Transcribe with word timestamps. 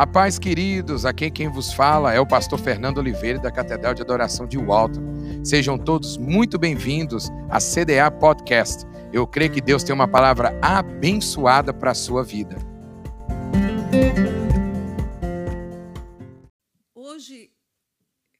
A 0.00 0.06
paz, 0.06 0.38
queridos, 0.38 1.04
aqui 1.04 1.30
quem 1.30 1.50
vos 1.50 1.74
fala 1.74 2.14
é 2.14 2.18
o 2.18 2.26
pastor 2.26 2.58
Fernando 2.58 2.96
Oliveira 2.96 3.38
da 3.38 3.52
Catedral 3.52 3.92
de 3.92 4.00
Adoração 4.00 4.46
de 4.46 4.56
Walton. 4.56 5.44
Sejam 5.44 5.76
todos 5.76 6.16
muito 6.16 6.58
bem-vindos 6.58 7.28
à 7.50 7.58
CDA 7.58 8.10
Podcast. 8.10 8.86
Eu 9.12 9.26
creio 9.26 9.52
que 9.52 9.60
Deus 9.60 9.84
tem 9.84 9.94
uma 9.94 10.10
palavra 10.10 10.58
abençoada 10.62 11.74
para 11.74 11.90
a 11.90 11.94
sua 11.94 12.24
vida. 12.24 12.56
Hoje, 16.94 17.52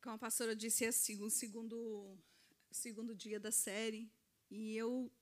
como 0.03 0.15
a 0.15 0.19
pastora 0.19 0.57
disse, 0.57 0.87
é 0.87 0.89
assim, 0.89 1.23
o 1.23 1.29
segundo, 1.29 2.17
segundo 2.71 3.15
dia 3.15 3.39
da 3.39 3.53
série, 3.53 4.11
e 4.51 4.79
eu 4.79 5.13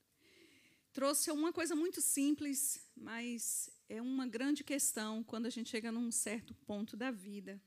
trouxe 0.93 1.33
uma 1.33 1.53
coisa 1.53 1.75
muito 1.75 2.01
simples, 2.01 2.81
mas 2.97 3.77
é 3.89 4.03
uma 4.03 4.27
grande 4.27 4.63
questão 4.63 5.25
quando 5.25 5.47
a 5.47 5.51
gente 5.51 5.71
chega 5.71 5.91
num 5.91 6.11
certo 6.11 6.55
ponto 6.55 6.97
da 6.97 7.11
vida. 7.11 7.61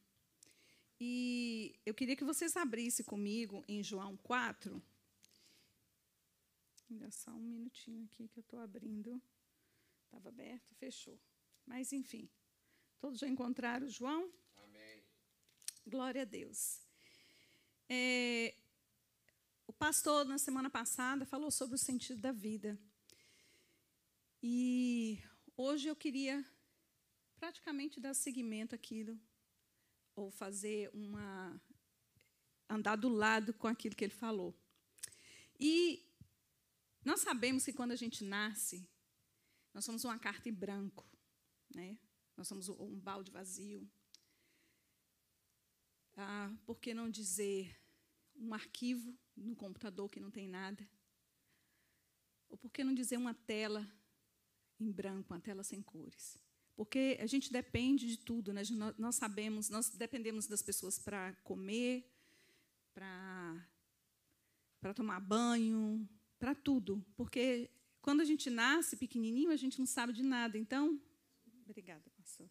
E 0.99 1.79
eu 1.83 1.95
queria 1.95 2.15
que 2.15 2.23
vocês 2.23 2.55
abrissem 2.55 3.03
comigo 3.03 3.65
em 3.67 3.83
João 3.83 4.15
4. 4.17 4.81
Ainda 6.91 7.09
só 7.09 7.31
um 7.31 7.41
minutinho 7.41 8.03
aqui 8.05 8.27
que 8.27 8.37
eu 8.37 8.41
estou 8.41 8.59
abrindo. 8.59 9.19
Estava 10.05 10.29
aberto, 10.29 10.75
fechou. 10.75 11.19
Mas, 11.65 11.91
enfim, 11.91 12.29
todos 12.99 13.19
já 13.19 13.27
encontraram 13.27 13.89
João? 13.89 14.31
Amém. 14.57 15.03
Glória 15.87 16.21
a 16.21 16.25
Deus. 16.25 16.81
É, 17.89 18.55
o 19.65 19.73
pastor, 19.73 20.25
na 20.25 20.37
semana 20.37 20.69
passada, 20.69 21.25
falou 21.25 21.49
sobre 21.49 21.75
o 21.75 21.79
sentido 21.79 22.21
da 22.21 22.31
vida. 22.31 22.77
E 24.43 25.23
Hoje 25.63 25.87
eu 25.87 25.95
queria 25.95 26.43
praticamente 27.35 27.99
dar 27.99 28.15
seguimento 28.15 28.73
àquilo, 28.73 29.15
ou 30.15 30.31
fazer 30.31 30.89
uma. 30.91 31.61
andar 32.67 32.95
do 32.95 33.07
lado 33.07 33.53
com 33.53 33.67
aquilo 33.67 33.95
que 33.95 34.03
ele 34.03 34.11
falou. 34.11 34.59
E 35.59 36.03
nós 37.05 37.19
sabemos 37.19 37.63
que 37.63 37.73
quando 37.73 37.91
a 37.91 37.95
gente 37.95 38.23
nasce, 38.23 38.89
nós 39.71 39.85
somos 39.85 40.03
uma 40.03 40.17
carta 40.17 40.49
em 40.49 40.51
branco, 40.51 41.07
né? 41.69 41.95
nós 42.35 42.47
somos 42.47 42.67
um 42.67 42.99
balde 42.99 43.29
vazio. 43.29 43.87
Ah, 46.17 46.51
por 46.65 46.79
que 46.79 46.91
não 46.91 47.07
dizer 47.07 47.79
um 48.35 48.51
arquivo 48.51 49.15
no 49.35 49.55
computador 49.55 50.09
que 50.09 50.19
não 50.19 50.31
tem 50.31 50.47
nada? 50.47 50.89
Ou 52.49 52.57
por 52.57 52.71
que 52.71 52.83
não 52.83 52.95
dizer 52.95 53.17
uma 53.17 53.35
tela 53.35 53.87
em 54.83 54.91
branco, 54.91 55.33
uma 55.33 55.39
tela 55.39 55.63
sem 55.63 55.81
cores. 55.81 56.37
Porque 56.75 57.17
a 57.19 57.25
gente 57.25 57.51
depende 57.51 58.07
de 58.07 58.17
tudo, 58.17 58.51
né? 58.53 58.61
nós 58.97 59.15
sabemos, 59.15 59.69
nós 59.69 59.89
dependemos 59.89 60.47
das 60.47 60.61
pessoas 60.61 60.97
para 60.97 61.33
comer, 61.43 62.09
para 62.93 63.63
tomar 64.95 65.19
banho, 65.19 66.07
para 66.39 66.55
tudo. 66.55 67.05
Porque 67.15 67.69
quando 68.01 68.21
a 68.21 68.25
gente 68.25 68.49
nasce 68.49 68.97
pequenininho, 68.97 69.51
a 69.51 69.55
gente 69.55 69.77
não 69.77 69.85
sabe 69.85 70.13
de 70.13 70.23
nada. 70.23 70.57
Então, 70.57 70.99
obrigada, 71.65 72.09
pastor. 72.17 72.49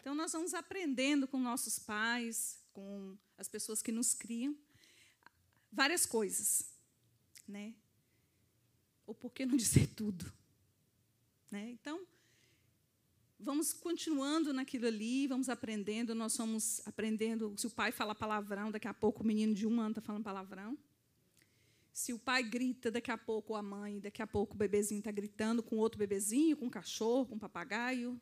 Então 0.00 0.14
nós 0.14 0.32
vamos 0.32 0.54
aprendendo 0.54 1.26
com 1.26 1.38
nossos 1.38 1.78
pais, 1.78 2.58
com 2.72 3.16
as 3.36 3.48
pessoas 3.48 3.82
que 3.82 3.92
nos 3.92 4.14
criam, 4.14 4.56
várias 5.70 6.06
coisas, 6.06 6.74
né? 7.46 7.74
Ou 9.06 9.14
por 9.14 9.32
que 9.32 9.46
não 9.46 9.56
dizer 9.56 9.86
tudo? 9.94 10.39
Né? 11.50 11.70
Então, 11.70 12.06
vamos 13.38 13.72
continuando 13.72 14.52
naquilo 14.52 14.86
ali, 14.86 15.26
vamos 15.26 15.48
aprendendo. 15.48 16.14
Nós 16.14 16.32
somos 16.32 16.86
aprendendo. 16.86 17.54
Se 17.56 17.66
o 17.66 17.70
pai 17.70 17.90
fala 17.90 18.14
palavrão, 18.14 18.70
daqui 18.70 18.86
a 18.86 18.94
pouco 18.94 19.22
o 19.22 19.26
menino 19.26 19.54
de 19.54 19.66
um 19.66 19.80
ano 19.80 19.90
está 19.90 20.00
falando 20.00 20.22
palavrão. 20.22 20.78
Se 21.92 22.12
o 22.12 22.18
pai 22.18 22.42
grita, 22.42 22.90
daqui 22.90 23.10
a 23.10 23.18
pouco 23.18 23.54
a 23.54 23.62
mãe, 23.62 23.98
daqui 23.98 24.22
a 24.22 24.26
pouco 24.26 24.54
o 24.54 24.56
bebezinho 24.56 25.00
está 25.00 25.10
gritando 25.10 25.62
com 25.62 25.76
outro 25.76 25.98
bebezinho, 25.98 26.56
com 26.56 26.66
um 26.66 26.70
cachorro, 26.70 27.26
com 27.26 27.34
um 27.34 27.38
papagaio. 27.38 28.20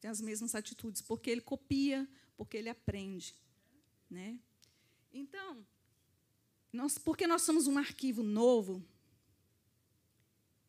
Tem 0.00 0.10
as 0.10 0.20
mesmas 0.20 0.54
atitudes, 0.54 1.02
porque 1.02 1.30
ele 1.30 1.40
copia, 1.40 2.08
porque 2.36 2.56
ele 2.56 2.68
aprende. 2.68 3.34
Né? 4.10 4.38
Então, 5.12 5.64
nós, 6.72 6.96
porque 6.98 7.26
nós 7.26 7.42
somos 7.42 7.66
um 7.66 7.78
arquivo 7.78 8.22
novo, 8.22 8.82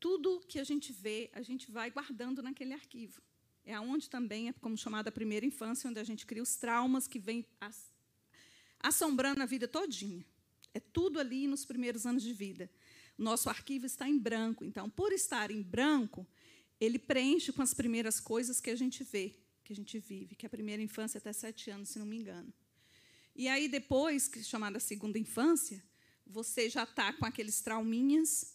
tudo 0.04 0.44
que 0.50 0.60
a 0.60 0.66
gente 0.66 0.92
vê, 0.92 1.30
a 1.32 1.42
gente 1.42 1.72
vai 1.72 1.90
guardando 1.90 2.44
naquele 2.44 2.74
arquivo. 2.74 3.22
É 3.64 3.74
aonde 3.74 4.10
também 4.10 4.50
é 4.50 4.52
como 4.52 4.76
chamada 4.76 5.08
a 5.08 5.12
primeira 5.14 5.46
infância, 5.46 5.90
onde 5.90 5.98
a 5.98 6.04
gente 6.04 6.26
cria 6.26 6.44
os 6.44 6.58
traumas 6.58 7.08
que 7.08 7.18
vêm 7.18 7.46
assombrando 8.82 9.42
a 9.42 9.46
vida 9.46 9.66
todinha. 9.66 10.26
É 10.74 10.80
tudo 10.82 11.22
ali 11.22 11.48
nos 11.48 11.64
primeiros 11.64 12.06
anos 12.06 12.22
de 12.22 12.34
vida. 12.34 12.70
Nosso 13.18 13.50
arquivo 13.50 13.86
está 13.86 14.06
em 14.06 14.20
branco. 14.20 14.66
Então, 14.66 14.90
por 14.90 15.14
estar 15.14 15.50
em 15.50 15.62
branco, 15.62 16.28
ele 16.82 17.00
preenche 17.00 17.54
com 17.54 17.62
as 17.62 17.74
primeiras 17.74 18.20
coisas 18.20 18.60
que 18.60 18.72
a 18.72 18.76
gente 18.76 19.06
vê, 19.06 19.34
que 19.64 19.72
a 19.72 19.76
gente 19.76 19.98
vive, 20.00 20.36
que 20.36 20.46
é 20.46 20.48
a 20.48 20.50
primeira 20.50 20.84
infância 20.84 21.18
até 21.18 21.32
sete 21.32 21.72
anos, 21.72 21.88
se 21.88 21.98
não 21.98 22.06
me 22.06 22.18
engano. 22.18 22.54
E 23.34 23.48
aí, 23.48 23.70
depois, 23.70 24.30
é 24.36 24.44
chamada 24.44 24.82
segunda 24.82 25.18
infância, 25.18 25.82
você 26.28 26.70
já 26.70 26.84
está 26.84 27.14
com 27.14 27.26
aqueles 27.26 27.62
trauminhas 27.62 28.53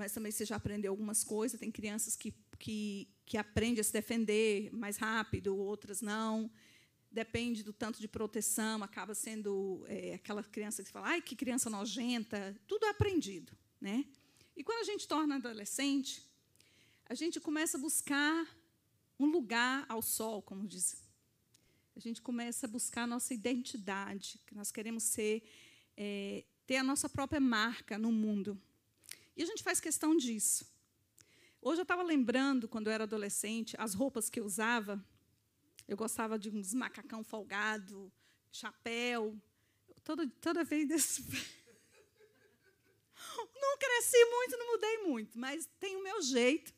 mas 0.00 0.12
também 0.12 0.32
você 0.32 0.46
já 0.46 0.56
aprendeu 0.56 0.90
algumas 0.90 1.22
coisas. 1.22 1.60
Tem 1.60 1.70
crianças 1.70 2.16
que, 2.16 2.34
que, 2.58 3.06
que 3.26 3.36
aprendem 3.36 3.82
a 3.82 3.84
se 3.84 3.92
defender 3.92 4.72
mais 4.72 4.96
rápido, 4.96 5.54
outras 5.54 6.00
não. 6.00 6.50
Depende 7.12 7.62
do 7.62 7.70
tanto 7.70 8.00
de 8.00 8.08
proteção, 8.08 8.82
acaba 8.82 9.14
sendo 9.14 9.84
é, 9.86 10.14
aquela 10.14 10.42
criança 10.42 10.82
que 10.82 10.90
fala, 10.90 11.08
ai, 11.08 11.20
que 11.20 11.36
criança 11.36 11.68
nojenta. 11.68 12.58
Tudo 12.66 12.86
é 12.86 12.88
aprendido. 12.88 13.52
Né? 13.78 14.06
E 14.56 14.64
quando 14.64 14.80
a 14.80 14.84
gente 14.84 15.06
torna 15.06 15.36
adolescente, 15.36 16.22
a 17.04 17.14
gente 17.14 17.38
começa 17.38 17.76
a 17.76 17.80
buscar 17.80 18.48
um 19.18 19.26
lugar 19.26 19.84
ao 19.86 20.00
sol, 20.00 20.40
como 20.40 20.66
diz. 20.66 20.96
A 21.94 22.00
gente 22.00 22.22
começa 22.22 22.64
a 22.64 22.70
buscar 22.70 23.02
a 23.02 23.06
nossa 23.06 23.34
identidade, 23.34 24.40
que 24.46 24.54
nós 24.54 24.72
queremos 24.72 25.02
ser, 25.02 25.42
é, 25.94 26.46
ter 26.66 26.76
a 26.76 26.82
nossa 26.82 27.06
própria 27.06 27.40
marca 27.40 27.98
no 27.98 28.10
mundo. 28.10 28.58
E 29.40 29.42
a 29.42 29.46
gente 29.46 29.62
faz 29.62 29.80
questão 29.80 30.14
disso. 30.14 30.70
Hoje 31.62 31.80
eu 31.80 31.84
estava 31.84 32.02
lembrando, 32.02 32.68
quando 32.68 32.88
eu 32.88 32.92
era 32.92 33.04
adolescente, 33.04 33.74
as 33.78 33.94
roupas 33.94 34.28
que 34.28 34.38
eu 34.38 34.44
usava. 34.44 35.02
Eu 35.88 35.96
gostava 35.96 36.38
de 36.38 36.50
uns 36.50 36.74
macacão 36.74 37.24
folgado, 37.24 38.12
chapéu. 38.52 39.34
Toda, 40.04 40.28
toda 40.42 40.62
vez 40.62 40.86
desse. 40.86 41.24
não 43.58 43.78
cresci 43.78 44.22
muito, 44.26 44.58
não 44.58 44.72
mudei 44.72 44.98
muito, 45.04 45.38
mas 45.38 45.66
tem 45.78 45.96
o 45.96 46.02
meu 46.02 46.20
jeito. 46.20 46.74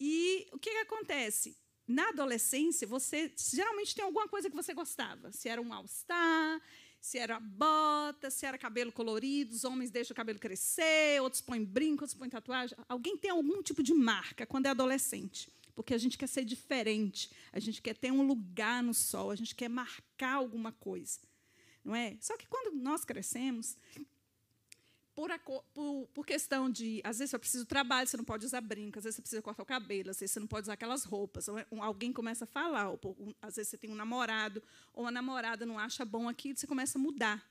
E 0.00 0.48
o 0.50 0.58
que, 0.58 0.72
que 0.72 0.78
acontece? 0.78 1.56
Na 1.86 2.08
adolescência, 2.08 2.88
você 2.88 3.32
geralmente 3.36 3.94
tem 3.94 4.04
alguma 4.04 4.26
coisa 4.26 4.50
que 4.50 4.56
você 4.56 4.74
gostava. 4.74 5.30
Se 5.30 5.48
era 5.48 5.62
um 5.62 5.72
all-star, 5.72 6.60
se 7.00 7.18
era 7.18 7.38
bota, 7.38 8.30
se 8.30 8.44
era 8.44 8.58
cabelo 8.58 8.92
colorido, 8.92 9.54
os 9.54 9.64
homens 9.64 9.90
deixam 9.90 10.14
o 10.14 10.16
cabelo 10.16 10.38
crescer, 10.38 11.20
outros 11.22 11.40
põem 11.40 11.64
brinco, 11.64 12.04
outros 12.04 12.18
põem 12.18 12.28
tatuagem. 12.28 12.76
Alguém 12.88 13.16
tem 13.16 13.30
algum 13.30 13.62
tipo 13.62 13.82
de 13.82 13.94
marca 13.94 14.46
quando 14.46 14.66
é 14.66 14.70
adolescente? 14.70 15.50
Porque 15.74 15.94
a 15.94 15.98
gente 15.98 16.18
quer 16.18 16.26
ser 16.26 16.44
diferente, 16.44 17.30
a 17.52 17.60
gente 17.60 17.80
quer 17.80 17.96
ter 17.96 18.10
um 18.10 18.26
lugar 18.26 18.82
no 18.82 18.92
sol, 18.92 19.30
a 19.30 19.36
gente 19.36 19.54
quer 19.54 19.68
marcar 19.68 20.34
alguma 20.34 20.72
coisa. 20.72 21.20
Não 21.84 21.94
é? 21.94 22.16
Só 22.20 22.36
que 22.36 22.46
quando 22.46 22.74
nós 22.74 23.04
crescemos, 23.04 23.76
por, 25.18 25.64
por, 25.74 26.06
por, 26.14 26.24
questão 26.24 26.70
de, 26.70 27.00
às 27.02 27.18
vezes, 27.18 27.32
eu 27.32 27.40
preciso 27.40 27.64
de 27.64 27.68
trabalho, 27.68 28.06
você 28.06 28.16
não 28.16 28.22
pode 28.22 28.46
usar 28.46 28.60
brinco, 28.60 29.00
às 29.00 29.04
vezes 29.04 29.16
você 29.16 29.22
precisa 29.22 29.42
cortar 29.42 29.64
o 29.64 29.66
cabelo, 29.66 30.10
às 30.10 30.20
vezes 30.20 30.30
você 30.30 30.38
não 30.38 30.46
pode 30.46 30.66
usar 30.66 30.74
aquelas 30.74 31.02
roupas. 31.02 31.48
Ou 31.48 31.82
alguém 31.82 32.12
começa 32.12 32.44
a 32.44 32.46
falar, 32.46 32.88
ou, 32.88 33.34
às 33.42 33.56
vezes 33.56 33.70
você 33.70 33.76
tem 33.76 33.90
um 33.90 33.96
namorado, 33.96 34.62
ou 34.94 35.02
uma 35.02 35.10
namorada 35.10 35.66
não 35.66 35.76
acha 35.76 36.04
bom 36.04 36.28
aquilo, 36.28 36.56
você 36.56 36.68
começa 36.68 36.98
a 36.98 37.02
mudar. 37.02 37.44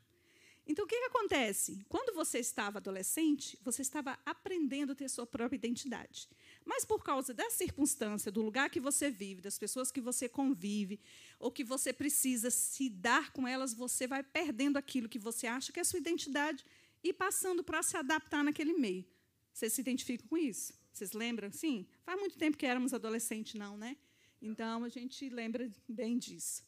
Então, 0.65 0.85
o 0.85 0.87
que, 0.87 0.97
que 0.97 1.05
acontece? 1.07 1.85
Quando 1.89 2.15
você 2.15 2.39
estava 2.39 2.77
adolescente, 2.77 3.59
você 3.61 3.81
estava 3.81 4.17
aprendendo 4.25 4.93
a 4.93 4.95
ter 4.95 5.09
sua 5.09 5.27
própria 5.27 5.57
identidade. 5.57 6.29
Mas, 6.63 6.85
por 6.85 7.03
causa 7.03 7.33
da 7.33 7.49
circunstância, 7.49 8.31
do 8.31 8.41
lugar 8.41 8.69
que 8.69 8.79
você 8.79 9.11
vive, 9.11 9.41
das 9.41 9.59
pessoas 9.59 9.91
que 9.91 9.99
você 9.99 10.29
convive, 10.29 11.01
ou 11.37 11.51
que 11.51 11.65
você 11.65 11.91
precisa 11.91 12.49
se 12.49 12.89
dar 12.89 13.33
com 13.33 13.45
elas, 13.45 13.73
você 13.73 14.07
vai 14.07 14.23
perdendo 14.23 14.77
aquilo 14.77 15.09
que 15.09 15.19
você 15.19 15.47
acha 15.47 15.73
que 15.73 15.79
é 15.79 15.81
a 15.81 15.85
sua 15.85 15.99
identidade 15.99 16.63
e 17.03 17.13
passando 17.13 17.63
para 17.63 17.81
se 17.83 17.95
adaptar 17.97 18.43
naquele 18.43 18.73
meio. 18.73 19.05
Vocês 19.53 19.73
se 19.73 19.81
identificam 19.81 20.27
com 20.27 20.37
isso? 20.37 20.73
Vocês 20.93 21.13
lembram? 21.13 21.51
Sim. 21.51 21.87
Faz 22.03 22.19
muito 22.19 22.37
tempo 22.37 22.57
que 22.57 22.65
éramos 22.65 22.93
adolescentes, 22.93 23.53
não, 23.53 23.77
né? 23.77 23.97
Então 24.41 24.83
a 24.83 24.89
gente 24.89 25.29
lembra 25.29 25.71
bem 25.87 26.17
disso. 26.17 26.63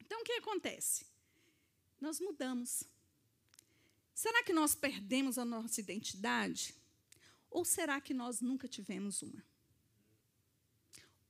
Então 0.00 0.20
o 0.20 0.24
que 0.24 0.32
acontece? 0.32 1.06
Nós 2.00 2.20
mudamos. 2.20 2.84
Será 4.14 4.42
que 4.42 4.52
nós 4.52 4.74
perdemos 4.74 5.38
a 5.38 5.44
nossa 5.44 5.80
identidade? 5.80 6.74
Ou 7.50 7.64
será 7.64 8.00
que 8.00 8.14
nós 8.14 8.40
nunca 8.40 8.66
tivemos 8.66 9.22
uma? 9.22 9.44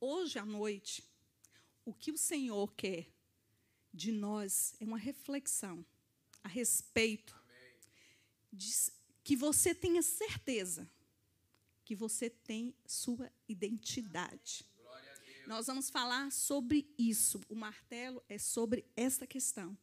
Hoje 0.01 0.39
à 0.39 0.45
noite, 0.45 1.03
o 1.85 1.93
que 1.95 2.11
o 2.11 2.19
Senhor 2.19 2.73
quer 2.75 3.09
de 3.93 4.13
nós 4.13 4.75
é 4.79 4.85
uma 4.85 4.99
reflexão 4.99 5.85
a 6.45 6.49
respeito 6.49 7.36
que 9.23 9.37
você 9.37 9.75
tenha 9.75 10.03
certeza 10.03 10.89
que 11.85 11.95
você 11.95 12.29
tem 12.29 12.75
sua 12.85 13.31
identidade. 13.49 14.67
Nós 15.47 15.69
vamos 15.69 15.89
falar 15.89 16.33
sobre 16.33 16.93
isso. 16.99 17.41
O 17.49 17.55
martelo 17.55 18.21
é 18.29 18.39
sobre 18.39 18.85
essa 18.97 19.25
questão. 19.25 19.79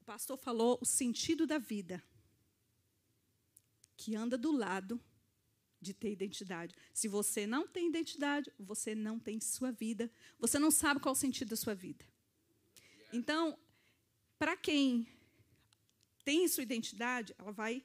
O 0.00 0.04
pastor 0.06 0.38
falou 0.38 0.78
o 0.80 0.86
sentido 0.86 1.46
da 1.46 1.58
vida, 1.58 2.02
que 3.98 4.16
anda 4.16 4.38
do 4.38 4.50
lado 4.50 4.98
de 5.78 5.92
ter 5.92 6.10
identidade. 6.10 6.74
Se 6.94 7.06
você 7.06 7.46
não 7.46 7.68
tem 7.68 7.88
identidade, 7.88 8.50
você 8.58 8.94
não 8.94 9.18
tem 9.18 9.38
sua 9.38 9.70
vida. 9.70 10.10
Você 10.38 10.58
não 10.58 10.70
sabe 10.70 11.00
qual 11.00 11.14
é 11.14 11.16
o 11.16 11.20
sentido 11.20 11.50
da 11.50 11.56
sua 11.56 11.74
vida. 11.74 12.04
Então, 13.12 13.58
para 14.38 14.56
quem 14.56 15.06
tem 16.24 16.48
sua 16.48 16.62
identidade, 16.62 17.34
ela 17.38 17.52
vai, 17.52 17.84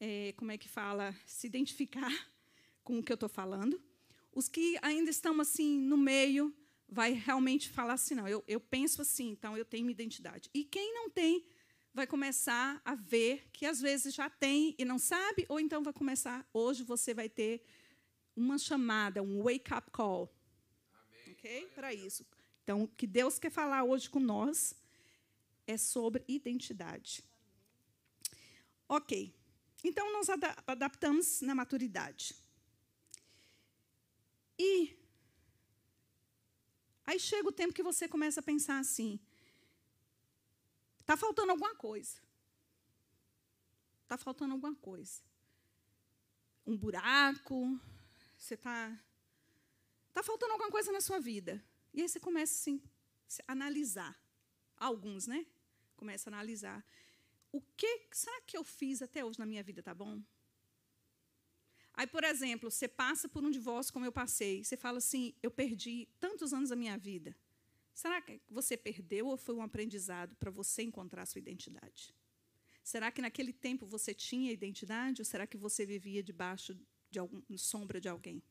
é, 0.00 0.32
como 0.36 0.52
é 0.52 0.58
que 0.58 0.68
fala, 0.68 1.14
se 1.26 1.46
identificar 1.46 2.12
com 2.82 2.98
o 2.98 3.02
que 3.02 3.12
eu 3.12 3.14
estou 3.14 3.28
falando. 3.28 3.80
Os 4.32 4.48
que 4.48 4.76
ainda 4.82 5.10
estão 5.10 5.40
assim 5.40 5.78
no 5.78 5.96
meio, 5.96 6.54
vai 6.88 7.12
realmente 7.12 7.68
falar 7.68 7.94
assim, 7.94 8.14
não, 8.14 8.28
eu, 8.28 8.44
eu 8.46 8.60
penso 8.60 9.00
assim, 9.02 9.30
então 9.30 9.56
eu 9.56 9.64
tenho 9.64 9.84
minha 9.84 9.92
identidade. 9.92 10.50
E 10.52 10.64
quem 10.64 10.92
não 10.92 11.08
tem, 11.08 11.44
vai 11.92 12.06
começar 12.06 12.82
a 12.84 12.94
ver 12.94 13.48
que 13.52 13.64
às 13.64 13.80
vezes 13.80 14.12
já 14.14 14.28
tem 14.28 14.74
e 14.78 14.84
não 14.84 14.98
sabe, 14.98 15.46
ou 15.48 15.60
então 15.60 15.82
vai 15.82 15.92
começar, 15.92 16.46
hoje 16.52 16.82
você 16.82 17.14
vai 17.14 17.28
ter 17.28 17.62
uma 18.36 18.58
chamada, 18.58 19.22
um 19.22 19.42
wake-up 19.42 19.90
call. 19.92 20.34
Amém. 20.92 21.36
Ok? 21.36 21.66
Para 21.74 21.94
isso. 21.94 22.26
Então, 22.62 22.82
o 22.82 22.88
que 22.88 23.06
Deus 23.06 23.38
quer 23.38 23.50
falar 23.50 23.84
hoje 23.84 24.10
com 24.10 24.18
nós 24.18 24.74
é 25.66 25.76
sobre 25.76 26.24
identidade. 26.26 27.22
Ok. 28.88 29.32
Então, 29.84 30.10
nós 30.14 30.28
adaptamos 30.66 31.42
na 31.42 31.54
maturidade. 31.54 32.34
E 34.58 34.96
aí 37.06 37.20
chega 37.20 37.48
o 37.48 37.52
tempo 37.52 37.74
que 37.74 37.82
você 37.82 38.08
começa 38.08 38.40
a 38.40 38.42
pensar 38.42 38.78
assim: 38.78 39.20
está 41.00 41.16
faltando 41.16 41.52
alguma 41.52 41.74
coisa. 41.74 42.16
Está 44.04 44.16
faltando 44.16 44.54
alguma 44.54 44.74
coisa. 44.74 45.20
Um 46.66 46.76
buraco, 46.76 47.78
você 48.38 48.54
está. 48.54 48.98
Está 50.08 50.22
faltando 50.22 50.52
alguma 50.52 50.70
coisa 50.70 50.92
na 50.92 51.00
sua 51.00 51.18
vida. 51.18 51.62
E 51.92 52.00
aí 52.00 52.08
você 52.08 52.20
começa 52.20 52.54
assim, 52.54 52.82
a 53.46 53.52
analisar. 53.52 54.18
Alguns, 54.76 55.26
né? 55.26 55.46
Começa 55.96 56.30
a 56.30 56.32
analisar. 56.32 56.84
O 57.54 57.60
que 57.76 58.08
será 58.10 58.40
que 58.40 58.56
eu 58.56 58.64
fiz 58.64 59.00
até 59.00 59.24
hoje 59.24 59.38
na 59.38 59.46
minha 59.46 59.62
vida, 59.62 59.80
tá 59.80 59.94
bom? 59.94 60.20
Aí, 61.92 62.04
por 62.04 62.24
exemplo, 62.24 62.68
você 62.68 62.88
passa 62.88 63.28
por 63.28 63.44
um 63.44 63.50
divórcio 63.58 63.92
como 63.92 64.04
eu 64.04 64.10
passei, 64.10 64.64
você 64.64 64.76
fala 64.76 64.98
assim: 64.98 65.32
eu 65.40 65.52
perdi 65.52 66.08
tantos 66.18 66.52
anos 66.52 66.70
da 66.70 66.74
minha 66.74 66.98
vida. 66.98 67.36
Será 67.94 68.20
que 68.20 68.40
você 68.50 68.76
perdeu 68.76 69.28
ou 69.28 69.36
foi 69.36 69.54
um 69.54 69.62
aprendizado 69.62 70.34
para 70.34 70.50
você 70.50 70.82
encontrar 70.82 71.22
a 71.22 71.26
sua 71.26 71.38
identidade? 71.38 72.12
Será 72.82 73.12
que 73.12 73.22
naquele 73.22 73.52
tempo 73.52 73.86
você 73.86 74.12
tinha 74.12 74.50
identidade 74.50 75.20
ou 75.20 75.24
será 75.24 75.46
que 75.46 75.56
você 75.56 75.86
vivia 75.86 76.24
debaixo 76.24 76.76
de 77.08 77.20
algum, 77.20 77.40
sombra 77.56 78.00
de 78.00 78.08
alguém? 78.08 78.42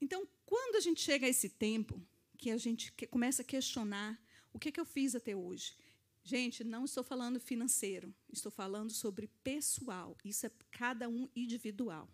Então, 0.00 0.26
quando 0.46 0.76
a 0.76 0.80
gente 0.80 1.02
chega 1.02 1.26
a 1.26 1.28
esse 1.28 1.50
tempo, 1.50 2.00
que 2.38 2.50
a 2.50 2.56
gente 2.56 2.90
começa 3.10 3.42
a 3.42 3.44
questionar 3.44 4.18
o 4.54 4.58
que, 4.58 4.70
é 4.70 4.72
que 4.72 4.80
eu 4.80 4.86
fiz 4.86 5.14
até 5.14 5.36
hoje, 5.36 5.76
Gente, 6.24 6.62
não 6.62 6.84
estou 6.84 7.02
falando 7.02 7.40
financeiro, 7.40 8.14
estou 8.32 8.52
falando 8.52 8.92
sobre 8.92 9.28
pessoal. 9.42 10.16
Isso 10.24 10.46
é 10.46 10.50
cada 10.70 11.08
um 11.08 11.28
individual. 11.34 12.08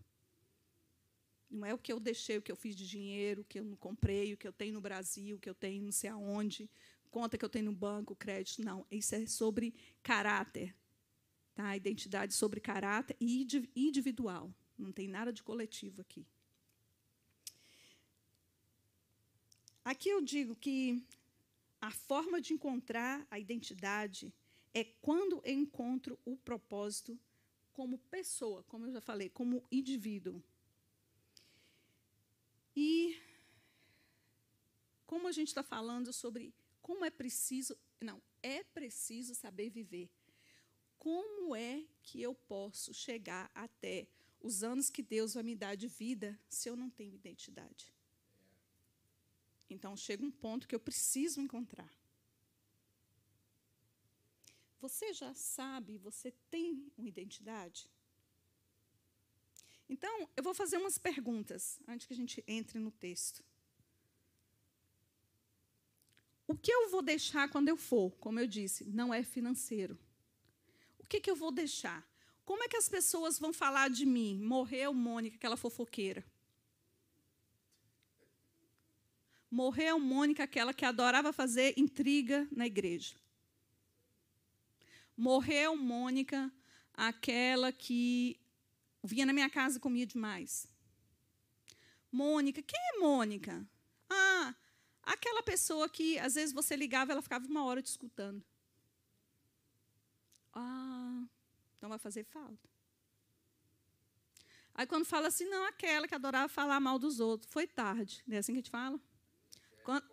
Não 1.50 1.66
é 1.66 1.74
o 1.74 1.78
que 1.78 1.92
eu 1.92 2.00
deixei, 2.00 2.38
o 2.38 2.42
que 2.42 2.52
eu 2.52 2.56
fiz 2.56 2.74
de 2.74 2.88
dinheiro, 2.88 3.42
o 3.42 3.44
que 3.44 3.58
eu 3.58 3.64
não 3.64 3.76
comprei, 3.76 4.32
o 4.32 4.36
que 4.36 4.48
eu 4.48 4.52
tenho 4.52 4.74
no 4.74 4.80
Brasil, 4.80 5.36
o 5.36 5.40
que 5.40 5.48
eu 5.48 5.54
tenho 5.54 5.82
não 5.82 5.92
sei 5.92 6.10
aonde, 6.10 6.70
conta 7.10 7.36
que 7.36 7.44
eu 7.44 7.48
tenho 7.48 7.66
no 7.66 7.72
banco, 7.72 8.14
crédito. 8.14 8.64
Não, 8.64 8.86
isso 8.90 9.14
é 9.14 9.26
sobre 9.26 9.74
caráter. 10.02 10.74
Tá? 11.54 11.76
Identidade 11.76 12.32
sobre 12.34 12.60
caráter 12.60 13.16
e 13.20 13.46
individual. 13.74 14.52
Não 14.76 14.92
tem 14.92 15.08
nada 15.08 15.32
de 15.32 15.42
coletivo 15.42 16.00
aqui. 16.00 16.26
Aqui 19.84 20.10
eu 20.10 20.20
digo 20.20 20.54
que 20.54 21.02
a 21.80 21.90
forma 21.90 22.40
de 22.40 22.52
encontrar 22.52 23.26
a 23.30 23.38
identidade 23.38 24.32
é 24.74 24.84
quando 24.84 25.40
eu 25.44 25.52
encontro 25.54 26.18
o 26.24 26.36
propósito 26.36 27.18
como 27.72 27.98
pessoa, 28.10 28.64
como 28.64 28.86
eu 28.86 28.92
já 28.92 29.00
falei, 29.00 29.28
como 29.28 29.64
indivíduo. 29.70 30.42
E 32.74 33.20
como 35.06 35.26
a 35.26 35.32
gente 35.32 35.48
está 35.48 35.62
falando 35.62 36.12
sobre 36.12 36.52
como 36.82 37.04
é 37.04 37.10
preciso, 37.10 37.76
não, 38.00 38.20
é 38.42 38.62
preciso 38.62 39.34
saber 39.34 39.70
viver. 39.70 40.10
Como 40.98 41.54
é 41.54 41.84
que 42.02 42.20
eu 42.20 42.34
posso 42.34 42.92
chegar 42.92 43.50
até 43.54 44.08
os 44.40 44.62
anos 44.62 44.90
que 44.90 45.02
Deus 45.02 45.34
vai 45.34 45.42
me 45.42 45.54
dar 45.54 45.76
de 45.76 45.88
vida 45.88 46.38
se 46.48 46.68
eu 46.68 46.76
não 46.76 46.90
tenho 46.90 47.14
identidade? 47.14 47.92
Então 49.68 49.96
chega 49.96 50.24
um 50.24 50.30
ponto 50.30 50.66
que 50.66 50.74
eu 50.74 50.80
preciso 50.80 51.40
encontrar. 51.40 51.92
Você 54.80 55.12
já 55.12 55.34
sabe, 55.34 55.98
você 55.98 56.32
tem 56.50 56.90
uma 56.96 57.08
identidade? 57.08 57.90
Então, 59.88 60.28
eu 60.36 60.42
vou 60.42 60.54
fazer 60.54 60.76
umas 60.76 60.98
perguntas 60.98 61.80
antes 61.88 62.06
que 62.06 62.12
a 62.12 62.16
gente 62.16 62.44
entre 62.46 62.78
no 62.78 62.90
texto. 62.90 63.42
O 66.46 66.54
que 66.56 66.70
eu 66.70 66.90
vou 66.90 67.02
deixar 67.02 67.50
quando 67.50 67.68
eu 67.68 67.76
for? 67.76 68.16
Como 68.18 68.38
eu 68.38 68.46
disse, 68.46 68.84
não 68.84 69.12
é 69.12 69.22
financeiro. 69.22 69.98
O 70.98 71.06
que, 71.06 71.20
que 71.20 71.30
eu 71.30 71.36
vou 71.36 71.50
deixar? 71.50 72.06
Como 72.44 72.62
é 72.62 72.68
que 72.68 72.76
as 72.76 72.88
pessoas 72.88 73.38
vão 73.38 73.52
falar 73.52 73.88
de 73.90 74.06
mim? 74.06 74.40
Morreu 74.42 74.94
Mônica, 74.94 75.36
aquela 75.36 75.56
fofoqueira. 75.56 76.24
Morreu 79.50 79.98
Mônica, 79.98 80.42
aquela 80.42 80.74
que 80.74 80.84
adorava 80.84 81.32
fazer 81.32 81.74
intriga 81.76 82.46
na 82.52 82.66
igreja. 82.66 83.16
Morreu 85.16 85.76
Mônica, 85.76 86.52
aquela 86.94 87.72
que 87.72 88.38
vinha 89.02 89.24
na 89.24 89.32
minha 89.32 89.48
casa 89.48 89.78
e 89.78 89.80
comia 89.80 90.06
demais. 90.06 90.68
Mônica, 92.12 92.62
quem 92.62 92.78
é 92.94 92.98
Mônica? 92.98 93.66
Ah, 94.08 94.54
aquela 95.02 95.42
pessoa 95.42 95.88
que 95.88 96.18
às 96.18 96.34
vezes 96.34 96.54
você 96.54 96.76
ligava, 96.76 97.12
ela 97.12 97.22
ficava 97.22 97.46
uma 97.46 97.64
hora 97.64 97.82
te 97.82 97.86
escutando. 97.86 98.44
Ah, 100.52 101.24
então 101.76 101.88
vai 101.88 101.98
fazer 101.98 102.24
falta. 102.24 102.68
Aí 104.74 104.86
quando 104.86 105.04
fala 105.04 105.28
assim, 105.28 105.44
não, 105.46 105.64
aquela 105.64 106.06
que 106.06 106.14
adorava 106.14 106.48
falar 106.48 106.78
mal 106.78 106.98
dos 106.98 107.18
outros, 107.18 107.50
foi 107.52 107.66
tarde. 107.66 108.22
Não 108.26 108.36
é 108.36 108.38
assim 108.38 108.52
que 108.52 108.58
a 108.58 108.62
gente 108.62 108.70
fala? 108.70 109.00
Quando, 109.88 110.04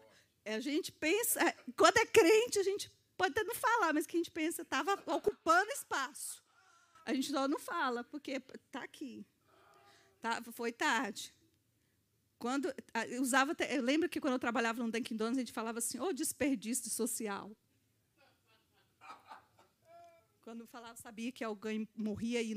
a 0.45 0.59
gente 0.61 0.89
pensa, 0.89 1.41
quando 1.75 1.97
é 1.97 2.05
crente, 2.05 2.57
a 2.57 2.63
gente 2.63 2.89
pode 3.17 3.31
até 3.31 3.43
não 3.43 3.53
falar, 3.53 3.93
mas 3.93 4.07
que 4.07 4.15
a 4.15 4.19
gente 4.19 4.31
pensa 4.31 4.61
estava 4.61 4.93
ocupando 5.05 5.69
espaço. 5.69 6.41
A 7.05 7.13
gente 7.13 7.29
só 7.29 7.45
não 7.45 7.59
fala, 7.59 8.01
porque 8.05 8.41
está 8.53 8.83
aqui. 8.83 9.27
Tá, 10.21 10.41
foi 10.53 10.71
tarde. 10.71 11.35
Quando 12.39 12.73
eu 13.09 13.21
usava, 13.21 13.53
eu 13.69 13.83
lembro 13.83 14.07
que 14.07 14.21
quando 14.21 14.35
eu 14.35 14.39
trabalhava 14.39 14.81
no 14.81 14.89
Dunkin' 14.89 15.17
Donuts, 15.17 15.37
a 15.37 15.41
gente 15.41 15.51
falava 15.51 15.79
assim, 15.79 15.99
ô 15.99 16.05
oh, 16.05 16.13
desperdício 16.13 16.89
social. 16.89 17.51
Quando 20.41 20.65
falava, 20.67 20.95
sabia 20.95 21.33
que 21.33 21.43
alguém 21.43 21.85
morria 21.93 22.41
e 22.41 22.55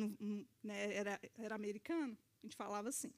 né, 0.63 0.95
era, 0.95 1.21
era 1.37 1.57
americano, 1.57 2.17
a 2.45 2.47
gente 2.47 2.55
falava 2.55 2.91
assim. 2.91 3.13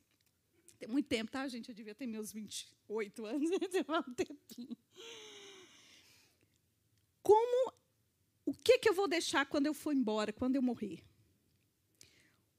Tem 0.80 0.88
muito 0.88 1.08
tempo, 1.08 1.30
tá, 1.30 1.46
gente? 1.46 1.68
Eu 1.68 1.75
devia 1.75 1.94
ter 1.94 2.06
meus 2.06 2.32
28 2.32 3.26
anos, 3.26 3.50
um 4.08 4.14
tempinho. 4.14 4.76
Como 7.22 7.75
o 8.46 8.54
que, 8.54 8.78
que 8.78 8.88
eu 8.88 8.94
vou 8.94 9.06
deixar 9.06 9.44
quando 9.44 9.66
eu 9.66 9.75
for 9.75 9.94
embora, 9.94 10.32
quando 10.32 10.56
eu 10.56 10.62
morrer? 10.62 11.04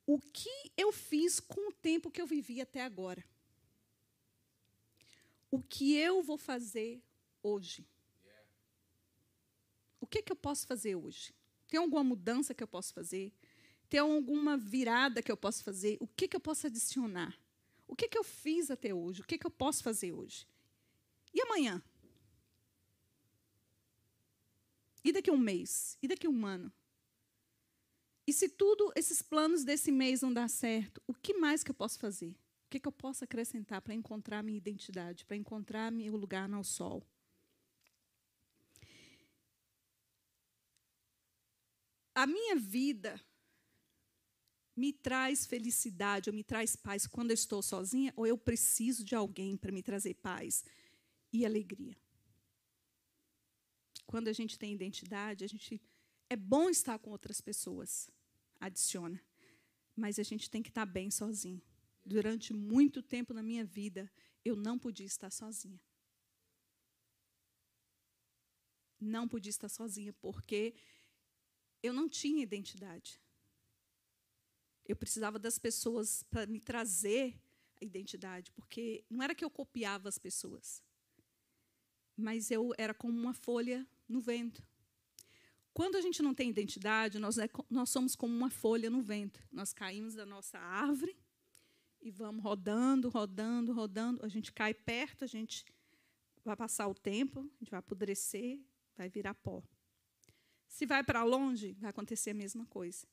O 0.05 0.19
que 0.19 0.71
eu 0.77 0.91
fiz 0.91 1.39
com 1.39 1.69
o 1.69 1.73
tempo 1.73 2.11
que 2.11 2.21
eu 2.21 2.27
vivi 2.27 2.61
até 2.61 2.83
agora? 2.83 3.25
O 5.49 5.59
que 5.59 5.95
eu 5.95 6.21
vou 6.21 6.37
fazer 6.37 7.01
hoje? 7.41 7.87
O 9.99 10.05
que, 10.05 10.21
que 10.21 10.31
eu 10.31 10.35
posso 10.35 10.67
fazer 10.67 10.95
hoje? 10.95 11.33
Tem 11.67 11.79
alguma 11.79 12.03
mudança 12.03 12.53
que 12.53 12.61
eu 12.61 12.67
posso 12.67 12.93
fazer? 12.93 13.33
Tem 13.89 13.99
alguma 13.99 14.57
virada 14.57 15.23
que 15.23 15.31
eu 15.31 15.37
posso 15.37 15.63
fazer? 15.63 15.97
O 15.99 16.05
que, 16.05 16.27
que 16.27 16.35
eu 16.35 16.39
posso 16.39 16.67
adicionar? 16.67 17.35
O 17.91 17.95
que, 17.95 18.07
que 18.07 18.17
eu 18.17 18.23
fiz 18.23 18.71
até 18.71 18.93
hoje? 18.93 19.19
O 19.21 19.25
que, 19.25 19.37
que 19.37 19.45
eu 19.45 19.51
posso 19.51 19.83
fazer 19.83 20.13
hoje? 20.13 20.47
E 21.33 21.41
amanhã? 21.41 21.83
E 25.03 25.11
daqui 25.11 25.29
a 25.29 25.33
um 25.33 25.37
mês? 25.37 25.97
E 26.01 26.07
daqui 26.07 26.25
a 26.25 26.29
um 26.29 26.45
ano? 26.45 26.71
E 28.25 28.31
se 28.31 28.47
tudo 28.47 28.93
esses 28.95 29.21
planos 29.21 29.65
desse 29.65 29.91
mês 29.91 30.21
não 30.21 30.31
dar 30.31 30.47
certo, 30.47 31.01
o 31.05 31.13
que 31.13 31.33
mais 31.33 31.65
que 31.65 31.71
eu 31.71 31.75
posso 31.75 31.99
fazer? 31.99 32.29
O 32.65 32.69
que, 32.69 32.79
que 32.79 32.87
eu 32.87 32.93
posso 32.93 33.25
acrescentar 33.25 33.81
para 33.81 33.93
encontrar 33.93 34.41
minha 34.41 34.57
identidade, 34.57 35.25
para 35.25 35.35
encontrar 35.35 35.91
meu 35.91 36.15
lugar 36.15 36.47
no 36.47 36.63
sol? 36.63 37.05
A 42.15 42.25
minha 42.25 42.55
vida 42.55 43.19
me 44.81 44.91
traz 44.91 45.45
felicidade 45.45 46.27
ou 46.27 46.35
me 46.35 46.43
traz 46.43 46.75
paz 46.75 47.05
quando 47.05 47.29
eu 47.29 47.35
estou 47.35 47.61
sozinha 47.61 48.11
ou 48.15 48.25
eu 48.25 48.35
preciso 48.35 49.03
de 49.03 49.13
alguém 49.13 49.55
para 49.55 49.71
me 49.71 49.83
trazer 49.83 50.15
paz 50.15 50.65
e 51.31 51.45
alegria. 51.45 51.95
Quando 54.07 54.27
a 54.27 54.33
gente 54.33 54.57
tem 54.57 54.73
identidade, 54.73 55.43
a 55.43 55.47
gente 55.47 55.79
é 56.31 56.35
bom 56.35 56.67
estar 56.67 56.97
com 56.97 57.11
outras 57.11 57.39
pessoas, 57.39 58.09
adiciona. 58.59 59.21
Mas 59.95 60.17
a 60.17 60.23
gente 60.23 60.49
tem 60.49 60.63
que 60.63 60.69
estar 60.69 60.87
bem 60.87 61.11
sozinho. 61.11 61.61
Durante 62.03 62.51
muito 62.51 63.03
tempo 63.03 63.35
na 63.35 63.43
minha 63.43 63.63
vida, 63.63 64.11
eu 64.43 64.55
não 64.55 64.79
podia 64.79 65.05
estar 65.05 65.29
sozinha. 65.29 65.79
Não 68.99 69.27
podia 69.27 69.51
estar 69.51 69.69
sozinha, 69.69 70.11
porque 70.13 70.73
eu 71.83 71.93
não 71.93 72.09
tinha 72.09 72.41
identidade. 72.41 73.19
Eu 74.91 74.95
precisava 74.97 75.39
das 75.39 75.57
pessoas 75.57 76.21
para 76.23 76.45
me 76.45 76.59
trazer 76.59 77.39
a 77.81 77.85
identidade, 77.85 78.51
porque 78.51 79.05
não 79.09 79.23
era 79.23 79.33
que 79.33 79.45
eu 79.45 79.49
copiava 79.49 80.09
as 80.09 80.17
pessoas, 80.17 80.83
mas 82.17 82.51
eu 82.51 82.73
era 82.77 82.93
como 82.93 83.17
uma 83.17 83.33
folha 83.33 83.87
no 84.05 84.19
vento. 84.19 84.61
Quando 85.73 85.95
a 85.95 86.01
gente 86.01 86.21
não 86.21 86.33
tem 86.33 86.49
identidade, 86.49 87.19
nós, 87.19 87.37
é, 87.37 87.49
nós 87.69 87.89
somos 87.89 88.17
como 88.17 88.35
uma 88.35 88.49
folha 88.49 88.89
no 88.89 89.01
vento. 89.01 89.41
Nós 89.49 89.71
caímos 89.71 90.13
da 90.13 90.25
nossa 90.25 90.59
árvore 90.59 91.15
e 92.01 92.11
vamos 92.11 92.43
rodando, 92.43 93.07
rodando, 93.07 93.71
rodando. 93.71 94.25
A 94.25 94.27
gente 94.27 94.51
cai 94.51 94.73
perto, 94.73 95.23
a 95.23 95.27
gente 95.27 95.63
vai 96.43 96.57
passar 96.57 96.89
o 96.89 96.93
tempo, 96.93 97.39
a 97.39 97.63
gente 97.63 97.71
vai 97.71 97.79
apodrecer, 97.79 98.59
vai 98.97 99.07
virar 99.07 99.35
pó. 99.35 99.63
Se 100.67 100.85
vai 100.85 101.01
para 101.01 101.23
longe, 101.23 101.77
vai 101.79 101.91
acontecer 101.91 102.31
a 102.31 102.33
mesma 102.33 102.65
coisa. 102.65 103.07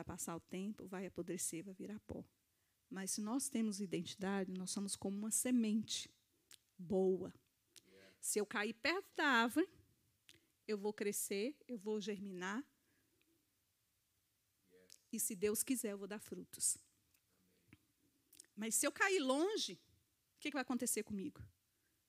Vai 0.00 0.04
passar 0.16 0.34
o 0.34 0.40
tempo, 0.40 0.86
vai 0.86 1.04
apodrecer, 1.04 1.62
vai 1.62 1.74
virar 1.74 2.00
pó. 2.00 2.24
Mas 2.88 3.10
se 3.10 3.20
nós 3.20 3.50
temos 3.50 3.82
identidade, 3.82 4.50
nós 4.50 4.70
somos 4.70 4.96
como 4.96 5.14
uma 5.14 5.30
semente 5.30 6.10
boa. 6.78 7.34
Se 8.18 8.38
eu 8.38 8.46
cair 8.46 8.72
perto 8.72 9.14
da 9.14 9.26
árvore, 9.26 9.68
eu 10.66 10.78
vou 10.78 10.94
crescer, 10.94 11.54
eu 11.68 11.76
vou 11.76 12.00
germinar. 12.00 12.64
E 15.12 15.20
se 15.20 15.34
Deus 15.34 15.62
quiser, 15.62 15.92
eu 15.92 15.98
vou 15.98 16.08
dar 16.08 16.18
frutos. 16.18 16.78
Mas 18.56 18.74
se 18.74 18.86
eu 18.86 18.92
cair 18.92 19.20
longe, 19.20 19.74
o 20.36 20.40
que 20.40 20.50
vai 20.50 20.62
acontecer 20.62 21.02
comigo? 21.02 21.46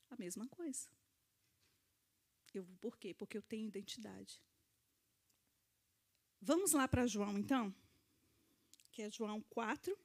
A 0.10 0.16
mesma 0.16 0.48
coisa. 0.48 0.88
Eu, 2.54 2.66
por 2.80 2.98
quê? 2.98 3.14
Porque 3.14 3.38
eu 3.38 3.42
tenho 3.42 3.68
identidade. 3.68 4.42
Vamos 6.40 6.72
lá 6.72 6.88
para 6.88 7.06
João, 7.06 7.38
então? 7.38 7.76
Que 8.92 9.04
é 9.04 9.10
João 9.10 9.42
4. 9.50 9.98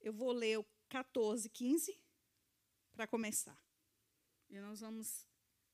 Eu 0.00 0.12
vou 0.12 0.32
ler 0.32 0.58
o 0.58 0.66
14, 0.88 1.48
15, 1.48 1.98
para 2.92 3.06
começar. 3.06 3.58
E 4.50 4.58
nós 4.60 4.80
vamos 4.80 5.26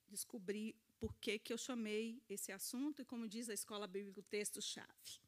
descobrir 0.09 0.75
por 0.99 1.15
que, 1.17 1.39
que 1.39 1.53
eu 1.53 1.59
chamei 1.59 2.23
esse 2.29 2.53
assunto 2.53 3.03
e, 3.03 3.05
como 3.05 3.29
diz 3.29 3.49
a 3.49 3.55
escola 3.55 3.87
bíblica, 3.87 4.21
o 4.21 4.23
texto-chave. 4.23 5.21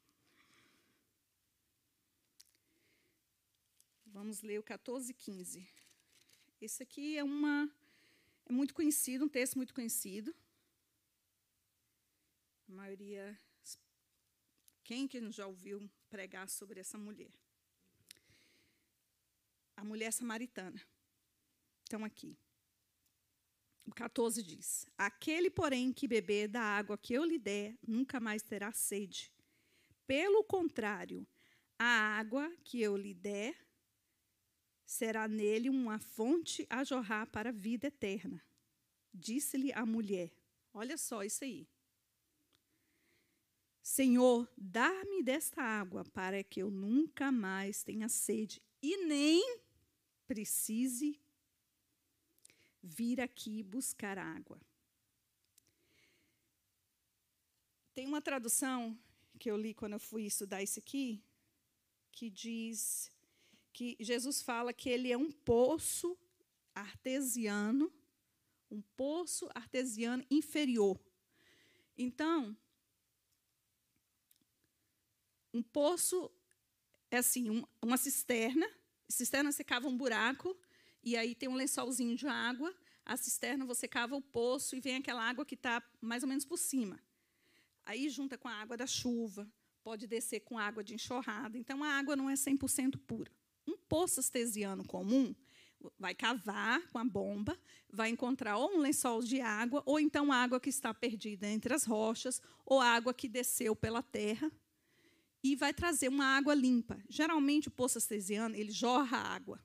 Vamos 4.05 4.41
ler 4.41 4.59
o 4.59 4.63
14 4.63 5.11
e 5.11 5.13
15. 5.13 5.67
Esse 6.59 6.81
aqui 6.81 7.17
é 7.17 7.23
uma 7.23 7.69
é 8.45 8.51
muito 8.51 8.73
conhecido, 8.73 9.25
um 9.25 9.29
texto 9.29 9.55
muito 9.55 9.73
conhecido. 9.73 10.33
A 12.67 12.71
maioria 12.71 13.37
quem 14.83 15.05
que 15.05 15.19
já 15.31 15.45
ouviu 15.45 15.89
pregar 16.07 16.49
sobre 16.49 16.79
essa 16.79 16.97
mulher? 16.97 17.31
A 19.75 19.83
mulher 19.83 20.11
samaritana. 20.11 20.81
Então 21.83 22.03
aqui. 22.03 22.37
O 23.85 23.93
14 23.93 24.43
diz: 24.43 24.85
Aquele, 24.97 25.49
porém, 25.49 25.93
que 25.93 26.07
beber 26.07 26.47
da 26.49 26.61
água 26.61 26.97
que 26.97 27.13
eu 27.13 27.23
lhe 27.23 27.39
der, 27.39 27.77
nunca 27.87 28.19
mais 28.19 28.41
terá 28.43 28.71
sede. 28.73 29.31
Pelo 30.05 30.43
contrário, 30.43 31.25
a 31.79 31.85
água 31.85 32.51
que 32.63 32.81
eu 32.81 32.97
lhe 32.97 33.13
der 33.13 33.55
será 34.85 35.27
nele 35.27 35.69
uma 35.69 35.99
fonte 35.99 36.65
a 36.69 36.83
jorrar 36.83 37.27
para 37.27 37.49
a 37.49 37.53
vida 37.53 37.87
eterna. 37.87 38.43
Disse-lhe 39.13 39.71
a 39.73 39.85
mulher: 39.85 40.31
Olha 40.73 40.97
só 40.97 41.23
isso 41.23 41.43
aí. 41.43 41.67
Senhor, 43.87 44.51
dá-me 44.57 45.23
desta 45.23 45.61
água 45.61 46.03
para 46.03 46.43
que 46.43 46.61
eu 46.61 46.69
nunca 46.69 47.31
mais 47.31 47.83
tenha 47.83 48.09
sede 48.09 48.61
e 48.81 49.05
nem 49.05 49.59
precise 50.27 51.17
vir 52.83 53.21
aqui 53.21 53.63
buscar 53.63 54.17
água. 54.17 54.59
Tem 57.93 58.05
uma 58.05 58.21
tradução 58.21 58.99
que 59.39 59.49
eu 59.49 59.55
li 59.55 59.73
quando 59.73 59.93
eu 59.93 59.99
fui 59.99 60.25
estudar 60.25 60.61
isso 60.61 60.79
aqui, 60.79 61.23
que 62.11 62.29
diz 62.29 63.09
que 63.71 63.95
Jesus 64.01 64.41
fala 64.41 64.73
que 64.73 64.89
ele 64.89 65.13
é 65.13 65.17
um 65.17 65.31
poço 65.31 66.17
artesiano, 66.75 67.89
um 68.69 68.81
poço 68.81 69.49
artesiano 69.55 70.25
inferior. 70.29 70.99
Então, 71.97 72.55
um 75.57 75.63
poço 75.63 76.31
é 77.09 77.17
assim, 77.17 77.49
um, 77.49 77.63
uma 77.81 77.97
cisterna, 77.97 78.67
cisterna 79.09 79.51
você 79.51 79.63
cava 79.63 79.87
um 79.87 79.97
buraco 79.97 80.55
e 81.03 81.15
aí 81.17 81.33
tem 81.33 81.49
um 81.49 81.55
lençolzinho 81.55 82.15
de 82.15 82.27
água, 82.27 82.73
a 83.05 83.17
cisterna 83.17 83.65
você 83.65 83.87
cava 83.87 84.15
o 84.15 84.21
poço 84.21 84.75
e 84.75 84.79
vem 84.79 84.97
aquela 84.97 85.23
água 85.23 85.45
que 85.45 85.55
está 85.55 85.81
mais 86.01 86.23
ou 86.23 86.29
menos 86.29 86.45
por 86.45 86.57
cima. 86.57 86.99
Aí 87.85 88.09
junta 88.09 88.37
com 88.37 88.47
a 88.47 88.53
água 88.53 88.75
da 88.75 88.85
chuva, 88.85 89.49
pode 89.81 90.05
descer 90.05 90.41
com 90.41 90.59
água 90.59 90.83
de 90.83 90.93
enxurrada. 90.93 91.57
Então 91.57 91.83
a 91.83 91.87
água 91.87 92.15
não 92.15 92.29
é 92.29 92.33
100% 92.33 92.99
pura. 93.07 93.31
Um 93.65 93.77
poço 93.77 94.19
artesiano 94.19 94.85
comum 94.85 95.33
vai 95.97 96.13
cavar 96.13 96.81
com 96.89 96.97
a 96.97 97.05
bomba, 97.05 97.57
vai 97.89 98.09
encontrar 98.09 98.57
ou 98.57 98.75
um 98.75 98.79
lençol 98.79 99.21
de 99.21 99.39
água, 99.39 99.81
ou 99.85 99.99
então 99.99 100.31
água 100.31 100.59
que 100.59 100.69
está 100.69 100.93
perdida 100.93 101.47
entre 101.47 101.73
as 101.73 101.85
rochas, 101.85 102.41
ou 102.65 102.81
água 102.81 103.13
que 103.13 103.29
desceu 103.29 103.75
pela 103.75 104.03
terra, 104.03 104.51
e 105.43 105.55
vai 105.55 105.73
trazer 105.73 106.07
uma 106.07 106.25
água 106.37 106.53
limpa. 106.53 107.01
Geralmente 107.09 107.67
o 107.67 107.71
poço 107.71 107.97
artesiano 107.97 108.55
ele 108.55 108.71
jorra 108.71 109.17
água. 109.17 109.63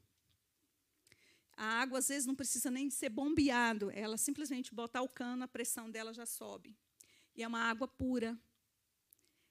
A 1.57 1.65
água, 1.81 1.99
às 1.99 2.09
vezes, 2.09 2.27
não 2.27 2.35
precisa 2.35 2.71
nem 2.71 2.91
ser 2.91 3.09
bombeado. 3.09 3.91
Ela 3.91 4.17
simplesmente 4.17 4.75
botar 4.75 5.03
o 5.03 5.09
cano, 5.09 5.45
a 5.45 5.49
pressão 5.49 5.91
dela 5.91 6.13
já 6.13 6.27
sobe. 6.27 6.77
E 7.37 7.43
é 7.43 7.49
uma 7.49 7.61
água 7.61 7.87
pura. 7.87 8.39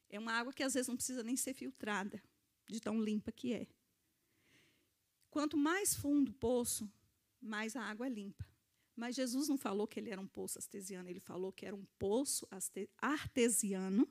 É 0.10 0.20
uma 0.20 0.34
água 0.34 0.52
que, 0.52 0.64
às 0.64 0.74
vezes, 0.74 0.88
não 0.88 0.96
precisa 0.96 1.24
nem 1.24 1.38
ser 1.38 1.54
filtrada, 1.54 2.22
de 2.68 2.80
tão 2.80 3.00
limpa 3.00 3.32
que 3.32 3.54
é. 3.54 3.68
Quanto 5.30 5.56
mais 5.56 5.96
fundo 5.96 6.32
o 6.32 6.34
poço, 6.34 6.92
mais 7.40 7.76
a 7.76 7.84
água 7.84 8.08
é 8.08 8.10
limpa. 8.10 8.46
Mas 8.96 9.16
Jesus 9.16 9.48
não 9.48 9.58
falou 9.58 9.88
que 9.88 10.00
ele 10.00 10.10
era 10.10 10.20
um 10.20 10.28
poço 10.28 10.60
artesiano, 10.60 11.10
ele 11.10 11.22
falou 11.22 11.54
que 11.54 11.66
era 11.66 11.76
um 11.76 11.86
poço 11.98 12.46
artesiano 12.98 14.08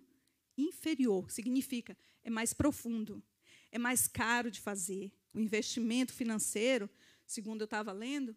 inferior. 0.61 1.31
Significa, 1.31 1.97
é 2.23 2.31
mais 2.31 2.53
profundo, 2.53 3.23
é 3.73 3.79
mais 3.79 4.07
caro 4.07 4.51
de 4.51 4.61
fazer. 4.61 5.13
O 5.33 5.41
investimento 5.41 6.13
financeiro 6.13 6.91
segundo 7.31 7.61
eu 7.61 7.67
estava 7.67 7.93
lendo, 7.93 8.37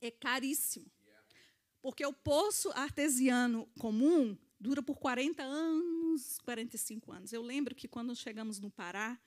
é 0.00 0.10
caríssimo. 0.10 0.90
Porque 1.80 2.04
o 2.04 2.12
poço 2.12 2.70
artesiano 2.72 3.66
comum 3.78 4.36
dura 4.58 4.82
por 4.82 4.98
40 4.98 5.42
anos, 5.42 6.38
45 6.38 7.12
anos. 7.12 7.32
Eu 7.32 7.42
lembro 7.42 7.74
que 7.74 7.88
quando 7.88 8.14
chegamos 8.14 8.58
no 8.58 8.70
Pará, 8.70 9.20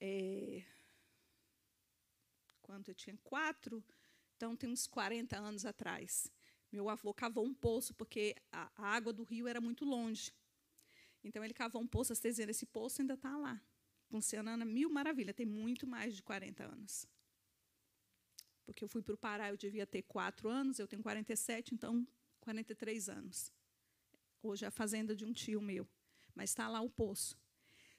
é, 0.00 0.64
quando 2.60 2.88
eu 2.88 2.94
tinha 2.94 3.16
quatro, 3.22 3.84
então 4.36 4.56
tem 4.56 4.70
uns 4.70 4.86
40 4.86 5.36
anos 5.36 5.64
atrás, 5.64 6.28
meu 6.70 6.88
avô 6.88 7.12
cavou 7.12 7.44
um 7.44 7.54
poço, 7.54 7.94
porque 7.94 8.34
a 8.50 8.70
água 8.76 9.12
do 9.12 9.24
rio 9.24 9.46
era 9.46 9.60
muito 9.60 9.84
longe. 9.84 10.32
Então 11.22 11.44
ele 11.44 11.54
cavou 11.54 11.80
um 11.80 11.86
poço 11.86 12.12
artesiano. 12.12 12.50
Esse 12.50 12.66
poço 12.66 13.00
ainda 13.00 13.14
está 13.14 13.36
lá, 13.36 13.60
funcionando 14.08 14.64
mil 14.66 14.90
maravilha, 14.90 15.32
tem 15.32 15.46
muito 15.46 15.86
mais 15.86 16.14
de 16.14 16.22
40 16.22 16.64
anos 16.64 17.06
porque 18.64 18.84
eu 18.84 18.88
fui 18.88 19.02
para 19.02 19.14
o 19.14 19.18
Pará, 19.18 19.50
eu 19.50 19.56
devia 19.56 19.86
ter 19.86 20.02
quatro 20.02 20.48
anos, 20.48 20.78
eu 20.78 20.86
tenho 20.86 21.02
47, 21.02 21.74
então 21.74 22.06
43 22.40 23.08
anos. 23.08 23.52
Hoje 24.42 24.64
é 24.64 24.68
a 24.68 24.70
fazenda 24.70 25.14
de 25.14 25.24
um 25.24 25.32
tio 25.32 25.60
meu, 25.60 25.86
mas 26.34 26.50
está 26.50 26.68
lá 26.68 26.80
o 26.80 26.90
poço. 26.90 27.38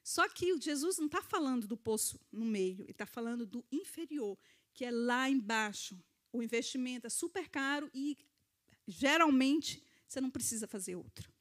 Só 0.03 0.27
que 0.27 0.59
Jesus 0.59 0.97
não 0.97 1.05
está 1.05 1.21
falando 1.21 1.65
do 1.67 1.77
poço 1.77 2.19
no 2.31 2.45
meio, 2.45 2.81
ele 2.81 2.91
está 2.91 3.05
falando 3.05 3.45
do 3.45 3.63
inferior, 3.71 4.37
que 4.73 4.83
é 4.83 4.91
lá 4.91 5.29
embaixo. 5.29 5.97
O 6.31 6.41
investimento 6.41 7.07
é 7.07 7.09
super 7.09 7.47
caro 7.47 7.89
e, 7.93 8.17
geralmente, 8.85 9.81
você 10.07 10.19
não 10.19 10.29
precisa 10.29 10.67
fazer 10.67 10.95
outro. 10.95 11.32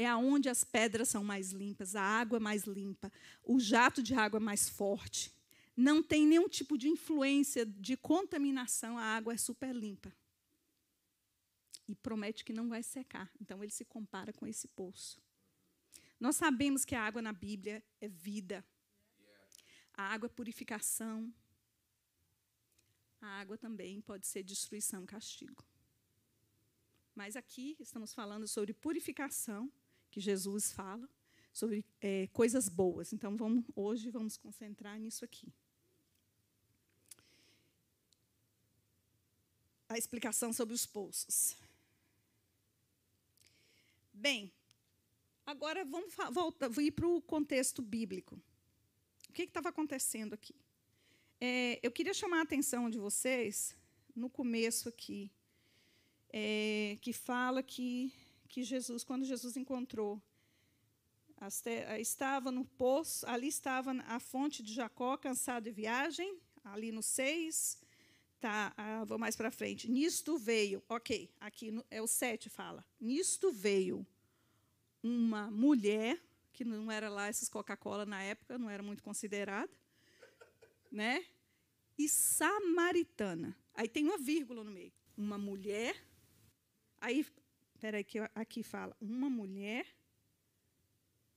É 0.00 0.06
aonde 0.06 0.48
as 0.48 0.62
pedras 0.62 1.08
são 1.08 1.24
mais 1.24 1.50
limpas, 1.50 1.96
a 1.96 2.00
água 2.00 2.36
é 2.36 2.40
mais 2.40 2.62
limpa, 2.62 3.10
o 3.42 3.58
jato 3.58 4.00
de 4.00 4.14
água 4.14 4.38
é 4.38 4.40
mais 4.40 4.68
forte. 4.68 5.32
Não 5.76 6.00
tem 6.04 6.24
nenhum 6.24 6.48
tipo 6.48 6.78
de 6.78 6.88
influência 6.88 7.66
de 7.66 7.96
contaminação, 7.96 8.96
a 8.96 9.02
água 9.02 9.32
é 9.34 9.36
super 9.36 9.74
limpa. 9.74 10.14
E 11.88 11.96
promete 11.96 12.44
que 12.44 12.52
não 12.52 12.68
vai 12.68 12.80
secar. 12.80 13.28
Então 13.40 13.60
ele 13.60 13.72
se 13.72 13.84
compara 13.84 14.32
com 14.32 14.46
esse 14.46 14.68
poço. 14.68 15.20
Nós 16.20 16.36
sabemos 16.36 16.84
que 16.84 16.94
a 16.94 17.02
água 17.02 17.20
na 17.20 17.32
Bíblia 17.32 17.82
é 18.00 18.06
vida. 18.06 18.64
A 19.94 20.04
água 20.14 20.26
é 20.26 20.30
purificação. 20.30 21.34
A 23.20 23.40
água 23.40 23.58
também 23.58 24.00
pode 24.00 24.28
ser 24.28 24.44
destruição, 24.44 25.04
castigo. 25.04 25.64
Mas 27.16 27.34
aqui 27.34 27.76
estamos 27.80 28.14
falando 28.14 28.46
sobre 28.46 28.72
purificação, 28.72 29.68
que 30.10 30.20
Jesus 30.20 30.72
fala, 30.72 31.08
sobre 31.52 31.84
é, 32.00 32.26
coisas 32.28 32.68
boas. 32.68 33.12
Então, 33.12 33.36
vamos, 33.36 33.64
hoje 33.74 34.10
vamos 34.10 34.36
concentrar 34.36 34.98
nisso 34.98 35.24
aqui. 35.24 35.52
a 39.88 39.96
explicação 39.96 40.52
sobre 40.52 40.74
os 40.74 40.84
poços. 40.84 41.56
Bem, 44.12 44.52
agora 45.46 45.84
vamos 45.84 46.14
voltar, 46.30 46.70
ir 46.78 46.90
para 46.90 47.08
o 47.08 47.22
contexto 47.22 47.80
bíblico. 47.80 48.38
O 49.28 49.32
que 49.32 49.42
estava 49.42 49.70
acontecendo 49.70 50.34
aqui? 50.34 50.54
É, 51.40 51.78
eu 51.82 51.90
queria 51.90 52.12
chamar 52.12 52.40
a 52.40 52.42
atenção 52.42 52.90
de 52.90 52.98
vocês 52.98 53.74
no 54.14 54.28
começo 54.28 54.88
aqui, 54.88 55.30
é, 56.30 56.98
que 57.00 57.12
fala 57.12 57.62
que, 57.62 58.12
que 58.48 58.62
Jesus, 58.62 59.04
quando 59.04 59.24
Jesus 59.24 59.56
encontrou, 59.56 60.20
estava 61.98 62.50
no 62.50 62.64
poço, 62.64 63.26
ali 63.28 63.48
estava 63.48 63.92
a 64.06 64.18
fonte 64.18 64.62
de 64.62 64.72
Jacó, 64.72 65.16
cansado 65.16 65.64
de 65.64 65.70
viagem, 65.70 66.38
ali 66.64 66.90
no 66.90 67.02
6, 67.02 67.86
Tá, 68.40 68.72
ah, 68.76 69.04
vou 69.04 69.18
mais 69.18 69.34
para 69.34 69.50
frente. 69.50 69.90
Nisto 69.90 70.38
veio, 70.38 70.82
ok, 70.88 71.28
aqui 71.40 71.76
é 71.90 72.00
o 72.00 72.06
7 72.06 72.48
fala. 72.48 72.84
Nisto 73.00 73.50
veio 73.50 74.06
uma 75.02 75.50
mulher, 75.50 76.22
que 76.52 76.64
não 76.64 76.90
era 76.90 77.08
lá 77.08 77.26
essas 77.26 77.48
Coca-Cola 77.48 78.06
na 78.06 78.22
época, 78.22 78.56
não 78.56 78.70
era 78.70 78.82
muito 78.82 79.02
considerada, 79.02 79.72
né? 80.90 81.24
E 81.96 82.08
samaritana. 82.08 83.56
Aí 83.74 83.88
tem 83.88 84.04
uma 84.04 84.18
vírgula 84.18 84.62
no 84.62 84.70
meio. 84.70 84.92
Uma 85.16 85.36
mulher. 85.36 85.96
Aí, 87.00 87.26
peraí, 87.80 88.04
que 88.04 88.18
aqui 88.34 88.62
fala, 88.62 88.96
uma 89.00 89.30
mulher 89.30 89.86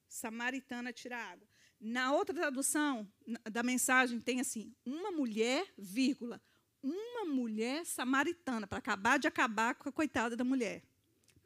samaritana 0.07 0.91
tira 0.91 1.17
água. 1.17 1.47
Na 1.79 2.13
outra 2.13 2.35
tradução 2.35 3.11
da 3.51 3.63
mensagem 3.63 4.19
tem 4.19 4.39
assim: 4.39 4.75
uma 4.85 5.11
mulher, 5.11 5.73
vírgula, 5.77 6.41
uma 6.83 7.25
mulher 7.25 7.85
samaritana, 7.85 8.67
para 8.67 8.77
acabar 8.77 9.17
de 9.17 9.27
acabar 9.27 9.75
com 9.75 9.89
a 9.89 9.91
coitada 9.91 10.35
da 10.35 10.43
mulher. 10.43 10.83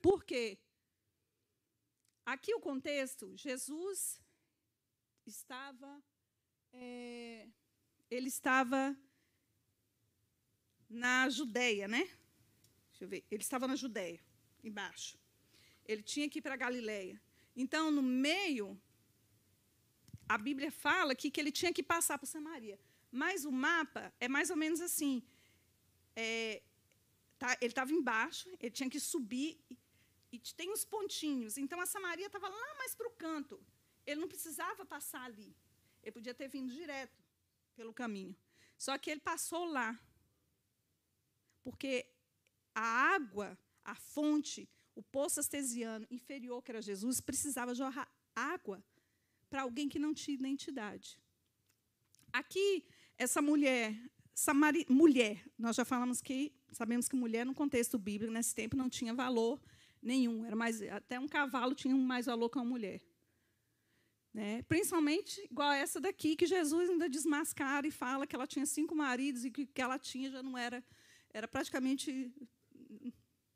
Por 0.02 0.24
quê? 0.24 0.58
Aqui 2.26 2.54
o 2.54 2.60
contexto, 2.60 3.36
Jesus 3.38 4.22
estava. 5.26 6.04
É, 6.74 7.48
ele 8.10 8.28
estava 8.28 8.98
na 10.90 11.30
Judéia, 11.30 11.88
né? 11.88 12.10
Deixa 12.90 13.04
eu 13.04 13.08
ver. 13.08 13.26
Ele 13.30 13.42
estava 13.42 13.68
na 13.68 13.76
Judéia, 13.76 14.20
embaixo. 14.68 15.18
Ele 15.86 16.02
tinha 16.02 16.30
que 16.30 16.40
ir 16.40 16.42
para 16.42 16.54
a 16.54 16.58
Galileia. 16.58 17.22
Então, 17.56 17.92
no 17.92 18.02
meio, 18.02 18.80
a 20.28 20.38
Bíblia 20.38 20.72
fala 20.72 21.16
que, 21.16 21.32
ele 21.40 21.52
tinha 21.52 21.74
que 21.74 21.84
passar 21.84 22.18
por 22.18 22.26
Samaria. 22.26 22.80
Mas 23.12 23.46
o 23.46 23.52
mapa 23.52 24.14
é 24.20 24.28
mais 24.28 24.50
ou 24.50 24.58
menos 24.58 24.82
assim. 24.82 25.24
É, 26.16 26.62
tá, 27.38 27.58
ele 27.62 27.72
estava 27.72 27.92
embaixo, 27.94 28.50
ele 28.60 28.72
tinha 28.72 28.90
que 28.90 29.00
subir, 29.00 29.60
e, 29.70 29.78
e 30.32 30.40
tem 30.40 30.72
os 30.72 30.84
pontinhos. 30.84 31.58
Então, 31.58 31.80
a 31.80 31.86
Samaria 31.86 32.28
estava 32.28 32.50
lá 32.50 32.76
mais 32.78 32.94
para 32.96 33.08
o 33.08 33.12
canto. 33.12 33.64
Ele 34.06 34.20
não 34.20 34.28
precisava 34.28 34.86
passar 34.86 35.24
ali. 35.24 35.56
Ele 36.04 36.12
podia 36.12 36.34
ter 36.34 36.48
vindo 36.48 36.72
direto 36.74 37.24
pelo 37.76 37.94
caminho. 37.94 38.36
Só 38.78 38.98
que 38.98 39.10
ele 39.10 39.22
passou 39.22 39.66
lá. 39.66 39.98
Porque 41.64 42.06
a 42.74 43.16
água, 43.16 43.58
a 43.86 43.96
fonte, 43.96 44.68
o 44.96 45.04
poço 45.04 45.40
astesiano 45.40 46.06
inferior, 46.10 46.62
que 46.62 46.72
era 46.72 46.82
Jesus, 46.82 47.22
precisava 47.22 47.76
jorrar 47.76 48.12
água 48.36 48.84
para 49.50 49.62
alguém 49.62 49.88
que 49.88 50.00
não 50.00 50.14
tinha 50.14 50.36
identidade. 50.36 51.18
Aqui, 52.34 52.84
essa 53.18 53.42
mulher, 53.42 53.96
Samari, 54.34 54.86
mulher, 54.90 55.46
nós 55.58 55.78
já 55.78 55.86
falamos 55.86 56.20
que, 56.20 56.54
sabemos 56.72 57.08
que 57.08 57.16
mulher, 57.16 57.46
no 57.46 57.54
contexto 57.54 57.98
bíblico, 57.98 58.34
nesse 58.34 58.54
tempo, 58.54 58.76
não 58.76 58.90
tinha 58.90 59.14
valor 59.14 59.62
nenhum. 60.02 60.46
Era 60.46 60.56
mais, 60.56 60.82
até 60.82 61.18
um 61.18 61.28
cavalo 61.28 61.74
tinha 61.74 61.96
mais 61.96 62.26
valor 62.26 62.50
que 62.50 62.58
uma 62.58 62.66
mulher. 62.66 63.02
Né? 64.34 64.64
Principalmente 64.64 65.40
igual 65.50 65.72
essa 65.72 66.02
daqui, 66.02 66.36
que 66.36 66.46
Jesus 66.46 66.90
ainda 66.90 67.08
desmascara 67.08 67.88
e 67.88 67.92
fala 67.92 68.28
que 68.28 68.36
ela 68.36 68.46
tinha 68.46 68.66
cinco 68.66 68.94
maridos 68.94 69.46
e 69.46 69.50
que 69.50 69.62
o 69.62 69.68
que 69.68 69.82
ela 69.82 69.98
tinha 69.98 70.30
já 70.30 70.44
não 70.44 70.58
era, 70.58 70.84
era 71.34 71.48
praticamente 71.48 72.34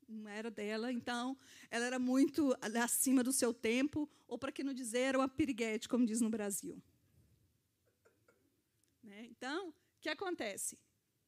não 0.10 0.30
era 0.30 0.50
dela, 0.50 0.92
então 0.92 1.38
ela 1.70 1.86
era 1.86 2.00
muito 2.00 2.56
acima 2.82 3.24
do 3.24 3.32
seu 3.32 3.54
tempo, 3.54 4.10
ou 4.28 4.38
para 4.38 4.52
que 4.52 4.64
não 4.64 4.74
dizer, 4.74 5.00
era 5.00 5.18
uma 5.18 5.30
piriguete, 5.30 5.88
como 5.88 6.06
diz 6.06 6.22
no 6.22 6.30
Brasil. 6.30 6.82
Né? 9.04 9.26
Então, 9.26 9.70
o 9.70 9.74
que 10.02 10.10
acontece? 10.10 10.78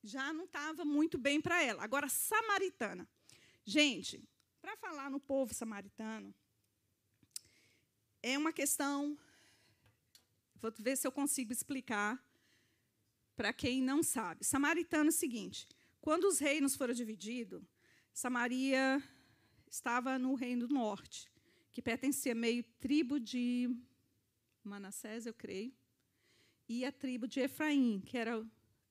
Já 0.04 0.34
não 0.34 0.46
estava 0.46 0.84
muito 0.84 1.18
bem 1.18 1.40
para 1.40 1.62
ela. 1.62 1.84
Agora, 1.84 2.10
samaritana. 2.10 3.08
Gente, 3.64 4.24
para 4.62 4.76
falar 4.78 5.10
no 5.10 5.20
povo 5.20 5.54
samaritano, 5.54 6.34
é 8.22 8.38
uma 8.38 8.52
questão. 8.52 9.18
Vou 10.56 10.72
ver 10.78 10.98
se 10.98 11.08
eu 11.08 11.12
consigo 11.12 11.52
explicar 11.52 12.24
para 13.36 13.54
quem 13.54 13.82
não 13.82 14.04
sabe. 14.04 14.44
Samaritano 14.44 15.10
é 15.10 15.10
o 15.10 15.12
seguinte: 15.14 15.68
quando 16.00 16.26
os 16.26 16.40
reinos 16.40 16.76
foram 16.76 16.94
divididos, 16.94 17.64
Samaria 18.14 19.02
estava 19.70 20.20
no 20.20 20.36
reino 20.36 20.68
do 20.68 20.74
norte, 20.74 21.32
que 21.72 21.82
pertencia 21.82 22.36
meio 22.36 22.64
tribo 22.80 23.20
de 23.20 23.70
Manassés, 24.64 25.26
eu 25.26 25.34
creio, 25.34 25.74
e 26.68 26.86
a 26.86 26.92
tribo 26.92 27.28
de 27.28 27.40
Efraim, 27.40 28.02
que 28.06 28.18
era 28.18 28.46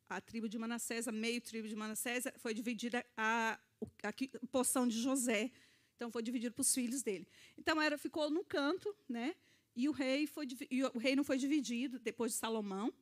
a 0.09 0.21
tribo 0.21 0.49
de 0.49 0.59
Manassés, 0.59 1.07
a 1.07 1.13
meio 1.13 1.41
tribo 1.41 1.69
de 1.69 1.77
Manassés, 1.77 2.25
foi 2.39 2.53
dividida 2.53 3.05
a, 3.17 3.59
a, 4.03 4.09
a 4.09 4.47
porção 4.51 4.87
de 4.87 5.01
José. 5.01 5.51
Então 5.95 6.11
foi 6.11 6.23
dividido 6.23 6.55
para 6.55 6.63
os 6.63 6.75
filhos 6.75 7.03
dele. 7.03 7.29
Então 7.57 7.81
era 7.81 7.97
ficou 7.97 8.29
no 8.29 8.45
canto, 8.45 8.95
né? 9.09 9.37
E 9.77 9.89
o 9.89 9.93
rei 9.93 10.27
foi 10.27 10.49
e 10.71 10.83
o 10.83 10.99
reino 10.99 11.23
foi 11.23 11.39
dividido 11.39 11.99
depois 11.99 12.33
de 12.33 12.39
Salomão. 12.39 12.93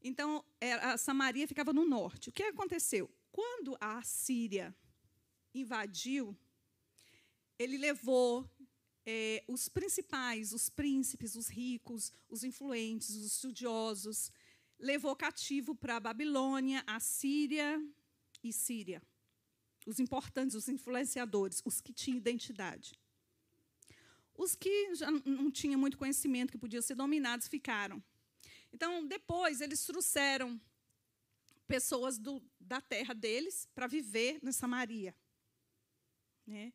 Então 0.00 0.44
a 0.82 0.96
Samaria 0.96 1.48
ficava 1.48 1.72
no 1.72 1.84
norte. 1.84 2.28
O 2.28 2.32
que 2.32 2.44
aconteceu? 2.44 3.10
Quando 3.32 3.76
a 3.80 4.02
Síria 4.02 4.74
invadiu, 5.54 6.36
ele 7.58 7.78
levou 7.78 8.48
é, 9.06 9.44
os 9.46 9.68
principais, 9.68 10.52
os 10.52 10.68
príncipes, 10.68 11.36
os 11.36 11.48
ricos, 11.48 12.12
os 12.28 12.42
influentes, 12.42 13.10
os 13.10 13.26
estudiosos, 13.26 14.32
levou 14.78 15.14
cativo 15.14 15.74
para 15.74 15.96
a 15.96 16.00
Babilônia, 16.00 16.82
a 16.86 16.98
Síria 16.98 17.80
e 18.42 18.52
Síria. 18.52 19.02
Os 19.86 20.00
importantes, 20.00 20.56
os 20.56 20.68
influenciadores, 20.68 21.62
os 21.64 21.80
que 21.80 21.92
tinham 21.92 22.16
identidade. 22.16 22.98
Os 24.36 24.56
que 24.56 24.94
já 24.94 25.10
não 25.10 25.50
tinham 25.50 25.78
muito 25.78 25.96
conhecimento, 25.96 26.50
que 26.50 26.58
podiam 26.58 26.82
ser 26.82 26.94
dominados, 26.94 27.46
ficaram. 27.46 28.02
Então, 28.72 29.06
depois, 29.06 29.60
eles 29.60 29.84
trouxeram 29.84 30.60
pessoas 31.66 32.18
do, 32.18 32.42
da 32.58 32.80
terra 32.80 33.14
deles 33.14 33.68
para 33.74 33.86
viver 33.86 34.38
na 34.42 34.52
Samaria. 34.52 35.14
Né? 36.46 36.72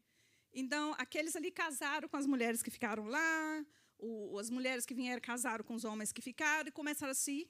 Então, 0.54 0.96
aqueles 0.98 1.36
ali 1.36 1.52
casaram 1.52 2.08
com 2.08 2.18
as 2.18 2.26
mulheres 2.26 2.64
que 2.64 2.72
ficaram 2.72 3.06
lá, 3.06 3.66
o, 3.98 4.38
as 4.40 4.50
mulheres 4.50 4.86
que 4.86 4.94
vieram 4.94 5.22
casaram 5.22 5.64
com 5.64 5.76
os 5.76 5.84
homens 5.84 6.12
que 6.12 6.22
ficaram 6.22 6.70
e 6.70 6.72
começaram 6.72 7.12
a 7.12 7.16
se 7.16 7.50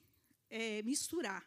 é, 0.49 0.82
misturar. 0.84 1.45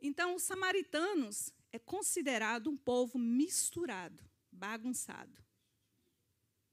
Então, 0.00 0.34
os 0.34 0.42
samaritanos 0.42 1.52
é 1.72 1.78
considerado 1.78 2.68
um 2.68 2.76
povo 2.76 3.18
misturado, 3.18 4.22
bagunçado, 4.52 5.42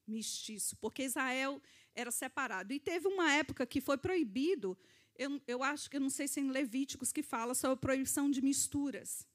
mestiço, 0.05 0.75
porque 0.77 1.03
Israel 1.03 1.61
era 1.95 2.11
separado. 2.11 2.73
E 2.73 2.79
teve 2.79 3.07
uma 3.07 3.31
época 3.31 3.65
que 3.65 3.79
foi 3.79 3.97
proibido, 3.97 4.77
eu, 5.15 5.41
eu 5.47 5.63
acho 5.63 5.89
que 5.89 5.97
eu 5.97 6.01
não 6.01 6.09
sei 6.09 6.27
se 6.27 6.39
é 6.39 6.43
em 6.43 6.51
Levíticos 6.51 7.11
que 7.11 7.23
fala 7.23 7.53
sobre 7.53 7.75
a 7.75 7.77
proibição 7.77 8.29
de 8.29 8.41
misturas, 8.41 9.27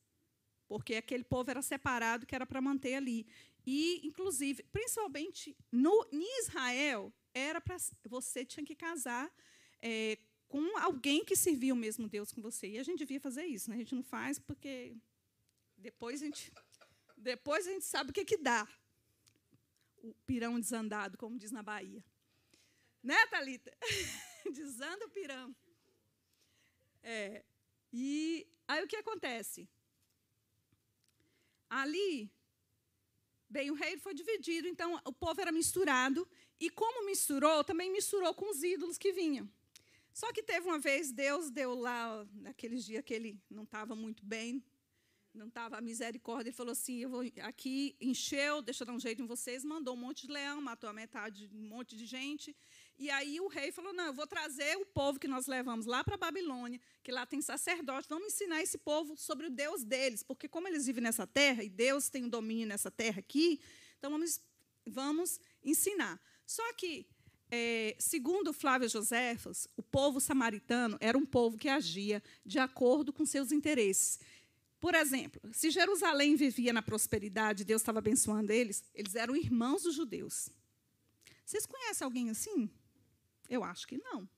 porque 0.66 0.96
aquele 0.96 1.24
povo 1.24 1.50
era 1.50 1.62
separado, 1.62 2.26
que 2.26 2.34
era 2.34 2.46
para 2.46 2.60
manter 2.60 2.94
ali. 2.94 3.26
E, 3.70 4.00
inclusive, 4.02 4.62
principalmente 4.72 5.54
no, 5.70 6.08
em 6.10 6.40
Israel, 6.40 7.12
era 7.34 7.60
para 7.60 7.76
você 8.08 8.42
tinha 8.42 8.64
que 8.64 8.74
casar 8.74 9.30
é, 9.82 10.16
com 10.48 10.78
alguém 10.78 11.22
que 11.22 11.36
servia 11.36 11.74
o 11.74 11.76
mesmo 11.76 12.08
Deus 12.08 12.32
com 12.32 12.40
você. 12.40 12.66
E 12.66 12.78
a 12.78 12.82
gente 12.82 13.00
devia 13.00 13.20
fazer 13.20 13.44
isso, 13.44 13.68
né? 13.68 13.76
A 13.76 13.80
gente 13.80 13.94
não 13.94 14.02
faz 14.02 14.38
porque 14.38 14.96
depois 15.76 16.22
a 16.22 16.24
gente, 16.24 16.50
depois 17.14 17.66
a 17.66 17.70
gente 17.72 17.84
sabe 17.84 18.08
o 18.08 18.14
que, 18.14 18.24
que 18.24 18.38
dá. 18.38 18.66
O 20.02 20.14
pirão 20.24 20.58
desandado, 20.58 21.18
como 21.18 21.36
diz 21.36 21.50
na 21.50 21.62
Bahia. 21.62 22.02
Né, 23.02 23.26
Thalita? 23.26 23.76
Desanda 24.50 25.04
o 25.04 25.10
pirão. 25.10 25.54
É, 27.02 27.44
e 27.92 28.48
aí 28.66 28.82
o 28.82 28.88
que 28.88 28.96
acontece? 28.96 29.68
Ali, 31.68 32.32
bem, 33.48 33.70
o 33.70 33.74
rei 33.74 33.96
foi 33.98 34.14
dividido, 34.14 34.68
então 34.68 35.00
o 35.04 35.12
povo 35.12 35.40
era 35.40 35.52
misturado, 35.52 36.28
e 36.60 36.68
como 36.70 37.06
misturou, 37.06 37.64
também 37.64 37.90
misturou 37.90 38.34
com 38.34 38.50
os 38.50 38.62
ídolos 38.62 38.98
que 38.98 39.12
vinham. 39.12 39.48
Só 40.12 40.32
que 40.32 40.42
teve 40.42 40.66
uma 40.66 40.78
vez, 40.78 41.12
Deus 41.12 41.50
deu 41.50 41.74
lá, 41.74 42.26
naqueles 42.32 42.84
dias 42.84 43.04
que 43.04 43.14
ele 43.14 43.40
não 43.48 43.62
estava 43.62 43.94
muito 43.94 44.24
bem, 44.24 44.62
não 45.32 45.46
estava 45.46 45.78
a 45.78 45.80
misericórdia, 45.80 46.48
ele 46.48 46.56
falou 46.56 46.72
assim: 46.72 46.98
eu 46.98 47.08
vou 47.08 47.22
aqui, 47.42 47.96
encheu, 48.00 48.60
deixa 48.60 48.82
eu 48.82 48.86
dar 48.86 48.92
um 48.92 49.00
jeito 49.00 49.22
em 49.22 49.26
vocês, 49.26 49.64
mandou 49.64 49.94
um 49.94 49.98
monte 49.98 50.26
de 50.26 50.32
leão, 50.32 50.60
matou 50.60 50.90
a 50.90 50.92
metade, 50.92 51.48
um 51.52 51.68
monte 51.68 51.96
de 51.96 52.04
gente. 52.04 52.56
E 52.98 53.10
aí 53.10 53.40
o 53.40 53.46
rei 53.46 53.70
falou: 53.70 53.92
não, 53.92 54.06
eu 54.06 54.12
vou 54.12 54.26
trazer 54.26 54.76
o 54.76 54.84
povo 54.84 55.18
que 55.18 55.28
nós 55.28 55.46
levamos 55.46 55.86
lá 55.86 56.02
para 56.02 56.14
a 56.14 56.18
Babilônia, 56.18 56.80
que 57.02 57.12
lá 57.12 57.24
tem 57.24 57.40
sacerdote, 57.40 58.08
vamos 58.08 58.34
ensinar 58.34 58.60
esse 58.60 58.76
povo 58.76 59.16
sobre 59.16 59.46
o 59.46 59.50
Deus 59.50 59.84
deles, 59.84 60.22
porque 60.22 60.48
como 60.48 60.66
eles 60.66 60.86
vivem 60.86 61.02
nessa 61.02 61.26
terra, 61.26 61.62
e 61.62 61.68
Deus 61.68 62.08
tem 62.08 62.24
o 62.24 62.30
domínio 62.30 62.66
nessa 62.66 62.90
terra 62.90 63.20
aqui, 63.20 63.60
então 63.98 64.10
vamos, 64.10 64.40
vamos 64.84 65.40
ensinar. 65.62 66.20
Só 66.44 66.72
que 66.72 67.06
é, 67.50 67.94
segundo 67.98 68.52
Flávio 68.52 68.88
Joséfos, 68.88 69.68
o 69.76 69.82
povo 69.82 70.20
samaritano 70.20 70.98
era 71.00 71.16
um 71.16 71.24
povo 71.24 71.56
que 71.56 71.68
agia 71.68 72.22
de 72.44 72.58
acordo 72.58 73.12
com 73.12 73.24
seus 73.24 73.52
interesses. 73.52 74.18
Por 74.80 74.94
exemplo, 74.94 75.40
se 75.52 75.70
Jerusalém 75.70 76.36
vivia 76.36 76.72
na 76.72 76.82
prosperidade, 76.82 77.64
Deus 77.64 77.82
estava 77.82 77.98
abençoando 77.98 78.52
eles, 78.52 78.84
eles 78.94 79.14
eram 79.14 79.34
irmãos 79.34 79.82
dos 79.82 79.94
judeus. 79.94 80.50
Vocês 81.44 81.64
conhecem 81.64 82.04
alguém 82.04 82.28
assim? 82.30 82.70
Eu 83.48 83.64
acho 83.64 83.86
que 83.86 83.96
não. 83.98 84.28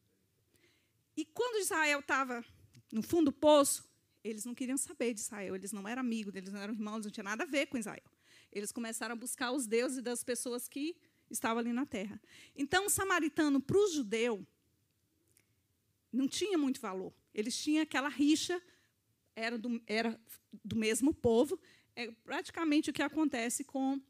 E 1.16 1.24
quando 1.24 1.60
Israel 1.60 2.00
estava 2.00 2.44
no 2.92 3.02
fundo 3.02 3.26
do 3.26 3.32
poço, 3.32 3.88
eles 4.22 4.44
não 4.44 4.54
queriam 4.54 4.76
saber 4.76 5.14
de 5.14 5.20
Israel, 5.20 5.54
eles 5.54 5.72
não 5.72 5.86
eram 5.88 6.00
amigos, 6.00 6.34
eles 6.34 6.52
não 6.52 6.60
eram 6.60 6.74
irmãos, 6.74 7.04
não 7.04 7.10
tinha 7.10 7.24
nada 7.24 7.44
a 7.44 7.46
ver 7.46 7.66
com 7.66 7.78
Israel. 7.78 8.04
Eles 8.52 8.72
começaram 8.72 9.14
a 9.14 9.16
buscar 9.16 9.52
os 9.52 9.66
deuses 9.66 10.02
das 10.02 10.22
pessoas 10.22 10.68
que 10.68 10.96
estava 11.30 11.60
ali 11.60 11.72
na 11.72 11.86
terra. 11.86 12.20
Então, 12.56 12.86
o 12.86 12.90
samaritano, 12.90 13.60
para 13.60 13.76
o 13.76 13.88
judeu, 13.88 14.46
não 16.12 16.26
tinha 16.26 16.58
muito 16.58 16.80
valor. 16.80 17.12
Eles 17.32 17.56
tinham 17.56 17.82
aquela 17.82 18.08
rixa, 18.08 18.60
era 19.34 19.56
do, 19.56 19.80
era 19.86 20.20
do 20.64 20.76
mesmo 20.76 21.14
povo. 21.14 21.58
É 21.94 22.10
praticamente 22.10 22.90
o 22.90 22.92
que 22.92 23.02
acontece 23.02 23.64
com 23.64 24.00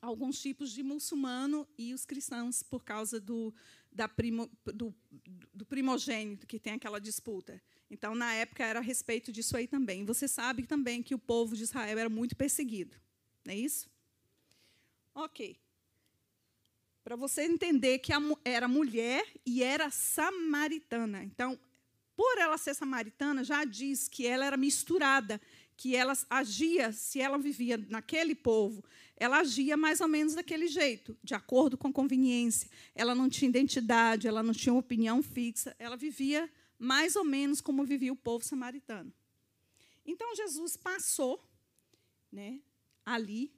alguns 0.00 0.40
tipos 0.40 0.72
de 0.72 0.82
muçulmano 0.82 1.66
e 1.76 1.94
os 1.94 2.04
cristãos, 2.04 2.62
por 2.62 2.84
causa 2.84 3.20
do, 3.20 3.54
da 3.92 4.08
primo, 4.08 4.50
do, 4.66 4.94
do 5.54 5.64
primogênito, 5.64 6.46
que 6.46 6.58
tem 6.58 6.74
aquela 6.74 7.00
disputa. 7.00 7.60
Então, 7.90 8.14
na 8.14 8.32
época, 8.34 8.64
era 8.64 8.78
a 8.78 8.82
respeito 8.82 9.32
disso 9.32 9.56
aí 9.56 9.66
também. 9.66 10.04
Você 10.04 10.28
sabe 10.28 10.66
também 10.66 11.02
que 11.02 11.14
o 11.14 11.18
povo 11.18 11.56
de 11.56 11.62
Israel 11.62 11.98
era 11.98 12.08
muito 12.08 12.36
perseguido. 12.36 12.96
Não 13.44 13.54
é 13.54 13.56
isso? 13.56 13.90
Ok 15.14 15.58
para 17.08 17.16
você 17.16 17.44
entender 17.44 18.00
que 18.00 18.12
era 18.44 18.68
mulher 18.68 19.24
e 19.46 19.62
era 19.62 19.88
samaritana. 19.88 21.24
Então, 21.24 21.58
por 22.14 22.36
ela 22.36 22.58
ser 22.58 22.74
samaritana, 22.74 23.42
já 23.42 23.64
diz 23.64 24.08
que 24.08 24.26
ela 24.26 24.44
era 24.44 24.58
misturada, 24.58 25.40
que 25.74 25.96
ela 25.96 26.12
agia, 26.28 26.92
se 26.92 27.18
ela 27.18 27.38
vivia 27.38 27.78
naquele 27.88 28.34
povo, 28.34 28.84
ela 29.18 29.40
agia 29.40 29.76
mais 29.76 30.00
ou 30.00 30.08
menos 30.08 30.34
daquele 30.34 30.68
jeito, 30.68 31.18
de 31.22 31.34
acordo 31.34 31.76
com 31.76 31.88
a 31.88 31.92
conveniência. 31.92 32.70
Ela 32.94 33.14
não 33.14 33.28
tinha 33.28 33.48
identidade, 33.48 34.28
ela 34.28 34.42
não 34.42 34.54
tinha 34.54 34.72
opinião 34.72 35.22
fixa, 35.22 35.74
ela 35.78 35.96
vivia 35.96 36.50
mais 36.78 37.16
ou 37.16 37.24
menos 37.24 37.60
como 37.60 37.84
vivia 37.84 38.12
o 38.12 38.16
povo 38.16 38.44
samaritano. 38.44 39.12
Então 40.06 40.34
Jesus 40.36 40.76
passou, 40.76 41.42
né, 42.30 42.60
ali 43.04 43.52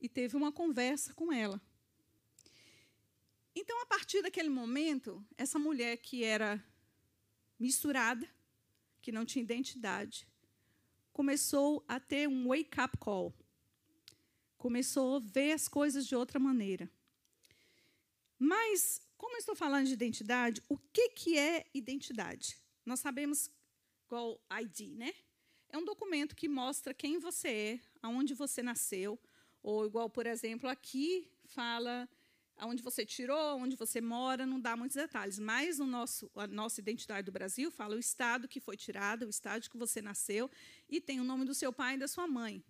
e 0.00 0.08
teve 0.08 0.36
uma 0.36 0.52
conversa 0.52 1.14
com 1.14 1.32
ela. 1.32 1.60
Então, 3.56 3.80
a 3.82 3.86
partir 3.86 4.20
daquele 4.20 4.48
momento, 4.48 5.24
essa 5.38 5.58
mulher 5.60 5.96
que 5.98 6.24
era 6.24 6.62
misturada, 7.58 8.28
que 9.00 9.12
não 9.12 9.24
tinha 9.24 9.44
identidade, 9.44 10.26
começou 11.12 11.84
a 11.86 12.00
ter 12.00 12.28
um 12.28 12.48
wake-up 12.48 12.98
call. 12.98 13.32
Começou 14.64 15.16
a 15.16 15.20
ver 15.20 15.52
as 15.52 15.68
coisas 15.68 16.06
de 16.06 16.16
outra 16.16 16.38
maneira. 16.38 16.90
Mas, 18.38 18.98
como 19.18 19.34
eu 19.34 19.38
estou 19.38 19.54
falando 19.54 19.86
de 19.86 19.92
identidade, 19.92 20.62
o 20.70 20.78
que, 20.78 21.10
que 21.10 21.36
é 21.36 21.66
identidade? 21.74 22.56
Nós 22.86 22.98
sabemos 22.98 23.50
qual 24.06 24.40
ID, 24.62 24.96
né? 24.96 25.12
É 25.68 25.76
um 25.76 25.84
documento 25.84 26.34
que 26.34 26.48
mostra 26.48 26.94
quem 26.94 27.18
você 27.18 27.48
é, 27.48 27.80
aonde 28.00 28.32
você 28.32 28.62
nasceu, 28.62 29.20
ou 29.62 29.84
igual, 29.84 30.08
por 30.08 30.24
exemplo, 30.26 30.66
aqui 30.66 31.30
fala 31.44 32.08
onde 32.62 32.82
você 32.82 33.04
tirou, 33.04 33.58
onde 33.58 33.76
você 33.76 34.00
mora, 34.00 34.46
não 34.46 34.58
dá 34.58 34.74
muitos 34.74 34.96
detalhes. 34.96 35.38
Mas 35.38 35.78
no 35.78 35.86
nosso, 35.86 36.30
a 36.34 36.46
nossa 36.46 36.80
identidade 36.80 37.26
do 37.26 37.32
Brasil 37.32 37.70
fala 37.70 37.96
o 37.96 37.98
estado 37.98 38.48
que 38.48 38.60
foi 38.60 38.78
tirado, 38.78 39.26
o 39.26 39.28
estado 39.28 39.68
que 39.68 39.76
você 39.76 40.00
nasceu, 40.00 40.50
e 40.88 41.02
tem 41.02 41.20
o 41.20 41.24
nome 41.24 41.44
do 41.44 41.52
seu 41.52 41.70
pai 41.70 41.96
e 41.96 41.98
da 41.98 42.08
sua 42.08 42.26
mãe. 42.26 42.64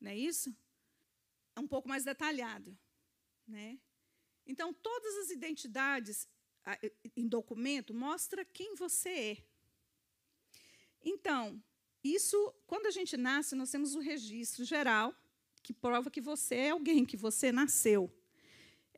Não 0.00 0.10
é 0.10 0.16
isso? 0.16 0.52
Um 1.60 1.68
pouco 1.68 1.88
mais 1.88 2.04
detalhado. 2.04 2.76
Né? 3.46 3.78
Então, 4.46 4.72
todas 4.72 5.16
as 5.18 5.30
identidades 5.30 6.28
em 7.16 7.26
documento 7.26 7.94
mostra 7.94 8.44
quem 8.44 8.74
você 8.74 9.08
é. 9.08 9.44
Então, 11.02 11.62
isso, 12.02 12.54
quando 12.66 12.86
a 12.86 12.90
gente 12.90 13.16
nasce, 13.16 13.54
nós 13.54 13.70
temos 13.70 13.94
o 13.94 14.00
registro 14.00 14.64
geral 14.64 15.14
que 15.62 15.72
prova 15.72 16.10
que 16.10 16.20
você 16.20 16.54
é 16.54 16.70
alguém, 16.70 17.04
que 17.04 17.16
você 17.16 17.52
nasceu. 17.52 18.10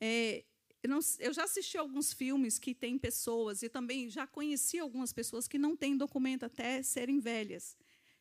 É, 0.00 0.44
eu, 0.82 0.90
não, 0.90 1.00
eu, 1.18 1.32
já 1.32 1.44
assisti 1.44 1.76
alguns 1.76 2.12
filmes 2.12 2.58
que 2.58 2.74
tem 2.74 2.98
pessoas, 2.98 3.62
e 3.62 3.68
também 3.68 4.08
já 4.08 4.26
conheci 4.26 4.78
algumas 4.78 5.12
pessoas 5.12 5.46
que 5.46 5.58
não 5.58 5.76
têm 5.76 5.96
documento 5.96 6.44
até 6.44 6.82
serem 6.82 7.20
velhas. 7.20 7.76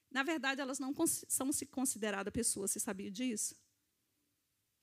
Na 0.10 0.24
verdade, 0.24 0.62
elas 0.62 0.80
não 0.80 0.94
são 1.08 1.52
se 1.52 1.66
consideradas 1.66 2.34
pessoas, 2.34 2.72
você 2.72 2.80
sabia 2.80 3.10
disso? 3.10 3.56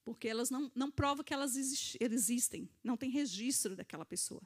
Porque 0.09 0.27
elas 0.27 0.49
não, 0.49 0.73
não 0.75 0.91
provam 0.91 1.23
que 1.23 1.35
elas 1.35 1.55
existem, 1.55 2.67
não 2.83 2.97
tem 2.97 3.11
registro 3.11 3.77
daquela 3.77 4.07
pessoa. 4.07 4.41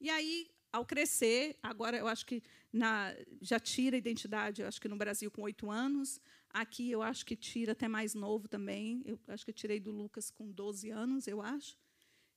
E 0.00 0.08
aí, 0.08 0.48
ao 0.72 0.86
crescer, 0.86 1.58
agora 1.60 1.96
eu 1.96 2.06
acho 2.06 2.24
que 2.24 2.40
na, 2.72 3.12
já 3.40 3.58
tira 3.58 3.96
a 3.96 3.98
identidade, 3.98 4.62
eu 4.62 4.68
acho 4.68 4.80
que 4.80 4.86
no 4.86 4.96
Brasil 4.96 5.28
com 5.28 5.42
oito 5.42 5.70
anos, 5.70 6.20
aqui 6.50 6.88
eu 6.88 7.02
acho 7.02 7.26
que 7.26 7.34
tira 7.34 7.72
até 7.72 7.88
mais 7.88 8.14
novo 8.14 8.46
também, 8.46 9.02
eu 9.04 9.18
acho 9.26 9.44
que 9.44 9.50
eu 9.50 9.54
tirei 9.54 9.80
do 9.80 9.90
Lucas 9.90 10.30
com 10.30 10.52
12 10.52 10.88
anos, 10.90 11.26
eu 11.26 11.42
acho. 11.42 11.76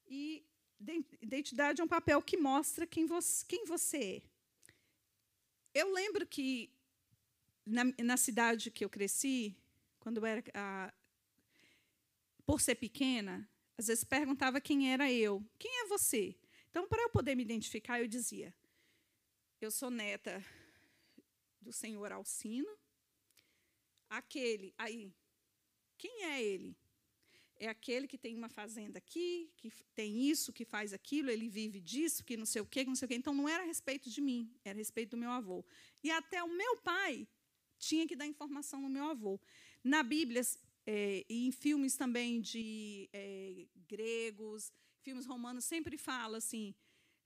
E 0.09 0.43
identidade 1.21 1.81
é 1.81 1.83
um 1.83 1.87
papel 1.87 2.19
que 2.19 2.35
mostra 2.35 2.87
quem 2.87 3.05
você, 3.05 3.45
quem 3.47 3.63
você 3.65 3.97
é. 3.97 4.21
Eu 5.73 5.93
lembro 5.93 6.25
que, 6.25 6.73
na, 7.63 7.83
na 8.03 8.17
cidade 8.17 8.71
que 8.71 8.83
eu 8.83 8.89
cresci, 8.89 9.55
quando 9.99 10.17
eu 10.17 10.25
era. 10.25 10.43
A, 10.55 10.91
por 12.45 12.61
ser 12.61 12.75
pequena, 12.75 13.49
às 13.77 13.87
vezes 13.87 14.03
perguntava 14.03 14.61
quem 14.61 14.91
era 14.91 15.11
eu. 15.11 15.45
Quem 15.57 15.81
é 15.81 15.87
você? 15.87 16.37
Então, 16.69 16.87
para 16.87 17.01
eu 17.01 17.09
poder 17.09 17.35
me 17.35 17.43
identificar, 17.43 17.99
eu 17.99 18.07
dizia: 18.07 18.53
eu 19.59 19.71
sou 19.71 19.89
neta 19.89 20.43
do 21.59 21.71
senhor 21.71 22.11
Alcino, 22.11 22.69
aquele. 24.09 24.73
Aí, 24.77 25.13
quem 25.97 26.25
é 26.25 26.43
ele? 26.43 26.77
é 27.61 27.69
aquele 27.69 28.07
que 28.07 28.17
tem 28.17 28.35
uma 28.35 28.49
fazenda 28.49 28.97
aqui, 28.97 29.51
que 29.55 29.71
tem 29.93 30.27
isso, 30.27 30.51
que 30.51 30.65
faz 30.65 30.93
aquilo, 30.93 31.29
ele 31.29 31.47
vive 31.47 31.79
disso, 31.79 32.23
que 32.23 32.35
não 32.35 32.45
sei 32.45 32.59
o 32.59 32.65
quê, 32.65 32.83
que 32.83 32.89
não 32.89 32.95
sei 32.95 33.05
o 33.05 33.09
quê. 33.09 33.13
Então, 33.13 33.35
não 33.35 33.47
era 33.47 33.61
a 33.61 33.65
respeito 33.65 34.09
de 34.09 34.19
mim, 34.19 34.51
era 34.65 34.75
a 34.75 34.79
respeito 34.79 35.11
do 35.11 35.17
meu 35.17 35.29
avô. 35.29 35.63
E 36.03 36.09
até 36.09 36.41
o 36.43 36.47
meu 36.47 36.77
pai 36.77 37.27
tinha 37.77 38.07
que 38.07 38.15
dar 38.15 38.25
informação 38.25 38.81
no 38.81 38.89
meu 38.89 39.05
avô. 39.05 39.39
Na 39.83 40.01
Bíblia, 40.01 40.41
é, 40.85 41.25
e 41.29 41.47
em 41.47 41.51
filmes 41.51 41.95
também 41.95 42.41
de 42.41 43.09
é, 43.13 43.67
gregos, 43.87 44.71
filmes 45.01 45.25
romanos, 45.25 45.65
sempre 45.65 45.97
fala 45.97 46.37
assim: 46.37 46.73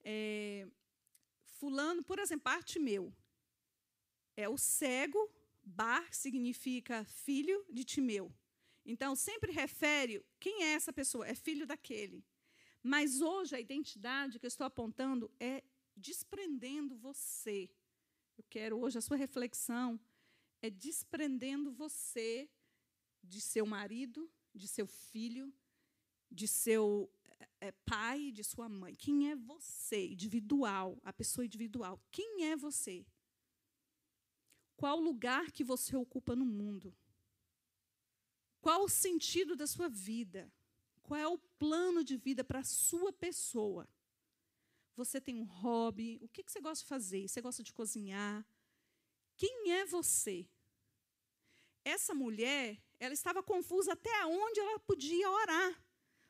é, 0.04 0.68
Fulano, 1.44 2.04
por 2.04 2.20
exemplo, 2.20 2.52
meu 2.80 3.14
é 4.38 4.50
o 4.50 4.58
cego, 4.58 5.30
Bar 5.64 6.14
significa 6.14 7.06
filho 7.06 7.66
de 7.70 7.84
Timeu. 7.84 8.32
Então, 8.86 9.16
sempre 9.16 9.52
refere 9.52 10.24
quem 10.40 10.64
é 10.64 10.74
essa 10.74 10.94
pessoa, 10.94 11.28
é 11.28 11.34
filho 11.34 11.66
daquele. 11.66 12.24
Mas 12.84 13.22
hoje 13.22 13.56
a 13.56 13.60
identidade 13.60 14.38
que 14.38 14.46
eu 14.46 14.50
estou 14.50 14.68
apontando 14.68 15.32
é 15.40 15.64
desprendendo 15.96 16.96
você. 16.96 17.70
Eu 18.38 18.44
quero 18.48 18.78
hoje 18.78 18.98
a 18.98 19.02
sua 19.02 19.18
reflexão 19.18 20.00
é 20.62 20.70
desprendendo 20.70 21.72
você 21.72 22.50
de 23.28 23.42
seu 23.42 23.66
marido, 23.66 24.30
de 24.54 24.68
seu 24.68 24.88
filho, 24.88 25.54
de 26.32 26.48
seu 26.48 27.12
é, 27.60 27.72
pai, 27.72 28.32
de 28.32 28.44
sua 28.44 28.70
mãe. 28.70 28.96
Quem 28.96 29.32
é 29.32 29.36
você, 29.36 30.08
individual, 30.08 31.00
a 31.04 31.12
pessoa 31.12 31.46
individual? 31.46 32.02
Quem 32.12 32.46
é 32.46 32.56
você? 32.56 33.06
Qual 34.76 35.00
lugar 35.00 35.52
que 35.52 35.64
você 35.64 35.96
ocupa 35.96 36.36
no 36.36 36.46
mundo? 36.46 36.96
Qual 38.62 38.84
o 38.84 38.90
sentido 38.90 39.56
da 39.56 39.68
sua 39.68 39.88
vida? 39.88 40.52
Qual 41.02 41.20
é 41.20 41.28
o 41.28 41.38
plano 41.38 42.04
de 42.04 42.18
vida 42.18 42.44
para 42.44 42.60
a 42.60 42.64
sua 42.64 43.14
pessoa? 43.14 43.88
Você 44.96 45.22
tem 45.22 45.36
um 45.36 45.44
hobby? 45.44 46.20
O 46.22 46.28
que 46.28 46.44
você 46.46 46.60
gosta 46.60 46.84
de 46.84 46.90
fazer? 46.90 47.28
Você 47.28 47.42
gosta 47.42 47.62
de 47.64 47.74
cozinhar? 47.74 48.46
Quem 49.38 49.72
é 49.72 49.86
você? 49.86 50.48
Essa 51.84 52.14
mulher, 52.16 52.82
ela 53.06 53.14
estava 53.14 53.42
confusa 53.42 53.94
até 53.94 54.26
onde 54.26 54.60
ela 54.60 54.80
podia 54.80 55.30
orar. 55.30 55.84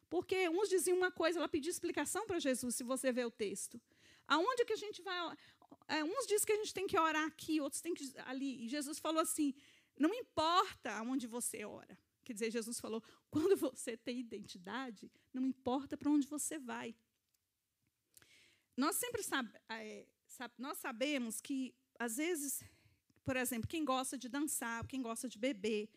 Porque 0.10 0.48
uns 0.50 0.70
diziam 0.70 0.98
uma 0.98 1.12
coisa, 1.12 1.40
ela 1.40 1.48
pediu 1.48 1.72
explicação 1.72 2.26
para 2.26 2.40
Jesus, 2.40 2.76
se 2.76 2.84
você 2.84 3.12
vê 3.12 3.26
o 3.26 3.32
texto. 3.32 3.82
Aonde 4.28 4.66
que 4.66 4.74
a 4.74 4.78
gente 4.78 5.02
vai? 5.02 5.38
É, 5.88 6.04
uns 6.04 6.26
dizem 6.26 6.46
que 6.46 6.52
a 6.52 6.58
gente 6.58 6.74
tem 6.74 6.88
que 6.88 6.98
orar 6.98 7.26
aqui, 7.26 7.60
outros 7.62 7.82
tem 7.82 7.94
que 7.94 8.12
ali. 8.26 8.66
E 8.66 8.68
Jesus 8.68 9.00
falou 9.00 9.22
assim: 9.22 9.54
não 9.98 10.14
importa 10.14 10.92
aonde 10.92 11.28
você 11.28 11.64
ora. 11.66 11.98
Quer 12.24 12.34
dizer, 12.34 12.52
Jesus 12.52 12.80
falou: 12.80 13.02
quando 13.30 13.56
você 13.56 13.96
tem 13.96 14.20
identidade, 14.20 15.12
não 15.34 15.46
importa 15.46 15.98
para 15.98 16.10
onde 16.10 16.28
você 16.28 16.58
vai. 16.58 16.96
Nós 18.76 18.96
sempre 18.98 19.24
sabe, 19.24 19.50
é, 19.70 20.06
nós 20.58 20.78
sabemos 20.80 21.40
que, 21.40 21.74
às 21.98 22.18
vezes, 22.18 22.62
por 23.24 23.38
exemplo, 23.38 23.70
quem 23.70 23.86
gosta 23.86 24.18
de 24.18 24.28
dançar, 24.28 24.86
quem 24.86 25.02
gosta 25.02 25.30
de 25.30 25.38
beber, 25.38 25.90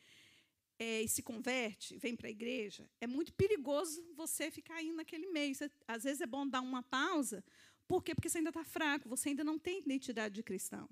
é, 0.79 1.03
e 1.03 1.09
se 1.09 1.23
converte, 1.23 1.97
vem 1.97 2.15
para 2.15 2.29
a 2.29 2.31
igreja, 2.31 2.89
é 3.01 3.07
muito 3.07 3.33
perigoso 3.33 4.05
você 4.15 4.51
ficar 4.51 4.81
indo 4.83 4.97
naquele 4.97 5.27
meio. 5.27 5.55
Às 5.87 6.05
vezes 6.05 6.21
é 6.21 6.27
bom 6.27 6.47
dar 6.47 6.61
uma 6.61 6.83
pausa. 6.83 7.45
Por 7.87 8.03
quê? 8.03 8.15
Porque 8.15 8.29
você 8.29 8.39
ainda 8.39 8.51
está 8.51 8.65
fraco, 8.65 9.09
você 9.09 9.31
ainda 9.31 9.43
não 9.43 9.59
tem 9.59 9.81
identidade 9.81 10.37
de 10.37 10.43
cristão. 10.43 10.89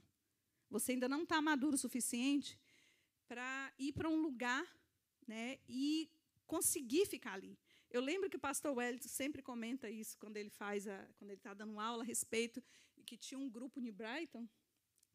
Você 0.68 0.92
ainda 0.92 1.08
não 1.08 1.22
está 1.22 1.40
maduro 1.40 1.76
o 1.76 1.78
suficiente 1.78 2.58
para 3.28 3.72
ir 3.78 3.92
para 3.92 4.08
um 4.08 4.20
lugar 4.20 4.66
né, 5.26 5.58
e 5.68 6.10
conseguir 6.46 7.06
ficar 7.06 7.34
ali. 7.34 7.56
Eu 7.90 8.00
lembro 8.00 8.28
que 8.28 8.36
o 8.36 8.40
pastor 8.40 8.76
Wellington 8.76 9.08
sempre 9.08 9.42
comenta 9.42 9.88
isso 9.88 10.18
quando 10.18 10.36
ele 10.36 10.50
faz 10.50 10.88
a, 10.88 11.08
quando 11.16 11.30
ele 11.30 11.38
está 11.38 11.54
dando 11.54 11.78
aula 11.78 12.02
a 12.02 12.06
respeito 12.06 12.62
que 13.06 13.16
tinha 13.16 13.38
um 13.38 13.48
grupo 13.48 13.80
em 13.80 13.92
Brighton 13.92 14.48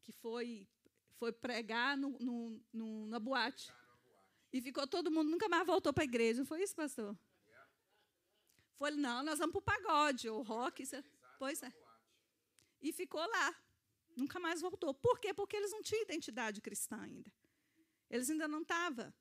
que 0.02 0.12
foi 0.12 0.66
foi 1.18 1.30
pregar 1.30 1.96
no, 1.96 2.18
no, 2.18 2.60
no, 2.72 3.06
na 3.06 3.20
boate 3.20 3.70
e 4.52 4.60
ficou 4.60 4.86
todo 4.86 5.10
mundo 5.10 5.30
nunca 5.30 5.48
mais 5.48 5.66
voltou 5.66 5.92
para 5.92 6.04
a 6.04 6.04
igreja. 6.04 6.44
Foi 6.44 6.62
isso, 6.62 6.74
pastor? 6.76 7.16
Foi 8.76 8.90
não, 8.90 9.22
nós 9.22 9.38
vamos 9.38 9.52
para 9.52 9.58
o 9.60 9.62
pagode 9.62 10.28
ou 10.28 10.42
rock, 10.42 10.82
isso, 10.82 10.96
é, 10.96 11.04
pois 11.38 11.62
é. 11.62 11.72
E 12.80 12.92
ficou 12.92 13.24
lá, 13.24 13.54
nunca 14.16 14.40
mais 14.40 14.60
voltou. 14.60 14.92
Por 14.92 15.18
quê? 15.20 15.32
Porque 15.32 15.56
eles 15.56 15.70
não 15.70 15.82
tinham 15.82 16.02
identidade 16.02 16.60
cristã 16.60 17.00
ainda. 17.00 17.32
Eles 18.10 18.28
ainda 18.28 18.48
não 18.48 18.62
estavam 18.62 19.12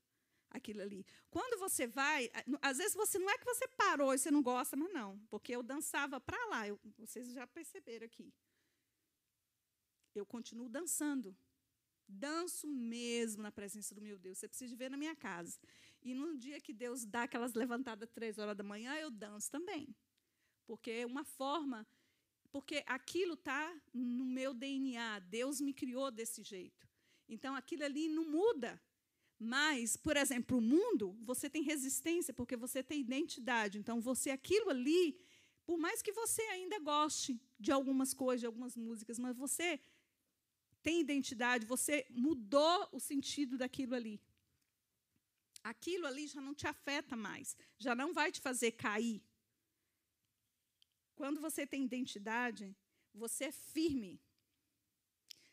aquilo 0.49 0.81
ali. 0.81 1.05
Quando 1.29 1.57
você 1.59 1.87
vai, 1.87 2.29
às 2.61 2.77
vezes 2.77 2.93
você 2.93 3.17
não 3.17 3.29
é 3.29 3.37
que 3.37 3.45
você 3.45 3.67
parou 3.67 4.13
e 4.13 4.17
você 4.17 4.29
não 4.29 4.41
gosta, 4.41 4.75
mas 4.75 4.91
não, 4.91 5.17
porque 5.29 5.55
eu 5.55 5.63
dançava 5.63 6.19
para 6.19 6.43
lá. 6.47 6.67
Eu, 6.67 6.79
vocês 6.97 7.31
já 7.31 7.47
perceberam 7.47 8.05
aqui. 8.05 8.33
Eu 10.13 10.25
continuo 10.25 10.67
dançando. 10.67 11.35
Danço 12.11 12.67
mesmo 12.67 13.41
na 13.41 13.51
presença 13.51 13.95
do 13.95 14.01
meu 14.01 14.17
Deus. 14.19 14.37
Você 14.37 14.47
precisa 14.47 14.75
ver 14.75 14.89
na 14.91 14.97
minha 14.97 15.15
casa. 15.15 15.57
E 16.01 16.13
no 16.13 16.37
dia 16.37 16.59
que 16.59 16.73
Deus 16.73 17.05
dá 17.05 17.23
aquelas 17.23 17.53
levantadas 17.53 18.09
três 18.09 18.37
horas 18.37 18.55
da 18.55 18.63
manhã, 18.63 18.93
eu 18.95 19.09
danço 19.09 19.49
também. 19.49 19.95
Porque 20.65 20.91
é 20.91 21.05
uma 21.05 21.23
forma. 21.23 21.87
Porque 22.51 22.83
aquilo 22.85 23.35
está 23.35 23.73
no 23.93 24.25
meu 24.25 24.53
DNA. 24.53 25.19
Deus 25.19 25.61
me 25.61 25.73
criou 25.73 26.11
desse 26.11 26.43
jeito. 26.43 26.87
Então 27.29 27.55
aquilo 27.55 27.85
ali 27.85 28.09
não 28.09 28.25
muda. 28.29 28.81
Mas, 29.43 29.97
por 29.97 30.15
exemplo, 30.15 30.59
o 30.59 30.61
mundo, 30.61 31.17
você 31.23 31.49
tem 31.49 31.63
resistência 31.63 32.31
porque 32.31 32.55
você 32.55 32.83
tem 32.83 32.99
identidade. 32.99 33.79
Então, 33.79 33.99
você, 33.99 34.29
aquilo 34.29 34.69
ali, 34.69 35.19
por 35.65 35.79
mais 35.79 35.99
que 35.99 36.11
você 36.11 36.43
ainda 36.43 36.77
goste 36.77 37.41
de 37.59 37.71
algumas 37.71 38.13
coisas, 38.13 38.41
de 38.41 38.45
algumas 38.45 38.75
músicas, 38.75 39.17
mas 39.17 39.35
você 39.35 39.79
tem 40.83 40.99
identidade, 40.99 41.65
você 41.65 42.05
mudou 42.09 42.89
o 42.91 42.99
sentido 42.99 43.57
daquilo 43.57 43.95
ali. 43.95 44.21
Aquilo 45.63 46.07
ali 46.07 46.27
já 46.27 46.41
não 46.41 46.55
te 46.55 46.67
afeta 46.67 47.15
mais, 47.15 47.55
já 47.77 47.93
não 47.93 48.13
vai 48.13 48.31
te 48.31 48.41
fazer 48.41 48.71
cair. 48.71 49.21
Quando 51.15 51.39
você 51.39 51.67
tem 51.67 51.83
identidade, 51.83 52.75
você 53.13 53.45
é 53.45 53.51
firme. 53.51 54.19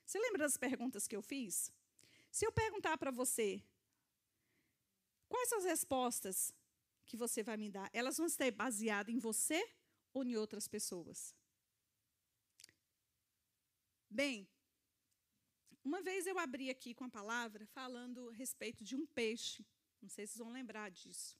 Você 0.04 0.18
lembra 0.18 0.38
das 0.38 0.56
perguntas 0.56 1.06
que 1.06 1.14
eu 1.14 1.20
fiz? 1.20 1.70
Se 2.30 2.46
eu 2.46 2.52
perguntar 2.52 2.96
para 2.96 3.10
você, 3.10 3.62
Quais 5.28 5.48
são 5.48 5.58
as 5.58 5.64
respostas 5.64 6.54
que 7.04 7.16
você 7.16 7.42
vai 7.42 7.56
me 7.56 7.68
dar? 7.68 7.90
Elas 7.92 8.16
vão 8.16 8.26
estar 8.26 8.50
baseadas 8.50 9.14
em 9.14 9.18
você 9.18 9.62
ou 10.12 10.24
em 10.24 10.36
outras 10.36 10.66
pessoas? 10.66 11.34
Bem, 14.10 14.48
uma 15.88 16.02
vez 16.02 16.26
eu 16.26 16.38
abri 16.38 16.68
aqui 16.68 16.92
com 16.92 17.04
a 17.04 17.08
palavra 17.08 17.64
falando 17.68 18.28
a 18.28 18.34
respeito 18.34 18.84
de 18.84 18.94
um 18.94 19.06
peixe. 19.06 19.64
Não 20.02 20.08
sei 20.10 20.26
se 20.26 20.34
vocês 20.34 20.44
vão 20.44 20.52
lembrar 20.52 20.90
disso. 20.90 21.34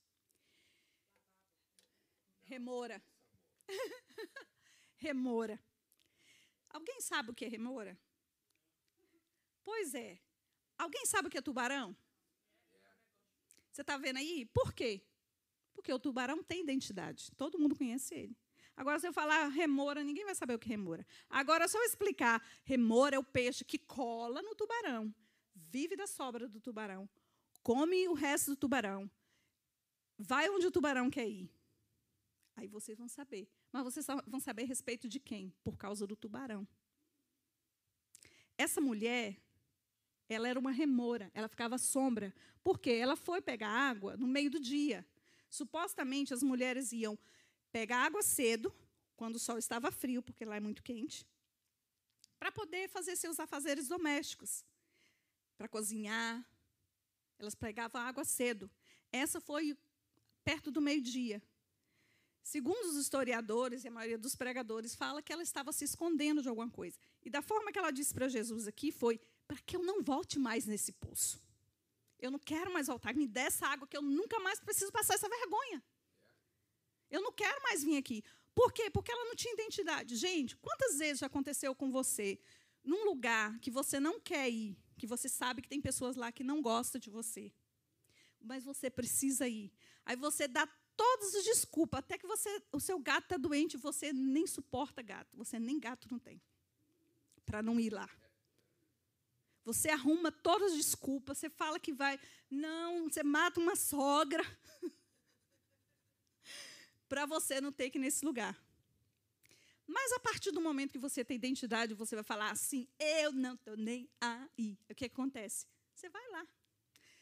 Remora. 2.45 3.03
remora. 4.97 5.63
Alguém 6.71 6.99
sabe 7.03 7.31
o 7.31 7.35
que 7.35 7.45
é 7.45 7.49
remora? 7.49 7.99
Pois 9.63 9.95
é. 9.95 10.19
Alguém 10.79 11.05
sabe 11.05 11.29
o 11.29 11.31
que 11.31 11.37
é 11.37 11.43
tubarão? 11.43 11.95
Você 13.71 13.83
está 13.83 13.99
vendo 13.99 14.17
aí? 14.17 14.47
Por 14.47 14.73
quê? 14.73 15.05
Porque 15.75 15.93
o 15.93 15.99
tubarão 15.99 16.43
tem 16.43 16.63
identidade. 16.63 17.31
Todo 17.37 17.59
mundo 17.59 17.77
conhece 17.77 18.15
ele. 18.15 18.37
Agora, 18.79 19.01
se 19.01 19.09
eu 19.09 19.13
falar 19.13 19.49
remora, 19.49 20.05
ninguém 20.05 20.25
vai 20.25 20.37
saber 20.37 20.55
o 20.55 20.59
que 20.59 20.69
remora. 20.69 21.05
Agora, 21.29 21.67
se 21.67 21.77
eu 21.77 21.83
explicar, 21.83 22.41
remora 22.63 23.17
é 23.17 23.19
o 23.19 23.25
peixe 23.25 23.65
que 23.65 23.77
cola 23.77 24.41
no 24.41 24.55
tubarão, 24.55 25.13
vive 25.53 25.97
da 25.97 26.07
sobra 26.07 26.49
do 26.49 26.61
tubarão, 26.61 27.11
come 27.61 28.07
o 28.07 28.13
resto 28.13 28.53
do 28.53 28.57
tubarão, 28.57 29.11
vai 30.17 30.49
onde 30.49 30.69
o 30.69 30.71
tubarão 30.71 31.11
quer 31.11 31.29
ir. 31.29 31.51
Aí 32.55 32.69
vocês 32.69 32.97
vão 32.97 33.09
saber. 33.09 33.51
Mas 33.73 33.83
vocês 33.83 34.07
vão 34.29 34.39
saber 34.39 34.63
a 34.63 34.67
respeito 34.67 35.09
de 35.09 35.19
quem? 35.19 35.53
Por 35.65 35.77
causa 35.77 36.07
do 36.07 36.15
tubarão. 36.15 36.67
Essa 38.57 38.81
mulher 38.81 39.37
ela 40.29 40.49
era 40.49 40.59
uma 40.59 40.71
remora, 40.71 41.33
ela 41.35 41.49
ficava 41.49 41.75
à 41.75 41.79
sombra. 41.79 42.33
Por 42.63 42.79
quê? 42.79 42.93
Ela 42.93 43.17
foi 43.17 43.43
pegar 43.43 43.71
água 43.71 44.17
no 44.17 44.29
meio 44.29 44.51
do 44.51 44.61
dia. 44.61 45.05
Supostamente 45.51 46.33
as 46.33 46.45
mulheres 46.45 46.93
iam 46.93 47.19
pegar 47.79 47.99
água 47.99 48.23
cedo, 48.23 48.75
quando 49.15 49.37
o 49.37 49.39
sol 49.39 49.57
estava 49.57 49.89
frio, 49.93 50.21
porque 50.21 50.45
lá 50.45 50.57
é 50.57 50.61
muito 50.61 50.83
quente, 50.83 51.25
para 52.37 52.51
poder 52.51 52.89
fazer 52.89 53.15
seus 53.15 53.39
afazeres 53.39 53.87
domésticos, 53.87 54.65
para 55.57 55.69
cozinhar. 55.69 56.45
Elas 57.39 57.55
pegavam 57.55 58.01
água 58.01 58.25
cedo. 58.25 58.69
Essa 59.13 59.41
foi 59.41 59.79
perto 60.43 60.73
do 60.73 60.81
meio-dia. 60.81 61.41
Segundo 62.43 62.85
os 62.87 62.97
historiadores 62.97 63.85
e 63.85 63.89
a 63.89 63.93
maioria 63.93 64.19
dos 64.19 64.35
pregadores, 64.35 64.97
fala 64.97 65.23
que 65.23 65.33
ela 65.33 65.45
estava 65.45 65.71
se 65.73 65.85
escondendo 65.85 66.43
de 66.43 66.49
alguma 66.49 66.69
coisa. 66.69 66.99
E 67.25 67.31
da 67.31 67.41
forma 67.41 67.71
que 67.71 67.79
ela 67.79 67.93
disse 67.93 68.13
para 68.13 68.29
Jesus 68.29 68.67
aqui 68.67 68.91
foi: 68.91 69.21
para 69.47 69.59
que 69.59 69.77
eu 69.77 69.85
não 69.85 70.03
volte 70.03 70.37
mais 70.37 70.67
nesse 70.67 70.91
poço. 70.91 71.41
Eu 72.19 72.33
não 72.33 72.41
quero 72.41 72.73
mais 72.73 72.89
voltar. 72.89 73.15
Me 73.15 73.29
dê 73.29 73.43
essa 73.53 73.69
água 73.69 73.87
que 73.87 73.97
eu 73.97 74.03
nunca 74.03 74.41
mais 74.41 74.59
preciso 74.59 74.91
passar 74.91 75.15
essa 75.15 75.29
vergonha. 75.29 75.81
Eu 77.11 77.23
não 77.23 77.33
quero 77.33 77.63
mais 77.63 77.83
vir 77.83 77.97
aqui. 77.97 78.23
Por 78.55 78.73
quê? 78.73 78.91
Porque 78.91 79.13
ela 79.13 79.25
não 79.25 79.37
tinha 79.37 79.55
identidade. 79.55 80.17
Gente, 80.17 80.57
quantas 80.57 80.99
vezes 80.99 81.21
já 81.21 81.27
aconteceu 81.27 81.75
com 81.75 81.91
você 81.91 82.39
num 82.85 83.05
lugar 83.05 83.59
que 83.61 83.71
você 83.71 84.01
não 84.01 84.19
quer 84.21 84.49
ir, 84.51 84.77
que 84.97 85.07
você 85.07 85.29
sabe 85.29 85.63
que 85.63 85.69
tem 85.69 85.81
pessoas 85.81 86.17
lá 86.17 86.33
que 86.33 86.43
não 86.43 86.61
gostam 86.61 87.01
de 87.01 87.11
você. 87.11 87.53
Mas 88.41 88.65
você 88.65 88.91
precisa 88.91 89.47
ir. 89.47 89.73
Aí 90.05 90.17
você 90.17 90.49
dá 90.49 90.67
todas 90.99 91.35
as 91.37 91.45
desculpas, 91.45 92.01
até 92.01 92.19
que 92.19 92.27
você, 92.27 92.61
o 92.73 92.81
seu 92.81 92.99
gato 92.99 93.25
está 93.25 93.37
doente, 93.37 93.77
você 93.77 94.13
nem 94.13 94.47
suporta 94.49 95.01
gato, 95.01 95.37
você 95.37 95.57
nem 95.61 95.79
gato 95.79 96.09
não 96.11 96.19
tem, 96.19 96.43
para 97.47 97.63
não 97.63 97.79
ir 97.79 97.91
lá. 97.91 98.11
Você 99.65 99.91
arruma 99.91 100.33
todas 100.33 100.73
as 100.73 100.79
desculpas, 100.79 101.39
você 101.39 101.49
fala 101.49 101.79
que 101.79 101.93
vai, 101.93 102.19
não, 102.51 103.09
você 103.09 103.23
mata 103.23 103.61
uma 103.61 103.77
sogra, 103.77 104.43
para 107.09 107.27
você 107.27 107.61
não 107.61 107.73
ter 107.73 107.91
que 107.91 107.99
ir 107.99 108.01
nesse 108.01 108.25
lugar. 108.25 108.57
Mas 109.87 110.13
a 110.13 110.21
partir 110.21 110.51
do 110.51 110.61
momento 110.61 110.93
que 110.93 110.99
você 110.99 111.25
tem 111.25 111.37
identidade, 111.37 111.95
você 111.95 112.15
vai 112.15 112.25
falar 112.25 112.51
assim: 112.51 112.87
eu 112.99 113.33
não 113.33 113.55
estou 113.55 113.77
nem 113.77 114.09
aí. 114.21 114.79
O 114.91 114.95
que 114.95 115.07
acontece? 115.07 115.67
Você 115.95 116.09
vai 116.11 116.29
lá, 116.31 116.47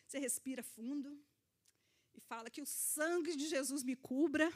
você 0.06 0.18
respira 0.18 0.62
fundo 0.62 1.18
e 2.14 2.20
fala 2.20 2.50
que 2.50 2.60
o 2.60 2.66
sangue 2.66 3.36
de 3.36 3.46
Jesus 3.46 3.82
me 3.82 3.94
cubra. 3.94 4.52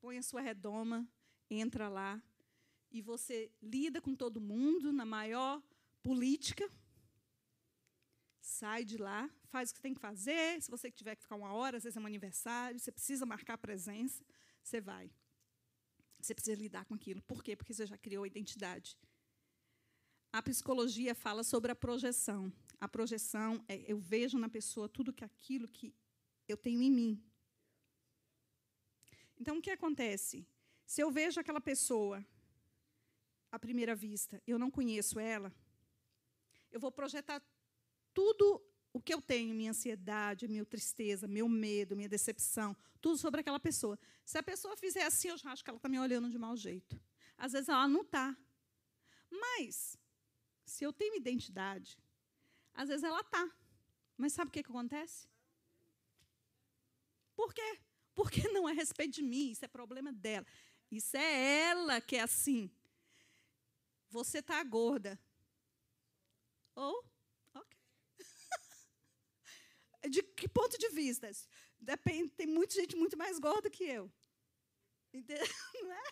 Põe 0.00 0.18
a 0.18 0.22
sua 0.22 0.40
redoma, 0.40 1.06
entra 1.50 1.88
lá 1.88 2.22
e 2.90 3.02
você 3.02 3.50
lida 3.62 4.00
com 4.00 4.14
todo 4.14 4.40
mundo 4.40 4.92
na 4.92 5.04
maior 5.04 5.62
política. 6.02 6.70
Sai 8.44 8.84
de 8.84 8.98
lá, 8.98 9.30
faz 9.44 9.70
o 9.70 9.74
que 9.74 9.80
tem 9.80 9.94
que 9.94 10.00
fazer. 10.00 10.60
Se 10.60 10.70
você 10.70 10.90
tiver 10.90 11.16
que 11.16 11.22
ficar 11.22 11.34
uma 11.34 11.54
hora, 11.54 11.78
às 11.78 11.84
vezes 11.84 11.96
é 11.96 12.00
um 12.00 12.04
aniversário, 12.04 12.78
você 12.78 12.92
precisa 12.92 13.24
marcar 13.24 13.56
presença, 13.56 14.22
você 14.62 14.82
vai. 14.82 15.10
Você 16.20 16.34
precisa 16.34 16.54
lidar 16.54 16.84
com 16.84 16.92
aquilo. 16.92 17.22
Por 17.22 17.42
quê? 17.42 17.56
Porque 17.56 17.72
você 17.72 17.86
já 17.86 17.96
criou 17.96 18.22
a 18.22 18.26
identidade. 18.26 18.98
A 20.30 20.42
psicologia 20.42 21.14
fala 21.14 21.42
sobre 21.42 21.72
a 21.72 21.74
projeção. 21.74 22.52
A 22.78 22.86
projeção 22.86 23.64
é 23.66 23.82
eu 23.90 23.98
vejo 23.98 24.36
na 24.38 24.50
pessoa 24.50 24.90
tudo 24.90 25.10
que 25.10 25.24
aquilo 25.24 25.66
que 25.66 25.94
eu 26.46 26.58
tenho 26.58 26.82
em 26.82 26.90
mim. 26.90 27.24
Então 29.40 29.56
o 29.56 29.62
que 29.62 29.70
acontece? 29.70 30.46
Se 30.84 31.00
eu 31.00 31.10
vejo 31.10 31.40
aquela 31.40 31.62
pessoa 31.62 32.22
à 33.50 33.58
primeira 33.58 33.94
vista, 33.94 34.42
eu 34.46 34.58
não 34.58 34.70
conheço 34.70 35.18
ela, 35.18 35.50
eu 36.70 36.78
vou 36.78 36.92
projetar 36.92 37.42
tudo 38.14 38.62
o 38.92 39.00
que 39.00 39.12
eu 39.12 39.20
tenho, 39.20 39.54
minha 39.54 39.72
ansiedade, 39.72 40.46
minha 40.46 40.64
tristeza, 40.64 41.26
meu 41.26 41.48
medo, 41.48 41.96
minha 41.96 42.08
decepção, 42.08 42.76
tudo 43.00 43.18
sobre 43.18 43.40
aquela 43.40 43.58
pessoa. 43.58 43.98
Se 44.24 44.38
a 44.38 44.42
pessoa 44.42 44.76
fizer 44.76 45.04
assim, 45.04 45.28
eu 45.28 45.36
já 45.36 45.50
acho 45.50 45.64
que 45.64 45.68
ela 45.68 45.76
está 45.76 45.88
me 45.88 45.98
olhando 45.98 46.30
de 46.30 46.38
mau 46.38 46.56
jeito. 46.56 46.98
Às 47.36 47.52
vezes 47.52 47.68
ela 47.68 47.88
não 47.88 48.02
está. 48.02 48.36
Mas, 49.28 49.98
se 50.64 50.84
eu 50.84 50.92
tenho 50.92 51.16
identidade, 51.16 51.98
às 52.72 52.88
vezes 52.88 53.02
ela 53.02 53.20
está. 53.20 53.50
Mas 54.16 54.32
sabe 54.32 54.48
o 54.48 54.52
que, 54.52 54.62
que 54.62 54.70
acontece? 54.70 55.28
Por 57.34 57.52
quê? 57.52 57.80
Porque 58.14 58.46
não 58.54 58.68
é 58.68 58.72
respeito 58.72 59.14
de 59.14 59.22
mim, 59.22 59.50
isso 59.50 59.64
é 59.64 59.68
problema 59.68 60.12
dela. 60.12 60.46
Isso 60.88 61.16
é 61.16 61.68
ela 61.68 62.00
que 62.00 62.14
é 62.14 62.20
assim. 62.20 62.70
Você 64.08 64.38
está 64.38 64.62
gorda. 64.62 65.18
Ou 66.76 67.04
de 70.08 70.22
que 70.22 70.48
ponto 70.48 70.78
de 70.78 70.88
vista? 70.90 71.30
Depende, 71.80 72.30
tem 72.30 72.46
muita 72.46 72.74
gente 72.74 72.96
muito 72.96 73.16
mais 73.16 73.38
gorda 73.38 73.70
que 73.70 73.84
eu. 73.84 74.12
Entendeu? 75.12 75.44
Não 75.82 75.92
é? 75.92 76.02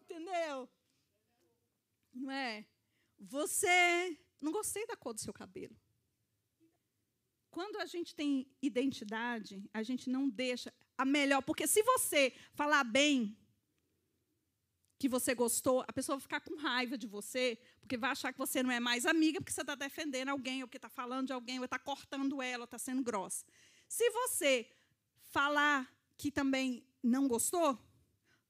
Entendeu? 0.00 0.68
Não 2.12 2.30
é? 2.30 2.66
Você. 3.18 4.18
Não 4.40 4.52
gostei 4.52 4.86
da 4.86 4.96
cor 4.96 5.14
do 5.14 5.20
seu 5.20 5.32
cabelo. 5.32 5.76
Quando 7.50 7.76
a 7.78 7.86
gente 7.86 8.14
tem 8.14 8.50
identidade, 8.60 9.64
a 9.72 9.82
gente 9.82 10.10
não 10.10 10.28
deixa 10.28 10.72
a 10.98 11.04
melhor. 11.06 11.40
Porque 11.42 11.66
se 11.66 11.82
você 11.82 12.34
falar 12.52 12.84
bem 12.84 13.36
que 14.98 15.08
você 15.08 15.34
gostou, 15.34 15.84
a 15.86 15.92
pessoa 15.92 16.16
vai 16.16 16.22
ficar 16.22 16.40
com 16.40 16.56
raiva 16.56 16.96
de 16.96 17.06
você, 17.06 17.58
porque 17.80 17.96
vai 17.96 18.10
achar 18.10 18.32
que 18.32 18.38
você 18.38 18.62
não 18.62 18.70
é 18.70 18.80
mais 18.80 19.04
amiga, 19.04 19.40
porque 19.40 19.52
você 19.52 19.60
está 19.60 19.74
defendendo 19.74 20.30
alguém, 20.30 20.62
ou 20.62 20.68
porque 20.68 20.78
está 20.78 20.88
falando 20.88 21.26
de 21.26 21.32
alguém, 21.32 21.58
ou 21.58 21.64
está 21.64 21.78
cortando 21.78 22.40
ela, 22.40 22.62
ou 22.62 22.64
está 22.64 22.78
sendo 22.78 23.02
grossa. 23.02 23.44
Se 23.88 24.08
você 24.10 24.68
falar 25.20 25.92
que 26.16 26.30
também 26.30 26.86
não 27.02 27.28
gostou, 27.28 27.78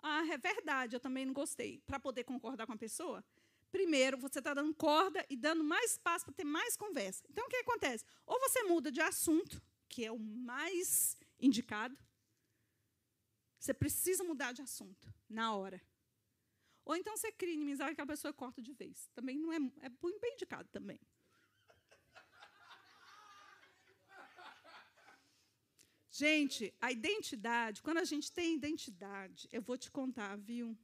ah, 0.03 0.25
é 0.29 0.39
verdade, 0.39 0.95
eu 0.95 1.01
também 1.01 1.27
não 1.27 1.35
gostei, 1.35 1.81
para 1.81 1.99
poder 1.99 2.23
concordar 2.23 2.65
com 2.67 2.73
a 2.73 2.77
pessoa, 2.77 3.25
primeiro 3.73 4.17
você 4.17 4.39
está 4.39 4.55
dando 4.55 4.73
corda 4.75 5.27
e 5.29 5.37
dando 5.37 5.65
mais 5.65 5.93
espaço 5.93 6.25
para 6.25 6.35
ter 6.35 6.45
mais 6.45 6.77
conversa. 6.77 7.25
Então, 7.29 7.45
o 7.45 7.49
que 7.49 7.57
acontece? 7.57 8.05
Ou 8.25 8.39
você 8.39 8.63
muda 8.63 8.93
de 8.93 9.01
assunto, 9.01 9.61
que 9.89 10.05
é 10.05 10.13
o 10.13 10.19
mais 10.19 11.17
indicado, 11.41 11.97
você 13.59 13.75
precisa 13.75 14.23
mudar 14.23 14.53
de 14.53 14.63
assunto 14.63 15.13
na 15.29 15.53
hora. 15.53 15.83
Ou 16.87 16.95
então 16.95 17.17
você 17.17 17.33
cria 17.33 17.53
inimizade 17.53 17.97
que 17.97 18.01
a 18.01 18.07
pessoa 18.07 18.33
corta 18.33 18.63
de 18.63 18.73
vez. 18.73 19.11
Também 19.13 19.37
não 19.37 19.53
é, 19.53 19.57
é 19.83 19.89
bem 19.89 20.35
indicado 20.35 20.69
também. 20.71 21.01
Gente, 26.13 26.73
a 26.81 26.93
identidade, 26.93 27.83
quando 27.83 27.99
a 27.99 28.05
gente 28.05 28.33
tem 28.33 28.55
identidade, 28.55 29.49
eu 29.53 29.61
vou 29.61 29.77
te 29.77 29.91
contar, 29.91 30.37
viu? 30.37 30.79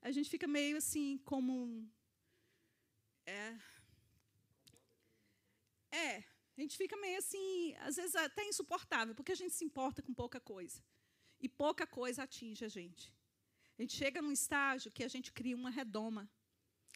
A 0.00 0.12
gente 0.12 0.30
fica 0.30 0.46
meio 0.46 0.76
assim 0.76 1.18
como. 1.24 1.86
É. 3.26 3.58
É, 5.90 6.18
a 6.56 6.60
gente 6.60 6.76
fica 6.76 6.96
meio 6.96 7.18
assim, 7.18 7.74
às 7.80 7.96
vezes 7.96 8.14
até 8.14 8.44
insuportável, 8.44 9.14
porque 9.14 9.32
a 9.32 9.40
gente 9.42 9.54
se 9.54 9.64
importa 9.64 10.00
com 10.00 10.14
pouca 10.14 10.40
coisa. 10.40 10.80
E 11.40 11.48
pouca 11.48 11.84
coisa 11.84 12.22
atinge 12.22 12.64
a 12.64 12.68
gente. 12.68 13.12
A 13.82 13.84
gente 13.84 13.96
chega 13.96 14.22
num 14.22 14.30
estágio 14.30 14.92
que 14.92 15.02
a 15.02 15.08
gente 15.08 15.32
cria 15.32 15.56
uma 15.56 15.68
redoma. 15.68 16.30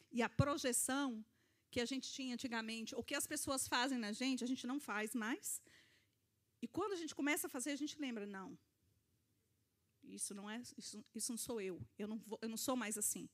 E 0.09 0.21
a 0.21 0.29
projeção 0.29 1.07
que 1.69 1.81
a 1.81 1.85
gente 1.91 2.09
tinha 2.09 2.33
antigamente, 2.33 2.95
o 2.95 3.03
que 3.03 3.13
as 3.13 3.27
pessoas 3.27 3.67
fazem 3.67 3.97
na 3.97 4.13
gente, 4.13 4.41
a 4.41 4.47
gente 4.47 4.65
não 4.65 4.79
faz 4.79 5.13
mais. 5.13 5.61
E 6.61 6.67
quando 6.75 6.93
a 6.93 6.95
gente 6.95 7.13
começa 7.13 7.47
a 7.47 7.49
fazer, 7.49 7.71
a 7.71 7.75
gente 7.75 7.99
lembra, 7.99 8.25
não. 8.25 8.57
Isso 10.01 10.33
não 10.33 10.49
é, 10.49 10.61
isso, 10.77 11.03
isso 11.13 11.29
não 11.33 11.37
sou 11.37 11.59
eu. 11.59 11.85
Eu 11.99 12.07
não, 12.07 12.19
vou, 12.19 12.39
eu 12.41 12.47
não 12.47 12.55
sou 12.55 12.77
mais 12.77 12.97
assim. 12.97 13.27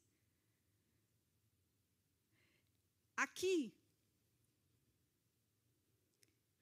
Aqui 3.15 3.71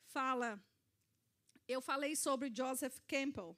fala, 0.07 0.61
eu 1.69 1.81
falei 1.81 2.17
sobre 2.17 2.53
Joseph 2.53 2.99
Campbell 3.07 3.57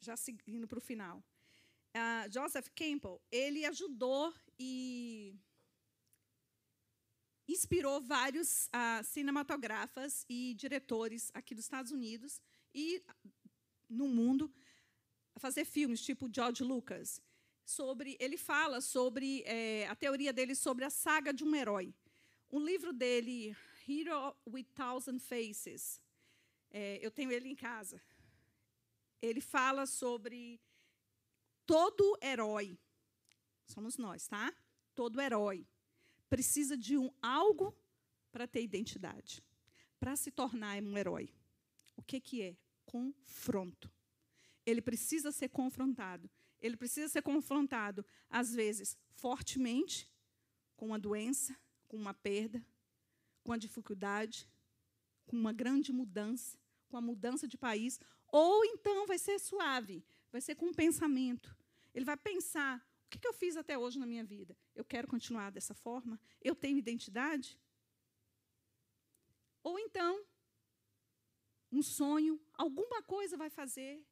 já 0.00 0.16
seguindo 0.16 0.66
para 0.66 0.78
o 0.78 0.80
final. 0.80 1.22
Uh, 1.94 2.30
Joseph 2.32 2.68
Campbell, 2.74 3.20
ele 3.30 3.64
ajudou 3.66 4.34
e 4.58 5.36
inspirou 7.46 8.00
vários 8.00 8.66
uh, 8.68 9.04
cinematografas 9.04 10.24
e 10.28 10.54
diretores 10.54 11.30
aqui 11.34 11.54
dos 11.54 11.64
Estados 11.64 11.92
Unidos 11.92 12.40
e 12.74 13.02
no 13.88 14.08
mundo 14.08 14.52
a 15.34 15.38
fazer 15.38 15.64
filmes, 15.64 16.00
tipo 16.00 16.28
George 16.32 16.64
Lucas. 16.64 17.20
Sobre, 17.64 18.16
ele 18.20 18.36
fala 18.36 18.80
sobre 18.80 19.42
é, 19.46 19.86
a 19.88 19.94
teoria 19.94 20.34
dele 20.34 20.54
sobre 20.54 20.84
a 20.84 20.90
saga 20.90 21.32
de 21.32 21.44
um 21.44 21.54
herói. 21.54 21.94
Um 22.52 22.58
livro 22.58 22.92
dele, 22.92 23.56
Hero 23.88 24.36
with 24.46 24.66
Thousand 24.74 25.18
Faces, 25.18 25.98
é, 26.70 26.98
eu 27.00 27.10
tenho 27.10 27.32
ele 27.32 27.48
em 27.48 27.54
casa 27.54 28.02
ele 29.20 29.40
fala 29.40 29.86
sobre 29.86 30.60
todo 31.66 32.18
herói, 32.22 32.78
somos 33.66 33.96
nós, 33.96 34.26
tá? 34.26 34.54
Todo 34.94 35.20
herói 35.20 35.66
precisa 36.28 36.76
de 36.76 36.96
um 36.96 37.10
algo 37.22 37.76
para 38.30 38.46
ter 38.46 38.62
identidade, 38.62 39.42
para 39.98 40.16
se 40.16 40.30
tornar 40.30 40.82
um 40.82 40.98
herói. 40.98 41.32
O 41.96 42.02
que 42.02 42.20
que 42.20 42.42
é? 42.42 42.56
Confronto. 42.84 43.90
Ele 44.66 44.82
precisa 44.82 45.30
ser 45.30 45.48
confrontado. 45.48 46.28
Ele 46.60 46.76
precisa 46.76 47.08
ser 47.08 47.22
confrontado, 47.22 48.04
às 48.28 48.54
vezes, 48.54 48.96
fortemente, 49.12 50.10
com 50.76 50.86
uma 50.86 50.98
doença, 50.98 51.56
com 51.86 51.96
uma 51.96 52.14
perda, 52.14 52.64
com 53.42 53.52
a 53.52 53.56
dificuldade, 53.56 54.48
com 55.26 55.36
uma 55.36 55.52
grande 55.52 55.92
mudança, 55.92 56.58
com 56.88 56.96
a 56.96 57.00
mudança 57.00 57.46
de 57.46 57.56
país, 57.56 58.00
ou 58.36 58.64
então 58.64 59.06
vai 59.06 59.16
ser 59.16 59.38
suave, 59.38 60.04
vai 60.32 60.40
ser 60.40 60.56
com 60.56 60.66
um 60.66 60.74
pensamento. 60.74 61.56
Ele 61.94 62.04
vai 62.04 62.16
pensar: 62.16 62.84
o 63.06 63.10
que 63.16 63.28
eu 63.28 63.32
fiz 63.32 63.56
até 63.56 63.78
hoje 63.78 63.96
na 63.96 64.06
minha 64.06 64.24
vida? 64.24 64.56
Eu 64.74 64.84
quero 64.84 65.06
continuar 65.06 65.52
dessa 65.52 65.72
forma? 65.72 66.20
Eu 66.42 66.56
tenho 66.56 66.76
identidade? 66.76 67.56
Ou 69.62 69.78
então, 69.78 70.20
um 71.70 71.80
sonho, 71.80 72.40
alguma 72.54 73.00
coisa 73.04 73.36
vai 73.36 73.48
fazer 73.48 74.04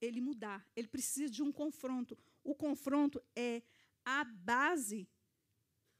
ele 0.00 0.20
mudar. 0.20 0.64
Ele 0.76 0.86
precisa 0.86 1.28
de 1.28 1.42
um 1.42 1.50
confronto. 1.50 2.16
O 2.44 2.54
confronto 2.54 3.20
é 3.34 3.60
a 4.04 4.22
base 4.22 5.08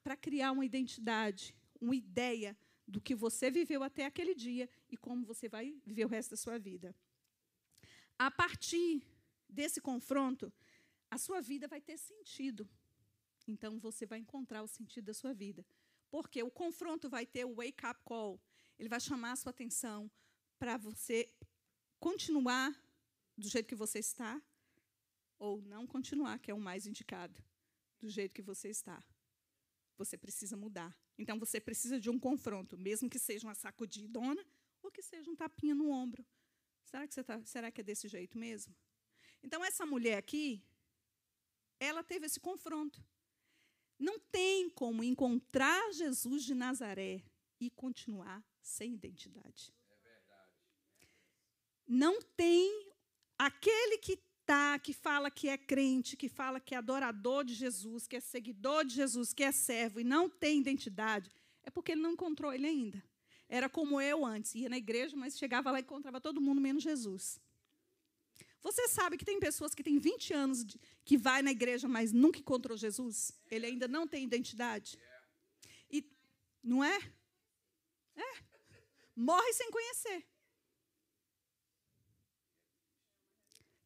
para 0.05 0.17
criar 0.17 0.53
uma 0.53 0.65
identidade, 0.65 1.57
uma 1.81 1.97
ideia 1.97 2.57
do 2.87 3.01
que 3.01 3.17
você 3.17 3.51
viveu 3.51 3.83
até 3.83 4.05
aquele 4.07 4.33
dia 4.33 4.71
e 4.89 4.97
como 4.97 5.27
você 5.27 5.49
vai 5.49 5.77
viver 5.85 6.05
o 6.05 6.09
resto 6.09 6.31
da 6.31 6.37
sua 6.37 6.57
vida. 6.57 6.95
A 8.19 8.31
partir 8.31 9.03
desse 9.49 9.81
confronto, 9.81 10.53
a 11.11 11.19
sua 11.19 11.41
vida 11.41 11.69
vai 11.69 11.81
ter 11.81 11.99
sentido. 11.99 12.69
Então 13.47 13.79
você 13.79 14.07
vai 14.07 14.19
encontrar 14.19 14.63
o 14.63 14.69
sentido 14.69 15.07
da 15.07 15.15
sua 15.15 15.33
vida. 15.33 15.65
Porque 16.11 16.43
o 16.43 16.51
confronto 16.51 17.09
vai 17.09 17.27
ter 17.27 17.45
o 17.45 17.55
wake 17.55 17.85
up 17.87 18.01
call. 18.05 18.41
Ele 18.79 18.89
vai 18.89 19.01
chamar 19.01 19.33
a 19.33 19.37
sua 19.37 19.51
atenção 19.51 20.11
para 20.59 20.77
você 20.77 21.33
continuar 21.99 22.75
do 23.37 23.49
jeito 23.49 23.69
que 23.69 23.75
você 23.75 23.99
está 23.99 24.41
ou 25.39 25.61
não 25.63 25.87
continuar, 25.87 26.39
que 26.39 26.51
é 26.51 26.55
o 26.55 26.61
mais 26.61 26.87
indicado, 26.87 27.43
do 27.99 28.09
jeito 28.09 28.33
que 28.33 28.43
você 28.43 28.69
está. 28.69 29.03
Você 29.99 30.17
precisa 30.17 30.57
mudar. 30.57 30.97
Então 31.19 31.39
você 31.39 31.61
precisa 31.61 32.01
de 32.01 32.11
um 32.11 32.19
confronto, 32.19 32.77
mesmo 32.79 33.09
que 33.09 33.19
seja 33.19 33.47
uma 33.47 33.55
sacudidona 33.55 34.45
ou 34.83 34.91
que 34.91 35.03
seja 35.03 35.31
um 35.31 35.37
tapinha 35.37 35.75
no 35.75 35.91
ombro. 35.91 36.25
Será 36.87 37.07
que, 37.07 37.23
tá, 37.23 37.45
será 37.45 37.71
que 37.71 37.81
é 37.81 37.85
desse 37.85 38.07
jeito 38.09 38.39
mesmo? 38.39 38.75
Então, 39.43 39.65
essa 39.65 39.85
mulher 39.85 40.17
aqui, 40.17 40.65
ela 41.81 42.03
teve 42.03 42.27
esse 42.27 42.41
confronto. 42.41 43.05
Não 43.99 44.19
tem 44.19 44.71
como 44.71 45.03
encontrar 45.03 45.93
Jesus 45.93 46.45
de 46.45 46.55
Nazaré 46.55 47.25
e 47.61 47.71
continuar 47.71 48.45
sem 48.63 48.95
identidade. 48.95 49.75
Não 51.87 52.21
tem 52.23 52.93
aquele 53.39 53.99
que 53.99 54.17
tá, 54.45 54.79
que 54.79 54.93
fala 54.93 55.31
que 55.31 55.49
é 55.49 55.59
crente, 55.59 56.17
que 56.17 56.29
fala 56.29 56.61
que 56.61 56.75
é 56.75 56.79
adorador 56.79 57.45
de 57.45 57.55
Jesus, 57.55 58.07
que 58.07 58.17
é 58.17 58.21
seguidor 58.21 58.85
de 58.85 58.95
Jesus, 58.95 59.33
que 59.33 59.43
é 59.43 59.51
servo 59.51 59.99
e 59.99 60.05
não 60.05 60.31
tem 60.31 60.61
identidade, 60.61 61.31
é 61.65 61.71
porque 61.71 61.93
ele 61.93 62.01
não 62.01 62.13
encontrou 62.13 62.53
ele 62.53 62.67
ainda. 62.67 63.03
Era 63.49 63.69
como 63.69 64.01
eu 64.01 64.25
antes, 64.25 64.55
ia 64.55 64.69
na 64.69 64.77
igreja, 64.77 65.17
mas 65.17 65.39
chegava 65.39 65.71
lá 65.71 65.79
e 65.79 65.83
encontrava 65.83 66.21
todo 66.21 66.41
mundo 66.41 66.61
menos 66.61 66.83
Jesus. 66.83 67.41
Você 68.61 68.89
sabe 68.89 69.17
que 69.17 69.25
tem 69.25 69.39
pessoas 69.39 69.75
que 69.77 69.83
têm 69.83 69.99
20 69.99 70.35
anos 70.35 70.65
de, 70.65 70.81
que 71.05 71.17
vai 71.17 71.41
na 71.41 71.53
igreja, 71.53 71.87
mas 71.87 72.13
nunca 72.13 72.41
encontrou 72.41 72.77
Jesus? 72.77 73.31
Ele 73.49 73.67
ainda 73.67 73.87
não 73.87 74.09
tem 74.09 74.25
identidade. 74.25 74.99
E 75.89 76.05
não 76.61 76.83
é? 76.83 76.99
É. 78.17 78.45
Morre 79.15 79.53
sem 79.53 79.71
conhecer. 79.71 80.27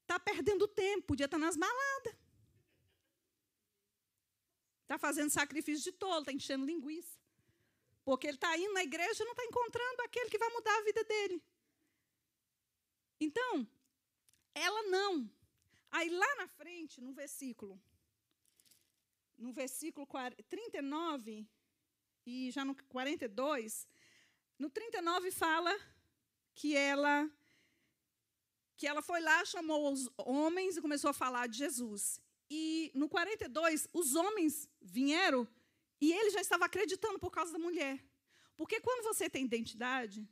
Está 0.01 0.19
perdendo 0.19 0.67
tempo, 0.67 1.09
podia 1.09 1.27
estar 1.27 1.39
nas 1.39 1.59
baladas. 1.59 2.17
Está 4.83 4.99
fazendo 4.99 5.31
sacrifício 5.31 5.85
de 5.85 5.93
tolo, 5.93 6.21
está 6.21 6.33
enchendo 6.33 6.65
linguiça. 6.65 7.20
Porque 8.11 8.27
ele 8.27 8.37
está 8.39 8.59
indo 8.59 8.73
na 8.73 8.83
igreja 8.83 9.23
e 9.23 9.25
não 9.25 9.35
está 9.35 9.45
encontrando 9.45 10.03
aquele 10.03 10.29
que 10.29 10.37
vai 10.37 10.49
mudar 10.49 10.77
a 10.77 10.83
vida 10.83 11.05
dele. 11.05 11.41
Então, 13.21 13.65
ela 14.53 14.83
não. 14.95 15.31
Aí 15.93 16.11
lá 16.11 16.35
na 16.35 16.49
frente, 16.49 17.01
no 17.01 17.13
versículo, 17.13 17.81
no 19.39 19.53
versículo 19.53 20.09
39 20.49 21.47
e 22.27 22.51
já 22.51 22.65
no 22.65 22.75
42, 22.75 23.87
no 24.59 24.69
39 24.69 25.31
fala 25.31 25.73
que 26.53 26.77
ela 26.77 27.31
que 28.77 28.89
ela 28.89 29.03
foi 29.03 29.21
lá, 29.21 29.45
chamou 29.45 29.93
os 29.93 30.11
homens 30.17 30.77
e 30.77 30.83
começou 30.83 31.11
a 31.11 31.21
falar 31.23 31.47
de 31.47 31.59
Jesus. 31.59 32.21
E 32.51 32.91
no 32.93 33.09
42, 33.09 33.87
os 33.93 34.17
homens 34.17 34.69
vieram 34.81 35.47
e 36.01 36.13
ele 36.13 36.31
já 36.31 36.41
estava 36.41 36.65
acreditando 36.65 37.19
por 37.19 37.31
causa 37.31 37.53
da 37.53 37.59
mulher. 37.59 38.03
Porque 38.57 38.81
quando 38.81 39.03
você 39.05 39.29
tem 39.29 39.45
identidade, 39.45 40.29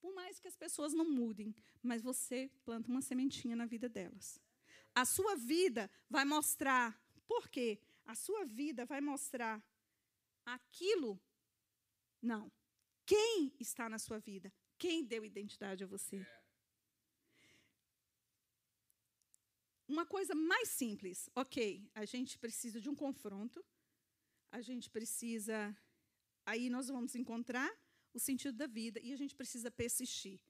por 0.00 0.14
mais 0.14 0.38
que 0.38 0.48
as 0.48 0.56
pessoas 0.56 0.92
não 0.92 1.08
mudem, 1.08 1.54
mas 1.82 2.02
você 2.02 2.50
planta 2.64 2.88
uma 2.88 3.02
sementinha 3.02 3.56
na 3.56 3.66
vida 3.66 3.88
delas. 3.88 4.40
A 4.94 5.04
sua 5.04 5.36
vida 5.36 5.90
vai 6.08 6.24
mostrar, 6.24 7.00
por 7.26 7.48
quê? 7.48 7.80
A 8.04 8.14
sua 8.14 8.44
vida 8.44 8.84
vai 8.84 9.00
mostrar 9.00 9.62
aquilo. 10.44 11.20
Não. 12.20 12.50
Quem 13.06 13.54
está 13.58 13.88
na 13.88 13.98
sua 13.98 14.18
vida? 14.18 14.52
Quem 14.78 15.04
deu 15.04 15.24
identidade 15.24 15.84
a 15.84 15.86
você? 15.86 16.24
uma 19.90 20.06
coisa 20.06 20.34
mais 20.34 20.68
simples. 20.68 21.28
Ok, 21.34 21.90
a 21.94 22.04
gente 22.04 22.38
precisa 22.38 22.80
de 22.80 22.88
um 22.88 22.94
confronto, 22.94 23.62
a 24.50 24.60
gente 24.60 24.90
precisa. 24.90 25.76
Aí 26.44 26.68
nós 26.70 26.88
vamos 26.88 27.14
encontrar 27.14 27.70
o 28.12 28.18
sentido 28.18 28.56
da 28.56 28.66
vida 28.66 28.98
e 29.00 29.12
a 29.12 29.16
gente 29.16 29.34
precisa 29.34 29.70
persistir. 29.70 30.40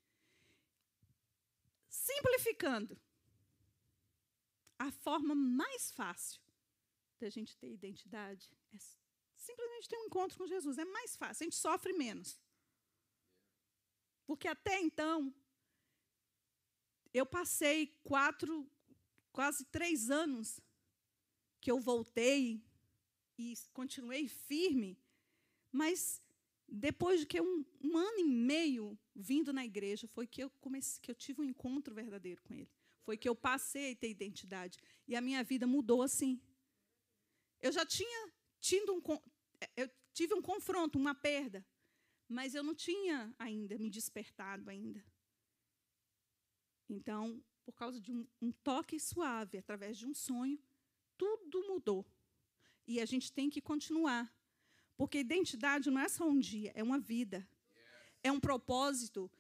Simplificando, 1.89 3.01
a 4.79 4.91
forma 4.91 5.35
mais 5.35 5.91
fácil 5.91 6.41
da 7.19 7.29
gente 7.29 7.57
ter 7.57 7.71
identidade 7.71 8.51
é 8.73 8.79
simplesmente 9.35 9.89
ter 9.89 9.99
um 9.99 10.05
encontro 10.05 10.39
com 10.39 10.47
Jesus. 10.47 10.79
É 10.79 10.85
mais 10.85 11.17
fácil, 11.17 11.43
a 11.43 11.47
gente 11.47 11.57
sofre 11.57 11.93
menos. 11.93 12.41
Porque 14.27 14.49
até 14.49 14.81
então, 14.81 15.35
eu 17.13 17.27
passei 17.27 17.99
quatro 18.05 18.71
quase 19.33 19.65
três 19.67 20.11
anos 20.11 20.61
que 21.61 21.71
eu 21.71 21.79
voltei 21.81 22.65
e 23.41 23.55
continuei 23.73 24.29
firme, 24.29 24.99
mas 25.73 26.23
depois 26.69 27.21
de 27.21 27.27
que 27.27 27.41
um, 27.41 27.65
um, 27.83 27.97
ano 27.97 28.19
e 28.19 28.25
meio 28.25 28.99
vindo 29.15 29.53
na 29.53 29.65
igreja, 29.65 30.07
foi 30.07 30.27
que 30.27 30.43
eu 30.43 30.51
comecei, 30.61 31.01
que 31.03 31.11
eu 31.11 31.15
tive 31.15 31.41
um 31.41 31.45
encontro 31.45 31.95
verdadeiro 31.95 32.41
com 32.43 32.55
Ele. 32.55 32.71
Foi 33.03 33.17
que 33.17 33.29
eu 33.29 33.35
passei 33.35 33.93
a 33.93 33.97
ter 33.97 34.11
identidade 34.11 34.79
e 35.09 35.17
a 35.17 35.21
minha 35.21 35.43
vida 35.43 35.67
mudou 35.67 36.03
assim. 36.03 36.41
Eu 37.61 37.73
já 37.73 37.85
tinha 37.85 38.33
tido 38.61 38.95
um, 38.95 39.03
eu 39.77 39.91
tive 40.13 40.35
um 40.35 40.43
confronto, 40.43 40.99
uma 40.99 41.15
perda, 41.15 41.67
mas 42.29 42.55
eu 42.55 42.63
não 42.63 42.75
tinha 42.75 43.35
ainda 43.39 43.79
me 43.79 43.91
despertado 43.91 44.69
ainda. 44.71 45.05
Então 46.89 47.43
por 47.71 47.73
causa 47.75 48.01
de 48.01 48.11
um, 48.13 48.27
um 48.43 48.51
toque 48.51 48.99
suave, 48.99 49.59
através 49.59 49.97
de 49.97 50.07
um 50.07 50.13
sonho, 50.13 50.59
tudo 51.17 51.63
mudou. 51.69 52.05
E 52.91 53.01
a 53.01 53.07
gente 53.07 53.33
tem 53.33 53.49
que 53.49 53.61
continuar. 53.61 54.29
Porque 54.97 55.19
identidade 55.19 55.89
não 55.93 56.01
é 56.01 56.09
só 56.09 56.25
um 56.29 56.41
dia, 56.41 56.73
é 56.75 56.83
uma 56.83 56.99
vida. 56.99 57.49
É 58.21 58.33
um 58.33 58.41
propósito 58.41 59.31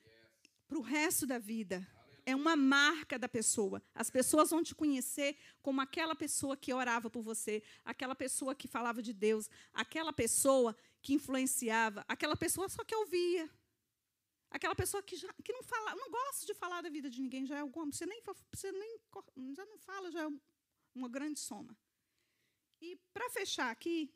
para 0.68 0.78
o 0.78 0.80
resto 0.80 1.26
da 1.26 1.36
vida. 1.36 1.76
É 2.24 2.32
uma 2.32 2.54
marca 2.54 3.18
da 3.18 3.28
pessoa. 3.28 3.82
As 3.92 4.08
pessoas 4.08 4.50
vão 4.50 4.62
te 4.62 4.72
conhecer 4.72 5.36
como 5.60 5.80
aquela 5.80 6.14
pessoa 6.14 6.56
que 6.56 6.72
orava 6.72 7.10
por 7.10 7.22
você, 7.22 7.60
aquela 7.84 8.14
pessoa 8.14 8.54
que 8.54 8.68
falava 8.68 9.02
de 9.02 9.12
Deus, 9.12 9.50
aquela 9.72 10.12
pessoa 10.12 10.76
que 11.02 11.14
influenciava, 11.14 12.04
aquela 12.06 12.36
pessoa 12.36 12.68
só 12.68 12.84
que 12.84 12.94
ouvia. 12.94 13.50
Aquela 14.48 14.76
pessoa 14.76 15.02
que, 15.02 15.16
já, 15.16 15.32
que 15.44 15.52
não 15.52 15.64
fala, 15.64 15.96
não 15.96 16.08
gosta 16.08 16.46
de 16.46 16.54
falar 16.54 16.82
da 16.82 16.88
vida 16.88 17.10
de 17.10 17.20
ninguém, 17.20 17.46
já 17.46 17.56
é 17.56 17.60
alguma, 17.60 17.90
você 17.90 18.06
nem, 18.06 18.22
você 18.52 18.70
nem 18.70 19.00
já 19.54 19.66
não 19.66 19.78
fala, 19.78 20.10
já 20.12 20.22
é 20.22 20.28
uma 20.94 21.08
grande 21.08 21.40
soma. 21.40 21.76
E 22.80 22.96
para 23.12 23.28
fechar 23.30 23.70
aqui, 23.70 24.12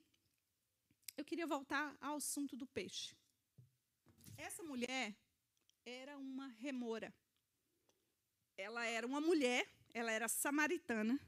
eu 1.17 1.25
queria 1.25 1.47
voltar 1.47 1.97
ao 2.01 2.17
assunto 2.17 2.57
do 2.57 2.67
peixe. 2.67 3.15
Essa 4.37 4.63
mulher 4.63 5.15
era 5.85 6.17
uma 6.17 6.49
remora. 6.49 7.13
Ela 8.57 8.87
era 8.87 9.07
uma 9.07 9.21
mulher, 9.21 9.69
ela 9.93 10.11
era 10.11 10.29
samaritana, 10.29 11.21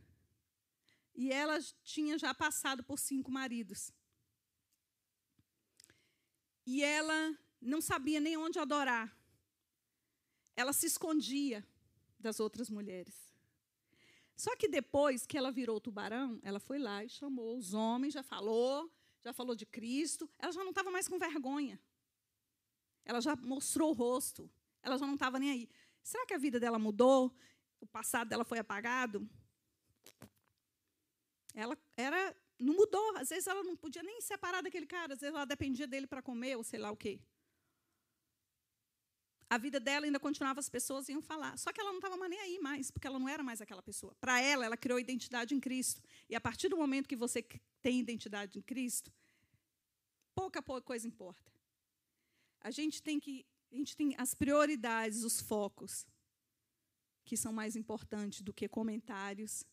e 1.14 1.32
ela 1.32 1.61
tinha 1.82 2.18
já 2.18 2.32
passado 2.32 2.82
por 2.84 2.99
cinco 2.99 3.30
maridos. 3.30 3.91
E 6.64 6.82
ela 6.82 7.39
não 7.61 7.80
sabia 7.80 8.20
nem 8.20 8.37
onde 8.37 8.59
adorar. 8.59 9.14
Ela 10.55 10.72
se 10.72 10.87
escondia 10.87 11.66
das 12.18 12.41
outras 12.41 12.70
mulheres. 12.70 13.36
Só 14.37 14.55
que 14.55 14.68
depois 14.68 15.26
que 15.26 15.39
ela 15.39 15.51
virou 15.51 15.80
tubarão, 15.80 16.39
ela 16.43 16.61
foi 16.61 16.78
lá 16.78 17.03
e 17.03 17.09
chamou 17.09 17.57
os 17.57 17.72
homens, 17.72 18.12
já 18.12 18.22
falou, 18.22 18.93
já 19.22 19.32
falou 19.32 19.57
de 19.57 19.64
Cristo. 19.64 20.28
Ela 20.39 20.53
já 20.53 20.62
não 20.62 20.70
estava 20.70 20.91
mais 20.91 21.09
com 21.09 21.18
vergonha. 21.18 21.80
Ela 23.05 23.20
já 23.20 23.34
mostrou 23.37 23.91
o 23.91 23.95
rosto. 23.95 24.51
Ela 24.82 24.99
já 24.99 25.07
não 25.07 25.14
estava 25.14 25.39
nem 25.39 25.51
aí. 25.51 25.68
Será 26.03 26.26
que 26.26 26.34
a 26.34 26.39
vida 26.39 26.61
dela 26.61 26.78
mudou? 26.78 27.34
O 27.80 27.87
passado 27.87 28.28
dela 28.28 28.45
foi 28.45 28.59
apagado? 28.59 29.28
Ela 31.55 31.76
era, 31.97 32.37
não 32.59 32.74
mudou. 32.74 33.16
Às 33.16 33.30
vezes 33.30 33.47
ela 33.47 33.62
não 33.64 33.74
podia 33.74 34.03
nem 34.03 34.20
separar 34.20 34.62
daquele 34.62 34.87
cara. 34.87 35.14
Às 35.14 35.20
vezes 35.20 35.34
ela 35.34 35.47
dependia 35.47 35.87
dele 35.87 36.07
para 36.07 36.20
comer 36.20 36.57
ou 36.57 36.62
sei 36.62 36.78
lá 36.78 36.91
o 36.91 36.97
quê. 36.97 37.20
A 39.49 39.59
vida 39.59 39.78
dela 39.78 40.07
ainda 40.07 40.18
continuava, 40.18 40.59
as 40.59 40.68
pessoas 40.68 41.09
iam 41.09 41.22
falar. 41.22 41.57
Só 41.57 41.72
que 41.72 41.80
ela 41.80 41.90
não 41.90 41.99
estava 41.99 42.28
nem 42.28 42.40
aí 42.40 42.59
mais, 42.59 42.90
porque 42.90 43.07
ela 43.07 43.18
não 43.18 43.28
era 43.28 43.42
mais 43.42 43.61
aquela 43.61 43.82
pessoa. 43.82 44.14
Para 44.20 44.40
ela, 44.40 44.64
ela 44.64 44.76
criou 44.76 44.99
identidade 44.99 45.55
em 45.55 45.61
Cristo. 45.61 46.03
E 46.28 46.34
a 46.34 46.40
partir 46.40 46.68
do 46.68 46.76
momento 46.76 47.09
que 47.09 47.14
você 47.14 47.42
tem 47.80 48.01
identidade 48.01 48.59
em 48.59 48.62
Cristo, 48.62 49.12
pouca, 50.34 50.61
pouca 50.61 50.82
coisa 50.82 51.07
importa. 51.07 51.53
A 52.61 52.70
gente 52.70 53.03
tem 53.03 53.20
que. 53.20 53.47
A 53.70 53.76
gente 53.76 53.97
tem 53.97 54.14
as 54.16 54.34
prioridades, 54.34 55.22
os 55.22 55.40
focos, 55.40 56.07
que 57.24 57.36
são 57.36 57.53
mais 57.53 57.76
importantes 57.76 58.40
do 58.42 58.53
que 58.53 58.68
comentários. 58.68 59.64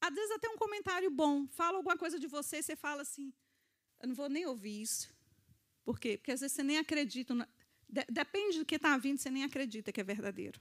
Às 0.00 0.14
vezes 0.14 0.32
até 0.32 0.48
um 0.48 0.56
comentário 0.56 1.10
bom. 1.10 1.46
Fala 1.48 1.76
alguma 1.78 1.96
coisa 1.96 2.18
de 2.18 2.26
você, 2.26 2.60
você 2.60 2.74
fala 2.74 3.02
assim, 3.02 3.32
eu 4.00 4.08
não 4.08 4.14
vou 4.14 4.28
nem 4.28 4.44
ouvir 4.46 4.82
isso. 4.82 5.14
Por 5.84 5.98
quê? 5.98 6.18
Porque 6.18 6.32
às 6.32 6.40
vezes 6.40 6.54
você 6.56 6.62
nem 6.62 6.78
acredita. 6.78 7.34
Na... 7.34 7.48
Depende 8.10 8.58
do 8.58 8.64
que 8.64 8.76
está 8.76 8.96
vindo, 8.96 9.18
você 9.18 9.30
nem 9.30 9.44
acredita 9.44 9.92
que 9.92 10.00
é 10.00 10.04
verdadeiro. 10.04 10.58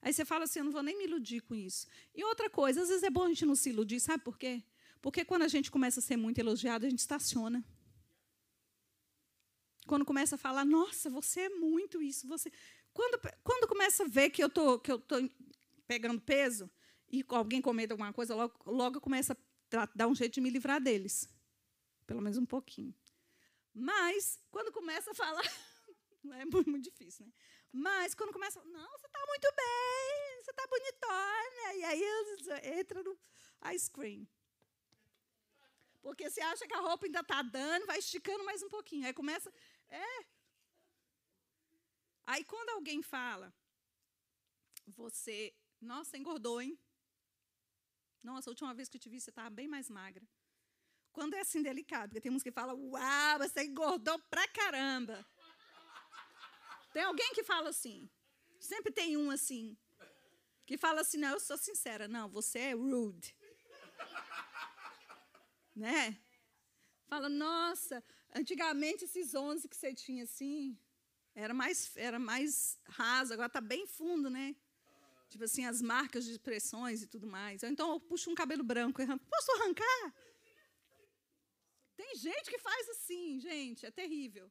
Aí 0.00 0.12
você 0.12 0.24
fala 0.24 0.44
assim, 0.44 0.60
eu 0.60 0.64
não 0.64 0.72
vou 0.72 0.82
nem 0.82 0.96
me 0.96 1.04
iludir 1.04 1.40
com 1.40 1.54
isso. 1.54 1.88
E 2.14 2.22
outra 2.22 2.48
coisa, 2.48 2.82
às 2.82 2.88
vezes 2.88 3.02
é 3.02 3.10
bom 3.10 3.24
a 3.24 3.28
gente 3.28 3.44
não 3.44 3.56
se 3.56 3.70
iludir, 3.70 3.98
sabe 3.98 4.22
por 4.22 4.38
quê? 4.38 4.62
Porque 5.02 5.24
quando 5.24 5.42
a 5.42 5.48
gente 5.48 5.70
começa 5.70 5.98
a 5.98 6.02
ser 6.02 6.16
muito 6.16 6.38
elogiado, 6.38 6.86
a 6.86 6.88
gente 6.90 7.00
estaciona. 7.00 7.64
Quando 9.86 10.04
começa 10.04 10.36
a 10.36 10.38
falar, 10.38 10.64
nossa, 10.64 11.10
você 11.10 11.40
é 11.42 11.48
muito 11.48 12.00
isso, 12.00 12.28
você. 12.28 12.52
Quando, 12.92 13.18
quando 13.42 13.66
começa 13.66 14.04
a 14.04 14.08
ver 14.08 14.30
que 14.30 14.42
eu 14.42 14.48
tô, 14.48 14.78
que 14.78 14.92
eu 14.92 14.98
tô 14.98 15.16
pegando 15.86 16.20
peso 16.20 16.70
e 17.10 17.24
alguém 17.28 17.60
comenta 17.60 17.94
alguma 17.94 18.12
coisa, 18.12 18.34
logo, 18.34 18.54
logo 18.66 19.00
começa 19.00 19.36
a 19.72 19.88
dar 19.94 20.06
um 20.06 20.14
jeito 20.14 20.34
de 20.34 20.40
me 20.40 20.50
livrar 20.50 20.80
deles. 20.80 21.28
Pelo 22.06 22.20
menos 22.20 22.38
um 22.38 22.46
pouquinho. 22.46 22.94
Mas, 23.74 24.38
quando 24.50 24.72
começa 24.72 25.10
a 25.10 25.14
falar, 25.14 25.42
não 26.22 26.36
é 26.36 26.44
muito, 26.46 26.70
muito 26.70 26.84
difícil, 26.84 27.26
né? 27.26 27.32
Mas, 27.72 28.14
quando 28.14 28.32
começa 28.32 28.62
não, 28.64 28.90
você 28.98 29.06
está 29.06 29.24
muito 29.26 29.48
bem, 29.54 30.42
você 30.42 30.50
está 30.50 30.66
bonitona, 30.66 31.74
e 31.74 31.84
aí 31.84 32.78
entra 32.78 33.02
no 33.02 33.18
ice 33.72 33.90
cream. 33.90 34.26
Porque 36.00 36.30
você 36.30 36.40
acha 36.40 36.66
que 36.66 36.74
a 36.74 36.80
roupa 36.80 37.06
ainda 37.06 37.20
está 37.20 37.42
dando, 37.42 37.86
vai 37.86 37.98
esticando 37.98 38.44
mais 38.44 38.62
um 38.62 38.68
pouquinho. 38.68 39.06
Aí 39.06 39.12
começa. 39.12 39.52
É. 39.88 40.24
Aí 42.24 42.44
quando 42.44 42.70
alguém 42.70 43.02
fala, 43.02 43.52
você, 44.86 45.54
nossa, 45.80 46.16
engordou, 46.16 46.60
hein? 46.62 46.78
Nossa, 48.22 48.48
a 48.48 48.52
última 48.52 48.74
vez 48.74 48.88
que 48.88 48.96
eu 48.96 49.00
te 49.00 49.08
vi, 49.08 49.20
você 49.20 49.30
estava 49.30 49.50
bem 49.50 49.68
mais 49.68 49.88
magra. 49.88 50.26
Quando 51.12 51.34
é 51.34 51.40
assim 51.40 51.62
delicado, 51.62 52.10
porque 52.10 52.20
tem 52.20 52.32
uns 52.32 52.42
que 52.42 52.52
falam, 52.52 52.78
uau, 52.90 53.38
você 53.38 53.64
engordou 53.64 54.18
pra 54.30 54.46
caramba. 54.48 55.26
Tem 56.98 57.04
alguém 57.04 57.32
que 57.32 57.44
fala 57.44 57.68
assim. 57.68 58.10
Sempre 58.58 58.90
tem 58.90 59.16
um 59.16 59.30
assim. 59.30 59.78
Que 60.66 60.76
fala 60.76 61.02
assim, 61.02 61.16
não, 61.16 61.28
eu 61.28 61.38
sou 61.38 61.56
sincera. 61.56 62.08
Não, 62.08 62.28
você 62.28 62.58
é 62.58 62.72
rude. 62.72 63.36
né? 65.76 66.20
Fala, 67.06 67.28
nossa, 67.28 68.02
antigamente 68.34 69.04
esses 69.04 69.32
11 69.32 69.68
que 69.68 69.76
você 69.76 69.94
tinha 69.94 70.24
assim, 70.24 70.76
era 71.36 71.54
mais, 71.54 71.96
era 71.96 72.18
mais 72.18 72.80
raso, 72.86 73.32
agora 73.32 73.46
está 73.46 73.60
bem 73.60 73.86
fundo, 73.86 74.28
né? 74.28 74.56
Tipo 75.28 75.44
assim, 75.44 75.64
as 75.66 75.80
marcas 75.80 76.24
de 76.24 76.32
expressões 76.32 77.00
e 77.00 77.06
tudo 77.06 77.28
mais. 77.28 77.62
Então 77.62 77.92
eu 77.92 78.00
puxo 78.00 78.28
um 78.28 78.34
cabelo 78.34 78.64
branco 78.64 79.00
e 79.00 79.04
arranco. 79.04 79.24
Posso 79.30 79.52
arrancar? 79.52 80.14
Tem 81.94 82.16
gente 82.16 82.50
que 82.50 82.58
faz 82.58 82.88
assim, 82.88 83.38
gente, 83.38 83.86
é 83.86 83.90
terrível. 83.92 84.50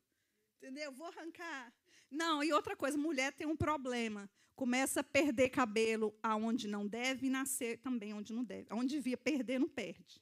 Entendeu? 0.55 0.93
Vou 0.93 1.07
arrancar. 1.07 1.73
Não, 2.09 2.43
e 2.43 2.53
outra 2.53 2.75
coisa, 2.75 2.97
mulher 2.97 3.33
tem 3.33 3.45
um 3.45 3.57
problema. 3.57 4.29
Começa 4.55 5.01
a 5.01 5.03
perder 5.03 5.49
cabelo 5.49 6.17
aonde 6.23 6.67
não 6.67 6.87
deve 6.87 7.27
e 7.27 7.29
nascer 7.29 7.77
também 7.79 8.13
onde 8.13 8.33
não 8.33 8.43
deve. 8.43 8.67
Onde 8.71 8.95
devia 8.95 9.17
perder, 9.17 9.59
não 9.59 9.69
perde. 9.69 10.21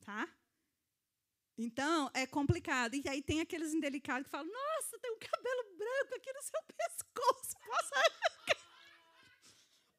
Tá? 0.00 0.28
Então, 1.56 2.10
é 2.14 2.26
complicado. 2.26 2.94
E 2.94 3.08
aí 3.08 3.22
tem 3.22 3.40
aqueles 3.40 3.74
indelicados 3.74 4.24
que 4.24 4.30
falam: 4.30 4.50
Nossa, 4.50 4.98
tem 4.98 5.12
um 5.12 5.18
cabelo 5.18 5.76
branco 5.76 6.14
aqui 6.16 6.32
no 6.32 6.42
seu 6.42 6.62
pescoço. 6.76 7.56
Posso 7.66 7.94
arrancar? 7.94 8.60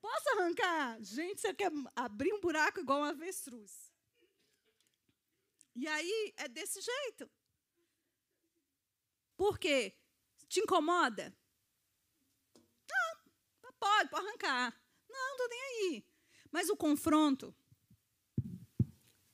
Posso 0.02 0.30
arrancar? 0.30 1.02
Gente, 1.04 1.40
você 1.40 1.54
quer 1.54 1.72
abrir 1.96 2.34
um 2.34 2.42
buraco 2.42 2.80
igual 2.80 3.00
uma 3.00 3.10
avestruz. 3.10 3.92
E 5.76 5.88
aí 5.88 6.34
é 6.36 6.48
desse 6.48 6.82
jeito. 6.82 7.30
Por 9.42 9.58
quê? 9.58 9.96
Te 10.48 10.60
incomoda? 10.60 11.36
Não, 12.88 13.74
pode, 13.74 14.08
pode 14.08 14.28
arrancar. 14.28 14.80
Não, 15.10 15.20
não 15.20 15.32
estou 15.32 15.50
nem 15.50 15.62
aí. 15.64 16.06
Mas 16.52 16.70
o 16.70 16.78
confronto, 16.78 17.52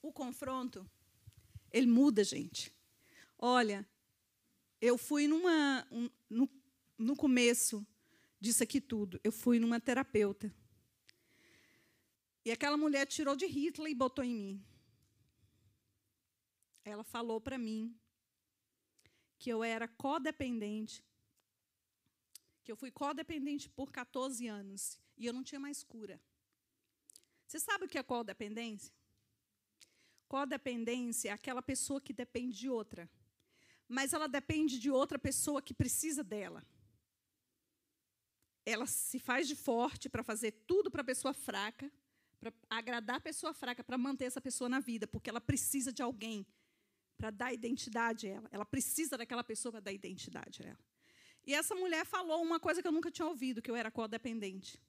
o 0.01 0.13
confronto, 0.13 0.89
ele 1.69 1.87
muda, 1.87 2.23
gente. 2.23 2.73
Olha, 3.37 3.85
eu 4.79 4.97
fui 4.97 5.27
numa. 5.27 5.85
Um, 5.91 6.09
no, 6.29 6.49
no 6.97 7.13
começo 7.13 7.85
disso 8.39 8.63
aqui 8.63 8.79
tudo, 8.79 9.19
eu 9.25 9.31
fui 9.33 9.59
numa 9.59 9.77
terapeuta. 9.77 10.55
E 12.45 12.51
aquela 12.53 12.77
mulher 12.77 13.05
tirou 13.07 13.35
de 13.35 13.45
Hitler 13.45 13.91
e 13.91 13.93
botou 13.93 14.23
em 14.23 14.33
mim 14.33 14.65
ela 16.89 17.03
falou 17.03 17.41
para 17.41 17.57
mim 17.57 17.93
que 19.37 19.49
eu 19.49 19.63
era 19.63 19.87
codependente, 19.87 21.03
que 22.63 22.71
eu 22.71 22.75
fui 22.75 22.91
codependente 22.91 23.69
por 23.69 23.91
14 23.91 24.47
anos 24.47 24.99
e 25.17 25.25
eu 25.25 25.33
não 25.33 25.43
tinha 25.43 25.59
mais 25.59 25.83
cura. 25.83 26.21
Você 27.47 27.59
sabe 27.59 27.85
o 27.85 27.87
que 27.87 27.97
é 27.97 28.03
codependência? 28.03 28.93
Codependência 30.27 31.29
é 31.29 31.31
aquela 31.31 31.61
pessoa 31.61 32.01
que 32.01 32.11
depende 32.11 32.57
de 32.57 32.69
outra, 32.69 33.09
mas 33.87 34.11
ela 34.11 34.27
depende 34.27 34.77
de 34.77 34.91
outra 34.91 35.17
pessoa 35.17 35.61
que 35.61 35.73
precisa 35.73 36.23
dela. 36.23 36.65
Ela 38.65 38.85
se 38.85 39.17
faz 39.17 39.47
de 39.47 39.55
forte 39.55 40.09
para 40.09 40.23
fazer 40.23 40.51
tudo 40.67 40.91
para 40.91 41.01
a 41.01 41.05
pessoa 41.05 41.33
fraca, 41.33 41.89
para 42.37 42.53
agradar 42.69 43.15
a 43.15 43.21
pessoa 43.21 43.53
fraca, 43.53 43.81
para 43.81 43.97
manter 43.97 44.25
essa 44.25 44.41
pessoa 44.41 44.69
na 44.69 44.81
vida, 44.81 45.07
porque 45.07 45.29
ela 45.29 45.39
precisa 45.39 45.93
de 45.93 46.01
alguém 46.01 46.45
para 47.17 47.31
dar 47.31 47.53
identidade 47.53 48.27
a 48.27 48.31
ela. 48.31 48.49
Ela 48.51 48.65
precisa 48.65 49.17
daquela 49.17 49.43
pessoa 49.43 49.71
para 49.71 49.81
dar 49.81 49.91
identidade 49.91 50.61
a 50.63 50.67
ela. 50.67 50.79
E 51.45 51.53
essa 51.53 51.73
mulher 51.75 52.05
falou 52.05 52.41
uma 52.41 52.59
coisa 52.59 52.81
que 52.81 52.87
eu 52.87 52.91
nunca 52.91 53.09
tinha 53.09 53.27
ouvido, 53.27 53.61
que 53.61 53.71
eu 53.71 53.75
era 53.75 53.89
codependente. 53.89 54.81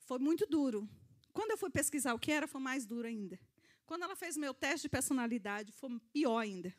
Foi 0.00 0.18
muito 0.18 0.46
duro. 0.46 0.88
Quando 1.32 1.50
eu 1.50 1.58
fui 1.58 1.70
pesquisar 1.70 2.14
o 2.14 2.18
que 2.18 2.30
era, 2.30 2.46
foi 2.46 2.60
mais 2.60 2.86
duro 2.86 3.06
ainda. 3.06 3.38
Quando 3.84 4.04
ela 4.04 4.16
fez 4.16 4.36
meu 4.36 4.54
teste 4.54 4.82
de 4.82 4.88
personalidade, 4.88 5.72
foi 5.72 5.90
pior 6.12 6.38
ainda. 6.38 6.74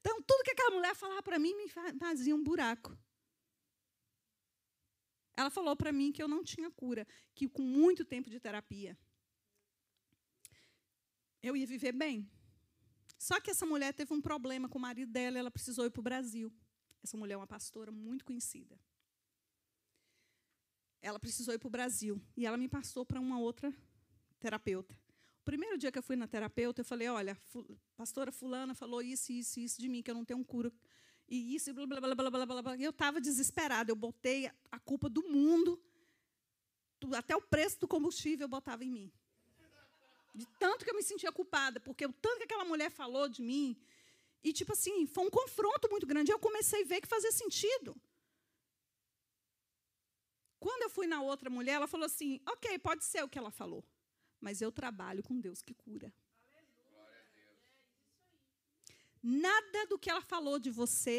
Então, 0.00 0.22
tudo 0.22 0.44
que 0.44 0.52
aquela 0.52 0.70
mulher 0.70 0.94
falava 0.94 1.22
para 1.22 1.38
mim 1.38 1.54
me 1.54 1.68
fazia 1.98 2.34
um 2.34 2.42
buraco. 2.42 2.96
Ela 5.36 5.50
falou 5.50 5.76
para 5.76 5.92
mim 5.92 6.12
que 6.12 6.22
eu 6.22 6.28
não 6.28 6.42
tinha 6.42 6.70
cura, 6.70 7.06
que 7.34 7.48
com 7.48 7.62
muito 7.62 8.04
tempo 8.04 8.30
de 8.30 8.38
terapia, 8.40 8.96
eu 11.42 11.56
ia 11.56 11.66
viver 11.66 11.92
bem. 11.92 12.30
Só 13.18 13.40
que 13.40 13.50
essa 13.50 13.64
mulher 13.64 13.92
teve 13.94 14.12
um 14.12 14.20
problema 14.20 14.68
com 14.68 14.78
o 14.78 14.80
marido 14.80 15.10
dela, 15.10 15.38
ela 15.38 15.50
precisou 15.50 15.84
ir 15.84 15.90
para 15.90 16.00
o 16.00 16.02
Brasil. 16.02 16.52
Essa 17.02 17.16
mulher 17.16 17.34
é 17.34 17.36
uma 17.36 17.46
pastora 17.46 17.90
muito 17.90 18.24
conhecida. 18.24 18.78
Ela 21.00 21.18
precisou 21.18 21.54
ir 21.54 21.58
para 21.58 21.68
o 21.68 21.70
Brasil 21.70 22.20
e 22.36 22.46
ela 22.46 22.56
me 22.56 22.68
passou 22.68 23.06
para 23.06 23.20
uma 23.20 23.38
outra 23.38 23.72
terapeuta. 24.38 24.94
O 25.40 25.44
primeiro 25.44 25.78
dia 25.78 25.92
que 25.92 25.98
eu 25.98 26.02
fui 26.02 26.16
na 26.16 26.26
terapeuta, 26.26 26.80
eu 26.80 26.84
falei: 26.84 27.08
Olha, 27.08 27.38
pastora 27.96 28.32
Fulana 28.32 28.74
falou 28.74 29.00
isso, 29.00 29.32
isso, 29.32 29.60
isso 29.60 29.80
de 29.80 29.88
mim, 29.88 30.02
que 30.02 30.10
eu 30.10 30.14
não 30.14 30.24
tenho 30.24 30.44
cura. 30.44 30.72
E 31.28 31.54
isso, 31.54 31.70
e 31.70 31.72
blá, 31.72 31.86
blá, 31.86 32.00
blá, 32.00 32.14
blá, 32.14 32.30
blá, 32.30 32.46
blá, 32.46 32.62
blá. 32.62 32.76
Eu 32.76 32.90
estava 32.90 33.20
desesperada. 33.20 33.90
Eu 33.90 33.96
botei 33.96 34.50
a 34.70 34.78
culpa 34.78 35.08
do 35.08 35.22
mundo, 35.28 35.80
até 37.16 37.36
o 37.36 37.40
preço 37.40 37.80
do 37.80 37.88
combustível 37.88 38.44
eu 38.44 38.48
botava 38.48 38.84
em 38.84 38.90
mim. 38.90 39.12
De 40.40 40.46
tanto 40.62 40.84
que 40.84 40.90
eu 40.90 40.94
me 40.94 41.02
sentia 41.02 41.32
culpada, 41.32 41.80
porque 41.80 42.04
o 42.04 42.12
tanto 42.12 42.38
que 42.38 42.44
aquela 42.44 42.64
mulher 42.72 42.90
falou 42.90 43.26
de 43.36 43.40
mim. 43.50 43.66
E, 44.44 44.52
tipo 44.52 44.72
assim, 44.74 45.06
foi 45.06 45.24
um 45.24 45.30
confronto 45.30 45.88
muito 45.90 46.06
grande. 46.06 46.30
Eu 46.30 46.38
comecei 46.38 46.82
a 46.82 46.86
ver 46.90 47.00
que 47.00 47.08
fazia 47.08 47.32
sentido. 47.32 47.96
Quando 50.64 50.82
eu 50.82 50.90
fui 50.90 51.06
na 51.06 51.22
outra 51.22 51.48
mulher, 51.48 51.74
ela 51.74 51.86
falou 51.86 52.06
assim: 52.06 52.40
ok, 52.54 52.78
pode 52.78 53.02
ser 53.04 53.22
o 53.24 53.28
que 53.28 53.38
ela 53.38 53.50
falou, 53.50 53.82
mas 54.38 54.60
eu 54.60 54.70
trabalho 54.70 55.22
com 55.22 55.40
Deus 55.40 55.62
que 55.62 55.74
cura. 55.74 56.12
Nada 59.22 59.86
do 59.86 59.98
que 59.98 60.10
ela 60.10 60.20
falou 60.20 60.58
de 60.58 60.70
você 60.70 61.16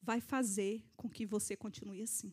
vai 0.00 0.20
fazer 0.20 0.84
com 0.96 1.08
que 1.08 1.26
você 1.26 1.54
continue 1.54 2.02
assim. 2.02 2.32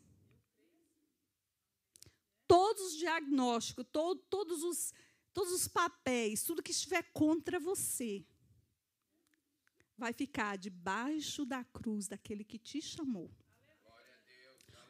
Todos 2.47 2.81
os 2.87 2.97
diagnósticos, 2.97 3.85
todos 3.91 4.63
os 4.63 4.93
todos 5.37 5.53
os 5.53 5.67
papéis, 5.67 6.41
tudo 6.41 6.63
que 6.63 6.71
estiver 6.71 7.03
contra 7.13 7.59
você, 7.59 8.25
vai 9.95 10.11
ficar 10.11 10.57
debaixo 10.57 11.45
da 11.45 11.63
cruz 11.63 12.07
daquele 12.07 12.43
que 12.43 12.57
te 12.57 12.81
chamou. 12.81 13.29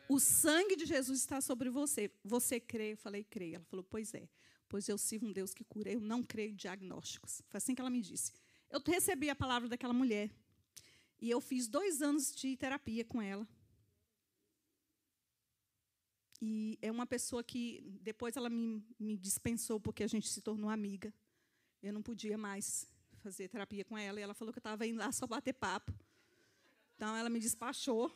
O 0.08 0.22
sangue 0.22 0.78
de 0.78 0.86
Jesus 0.86 1.20
está 1.20 1.42
sobre 1.42 1.70
você. 1.70 2.10
Você 2.24 2.62
crê? 2.62 2.94
Eu 2.94 2.98
falei, 2.98 3.26
creio. 3.26 3.56
Ela 3.56 3.66
falou, 3.66 3.84
pois 3.84 4.14
é. 4.14 4.30
Pois 4.70 4.88
eu 4.88 4.98
sirvo 4.98 5.28
um 5.28 5.34
Deus 5.34 5.54
que 5.54 5.66
cura. 5.66 5.92
Eu 5.92 6.00
não 6.00 6.24
creio 6.24 6.52
em 6.52 6.56
diagnósticos. 6.56 7.42
Foi 7.50 7.58
assim 7.58 7.76
que 7.76 7.82
ela 7.82 7.90
me 7.90 8.00
disse. 8.00 8.32
Eu 8.70 8.82
recebi 8.86 9.30
a 9.30 9.36
palavra 9.36 9.68
daquela 9.68 9.92
mulher. 9.92 10.32
E 11.20 11.30
eu 11.30 11.42
fiz 11.42 11.68
dois 11.68 12.02
anos 12.02 12.34
de 12.34 12.56
terapia 12.56 13.04
com 13.04 13.22
ela. 13.22 13.46
E 16.42 16.78
é 16.82 16.92
uma 16.92 17.06
pessoa 17.06 17.44
que 17.44 17.84
depois 18.02 18.38
ela 18.38 18.50
me, 18.50 18.84
me 19.00 19.18
dispensou 19.18 19.80
porque 19.80 20.04
a 20.04 20.08
gente 20.08 20.30
se 20.30 20.42
tornou 20.42 20.70
amiga. 20.70 21.14
Eu 21.82 21.92
não 21.92 22.02
podia 22.02 22.38
mais 22.38 22.88
fazer 23.18 23.48
terapia 23.48 23.84
com 23.84 23.98
ela. 23.98 24.20
E 24.20 24.24
ela 24.24 24.34
falou 24.34 24.54
que 24.54 24.60
eu 24.60 24.62
estava 24.62 24.86
indo 24.86 25.00
lá 25.00 25.12
só 25.12 25.26
bater 25.26 25.54
papo. 25.54 25.92
Então 26.96 27.16
ela 27.16 27.30
me 27.30 27.40
despachou. 27.40 28.12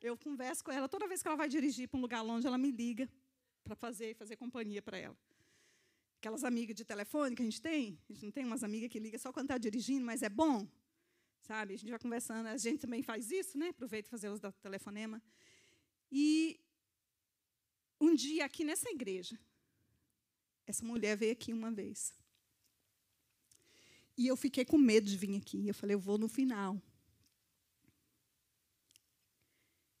Eu 0.00 0.16
converso 0.16 0.64
com 0.64 0.72
ela 0.72 0.88
toda 0.88 1.06
vez 1.06 1.22
que 1.22 1.28
ela 1.28 1.36
vai 1.36 1.48
dirigir 1.48 1.88
para 1.88 1.98
um 1.98 2.00
lugar 2.00 2.22
longe, 2.22 2.46
ela 2.46 2.58
me 2.58 2.70
liga 2.70 3.08
para 3.62 3.76
fazer 3.76 4.14
fazer 4.16 4.36
companhia 4.36 4.82
para 4.82 4.98
ela. 4.98 5.16
Aquelas 6.18 6.44
amigas 6.44 6.74
de 6.74 6.84
telefone 6.84 7.36
que 7.36 7.42
a 7.42 7.44
gente 7.44 7.60
tem, 7.60 7.98
a 8.08 8.12
gente 8.12 8.24
não 8.24 8.32
tem 8.32 8.44
umas 8.44 8.62
amigas 8.64 8.90
que 8.90 8.98
ligam 8.98 9.18
só 9.18 9.32
quando 9.32 9.46
está 9.46 9.58
dirigindo, 9.58 10.04
mas 10.04 10.22
é 10.22 10.28
bom, 10.28 10.66
sabe? 11.40 11.74
A 11.74 11.76
gente 11.76 11.90
vai 11.90 11.98
conversando, 11.98 12.46
a 12.46 12.56
gente 12.56 12.80
também 12.80 13.02
faz 13.02 13.30
isso, 13.30 13.56
né? 13.58 13.68
Aproveita 13.68 14.08
fazer 14.08 14.36
da 14.38 14.50
telefonema. 14.52 15.22
E 16.14 16.60
um 17.98 18.14
dia 18.14 18.44
aqui 18.44 18.64
nessa 18.64 18.90
igreja, 18.90 19.40
essa 20.66 20.84
mulher 20.84 21.16
veio 21.16 21.32
aqui 21.32 21.54
uma 21.54 21.70
vez. 21.70 22.12
E 24.18 24.26
eu 24.26 24.36
fiquei 24.36 24.62
com 24.62 24.76
medo 24.76 25.08
de 25.08 25.16
vir 25.16 25.34
aqui. 25.38 25.66
Eu 25.66 25.72
falei, 25.72 25.94
eu 25.94 26.00
vou 26.00 26.18
no 26.18 26.28
final. 26.28 26.80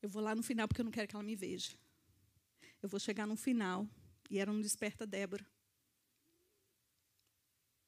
Eu 0.02 0.08
vou 0.10 0.20
lá 0.20 0.34
no 0.34 0.42
final 0.42 0.68
porque 0.68 0.82
eu 0.82 0.84
não 0.84 0.92
quero 0.92 1.08
que 1.08 1.16
ela 1.16 1.22
me 1.22 1.34
veja. 1.34 1.72
Eu 2.82 2.90
vou 2.90 3.00
chegar 3.00 3.26
no 3.26 3.36
final. 3.36 3.88
E 4.28 4.38
era 4.38 4.52
um 4.52 4.60
desperta 4.60 5.06
Débora. 5.06 5.46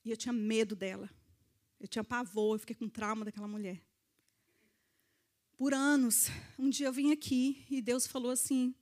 E 0.03 0.11
eu 0.11 0.17
tinha 0.17 0.33
medo 0.33 0.75
dela. 0.75 1.11
Eu 1.79 1.87
tinha 1.87 2.03
pavor, 2.03 2.55
eu 2.55 2.61
fiquei 2.61 2.77
com 2.77 2.89
trauma 2.89 3.25
daquela 3.25 3.49
mulher. 3.49 3.83
Por 5.57 5.73
anos, 5.73 6.29
um 6.59 6.69
dia 6.69 6.87
eu 6.87 6.93
vim 6.93 7.13
aqui 7.13 7.65
e 7.71 7.81
Deus 7.81 8.07
falou 8.07 8.31
assim: 8.31 8.75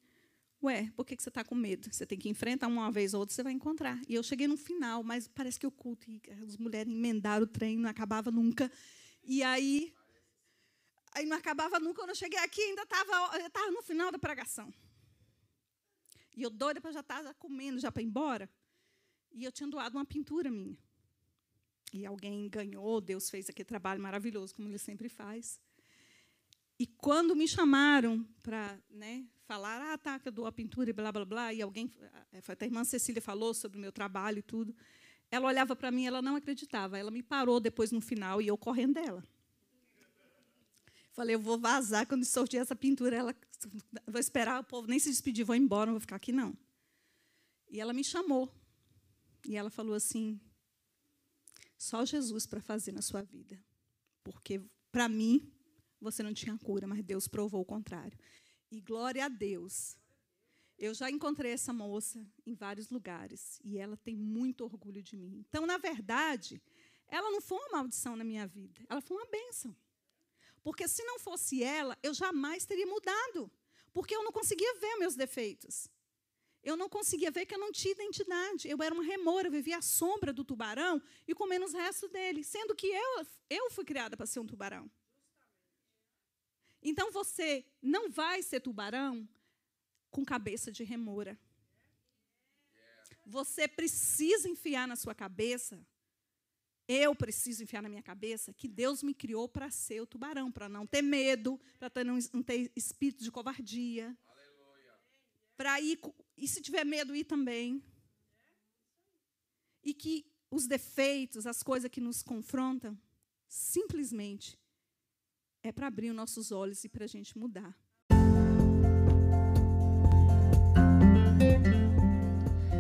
Ué, 0.63 0.91
por 0.97 1.05
que 1.05 1.21
você 1.21 1.29
está 1.29 1.45
com 1.45 1.55
medo? 1.55 1.93
Você 1.93 2.07
tem 2.07 2.19
que 2.19 2.29
enfrentar 2.29 2.67
uma 2.67 2.91
vez 2.91 3.15
ou 3.15 3.21
outra, 3.21 3.35
você 3.35 3.43
vai 3.43 3.53
encontrar. 3.53 4.01
E 4.09 4.15
eu 4.15 4.23
cheguei 4.23 4.47
no 4.47 4.57
final, 4.57 5.03
mas 5.03 5.29
parece 5.29 5.59
que 5.59 5.67
o 5.67 5.71
culto, 5.71 6.07
as 6.43 6.57
mulheres 6.57 6.93
emendaram 6.93 7.45
o 7.45 7.47
trem, 7.47 7.77
não 7.77 7.91
acabava 7.91 8.31
nunca. 8.31 8.71
E 9.23 9.43
aí 9.43 9.93
Aí 11.15 11.27
não 11.27 11.37
acabava 11.37 11.79
nunca. 11.79 12.01
Quando 12.01 12.11
eu 12.11 12.17
cheguei 12.17 12.39
aqui, 12.39 12.63
ainda 12.63 12.83
estava 12.83 13.71
no 13.71 13.83
final 13.83 14.11
da 14.11 14.19
pregação. 14.19 14.73
E 16.35 16.43
eu 16.43 16.49
doida 16.49 16.81
para 16.81 16.91
já 16.91 17.01
estar 17.01 17.35
comendo, 17.35 17.79
já 17.79 17.93
para 17.93 18.03
ir 18.03 18.07
embora. 18.07 18.49
E 19.31 19.45
eu 19.45 19.53
tinha 19.53 19.69
doado 19.69 19.97
uma 19.99 20.05
pintura 20.05 20.51
minha. 20.51 20.79
E 21.93 22.07
alguém 22.07 22.49
ganhou, 22.49 23.01
Deus 23.03 23.29
fez 23.29 23.51
aquele 23.51 23.67
trabalho 23.67 24.01
maravilhoso, 24.01 24.55
como 24.55 24.69
ele 24.69 24.79
sempre 24.79 25.11
faz. 25.11 25.61
E 26.83 26.87
quando 26.99 27.37
me 27.37 27.47
chamaram 27.47 28.27
para 28.43 28.77
né, 28.91 29.25
falar, 29.45 29.93
ah, 29.93 29.97
tá, 29.97 30.19
que 30.19 30.27
eu 30.27 30.33
dou 30.33 30.47
a 30.47 30.51
pintura 30.51 30.91
e 30.91 30.93
blá, 30.93 31.13
blá, 31.13 31.25
blá, 31.25 31.55
e 31.55 31.63
alguém, 31.63 31.89
até 32.49 32.65
a 32.65 32.67
irmã 32.67 32.83
Cecília 32.83 33.23
falou 33.23 33.55
sobre 33.55 33.79
o 33.79 33.81
meu 33.81 33.93
trabalho 33.93 34.41
e 34.41 34.43
tudo, 34.43 34.75
ela 35.31 35.47
olhava 35.47 35.77
para 35.77 35.93
mim, 35.93 36.07
ela 36.07 36.21
não 36.21 36.35
acreditava. 36.35 36.99
Ela 36.99 37.13
me 37.13 37.23
parou 37.23 37.61
depois 37.61 37.93
no 37.93 38.01
final 38.01 38.43
e 38.43 38.49
eu 38.49 38.59
correndo 38.59 38.95
dela. 38.95 39.23
Falei, 41.13 41.37
eu 41.37 41.41
vou 41.41 41.57
vazar 41.57 42.05
quando 42.05 42.25
sortear 42.25 42.63
essa 42.63 42.75
pintura. 42.75 43.15
Ela, 43.15 43.37
vou 44.05 44.19
esperar 44.19 44.61
o 44.61 44.65
povo 44.65 44.89
nem 44.89 44.99
se 44.99 45.09
despedir, 45.09 45.45
vou 45.45 45.55
embora, 45.55 45.87
não 45.87 45.93
vou 45.93 46.01
ficar 46.01 46.17
aqui 46.17 46.33
não. 46.33 46.53
E 47.71 47.81
ela 47.81 47.93
me 47.93 48.03
chamou. 48.03 48.53
E 49.47 49.57
ela 49.57 49.71
falou 49.71 49.95
assim: 49.95 50.41
só 51.79 52.05
Jesus 52.05 52.45
para 52.45 52.61
fazer 52.61 52.91
na 52.91 53.03
sua 53.03 53.23
vida. 53.23 53.57
Porque, 54.25 54.61
para 54.91 55.09
mim, 55.09 55.49
você 56.03 56.23
não 56.23 56.35
tinha 56.35 56.57
cura, 56.59 56.87
mas 56.87 57.03
Deus 57.03 57.29
provou 57.29 57.61
o 57.61 57.65
contrário. 57.65 58.19
E 58.71 58.81
glória 58.81 59.25
a 59.25 59.29
Deus. 59.29 59.97
Eu 60.79 60.93
já 60.95 61.11
encontrei 61.11 61.53
essa 61.53 61.73
moça 61.73 62.27
em 62.45 62.55
vários 62.55 62.91
lugares 62.91 63.61
e 63.63 63.79
ela 63.79 63.97
tem 63.97 64.17
muito 64.17 64.65
orgulho 64.65 65.03
de 65.03 65.17
mim. 65.17 65.45
Então, 65.49 65.65
na 65.65 65.79
verdade, 65.79 66.61
ela 67.07 67.31
não 67.31 67.41
foi 67.41 67.59
uma 67.59 67.79
maldição 67.79 68.17
na 68.17 68.25
minha 68.25 68.47
vida, 68.47 68.83
ela 68.89 69.01
foi 69.01 69.17
uma 69.17 69.27
bênção. 69.27 69.77
Porque 70.63 70.89
se 70.89 71.03
não 71.05 71.19
fosse 71.19 71.63
ela, 71.63 71.97
eu 72.03 72.15
jamais 72.15 72.65
teria 72.65 72.87
mudado. 72.87 73.51
Porque 73.93 74.15
eu 74.15 74.23
não 74.23 74.33
conseguia 74.33 74.75
ver 74.79 74.97
meus 74.97 75.15
defeitos. 75.15 75.89
Eu 76.63 76.77
não 76.77 76.89
conseguia 76.89 77.31
ver 77.31 77.45
que 77.45 77.55
eu 77.55 77.59
não 77.59 77.73
tinha 77.73 77.93
identidade. 77.93 78.69
Eu 78.69 78.81
era 78.81 78.95
uma 78.95 79.03
remora, 79.03 79.49
eu 79.49 79.53
vivia 79.53 79.79
à 79.79 79.83
sombra 79.83 80.33
do 80.33 80.45
tubarão 80.45 81.03
e 81.27 81.35
comendo 81.35 81.65
os 81.65 81.73
restos 81.73 82.09
dele, 82.11 82.45
sendo 82.45 82.75
que 82.75 82.87
eu, 82.87 83.27
eu 83.51 83.71
fui 83.71 83.85
criada 83.85 84.17
para 84.17 84.27
ser 84.27 84.39
um 84.39 84.47
tubarão. 84.47 84.91
Então 86.83 87.13
você 87.13 87.65
não 87.81 88.11
vai 88.11 88.43
ser 88.43 88.61
tubarão 88.61 89.29
com 90.11 90.25
cabeça 90.25 90.71
de 90.73 90.85
remora. 90.85 91.39
Você 93.25 93.69
precisa 93.69 94.49
enfiar 94.49 94.89
na 94.89 94.97
sua 94.97 95.15
cabeça 95.15 95.81
eu 96.89 97.15
preciso 97.15 97.63
enfiar 97.63 97.83
na 97.83 97.89
minha 97.89 98.03
cabeça 98.03 98.53
que 98.53 98.67
Deus 98.67 99.03
me 99.03 99.15
criou 99.15 99.49
para 99.49 99.71
ser 99.71 100.01
o 100.01 100.07
tubarão, 100.07 100.51
para 100.51 100.69
não 100.69 100.87
ter 100.87 101.03
medo, 101.03 101.61
para 101.79 102.05
não, 102.05 102.19
não 102.33 102.43
ter 102.43 102.71
espírito 102.75 103.23
de 103.23 103.31
covardia. 103.31 104.17
Para 105.57 105.81
ir, 105.81 105.99
e 106.37 106.49
se 106.49 106.61
tiver 106.61 106.85
medo, 106.85 107.15
ir 107.15 107.25
também. 107.25 107.83
E 109.83 109.95
que 109.95 110.27
os 110.51 110.67
defeitos, 110.67 111.47
as 111.47 111.63
coisas 111.63 111.91
que 111.91 112.01
nos 112.01 112.23
confrontam, 112.23 112.99
simplesmente 113.49 114.59
é 115.63 115.71
para 115.71 115.87
abrir 115.87 116.11
os 116.11 116.17
nossos 116.17 116.51
olhos 116.51 116.85
e 116.85 116.89
para 116.89 117.05
a 117.05 117.09
gente 117.09 117.39
mudar. 117.39 117.75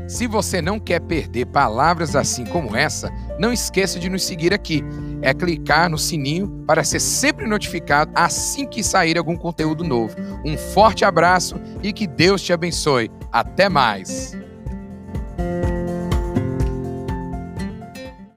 Se 0.09 0.26
você 0.26 0.61
não 0.61 0.78
quer 0.78 1.01
perder 1.01 1.47
palavras 1.47 2.14
assim 2.14 2.45
como 2.45 2.76
essa, 2.76 3.11
não 3.39 3.53
esqueça 3.53 3.99
de 3.99 4.11
nos 4.11 4.24
seguir 4.24 4.53
aqui. 4.53 4.83
É 5.22 5.33
clicar 5.33 5.89
no 5.89 5.97
sininho 5.97 6.64
para 6.66 6.85
ser 6.85 7.01
sempre 7.01 7.47
notificado 7.47 8.12
assim 8.14 8.66
que 8.66 8.83
sair 8.83 9.16
algum 9.16 9.37
conteúdo 9.37 9.85
novo. 9.85 10.16
Um 10.45 10.59
forte 10.59 11.05
abraço 11.05 11.57
e 11.83 11.93
que 11.93 12.07
Deus 12.07 12.43
te 12.43 12.53
abençoe. 12.53 13.11
Até 13.30 13.68
mais! 13.68 14.41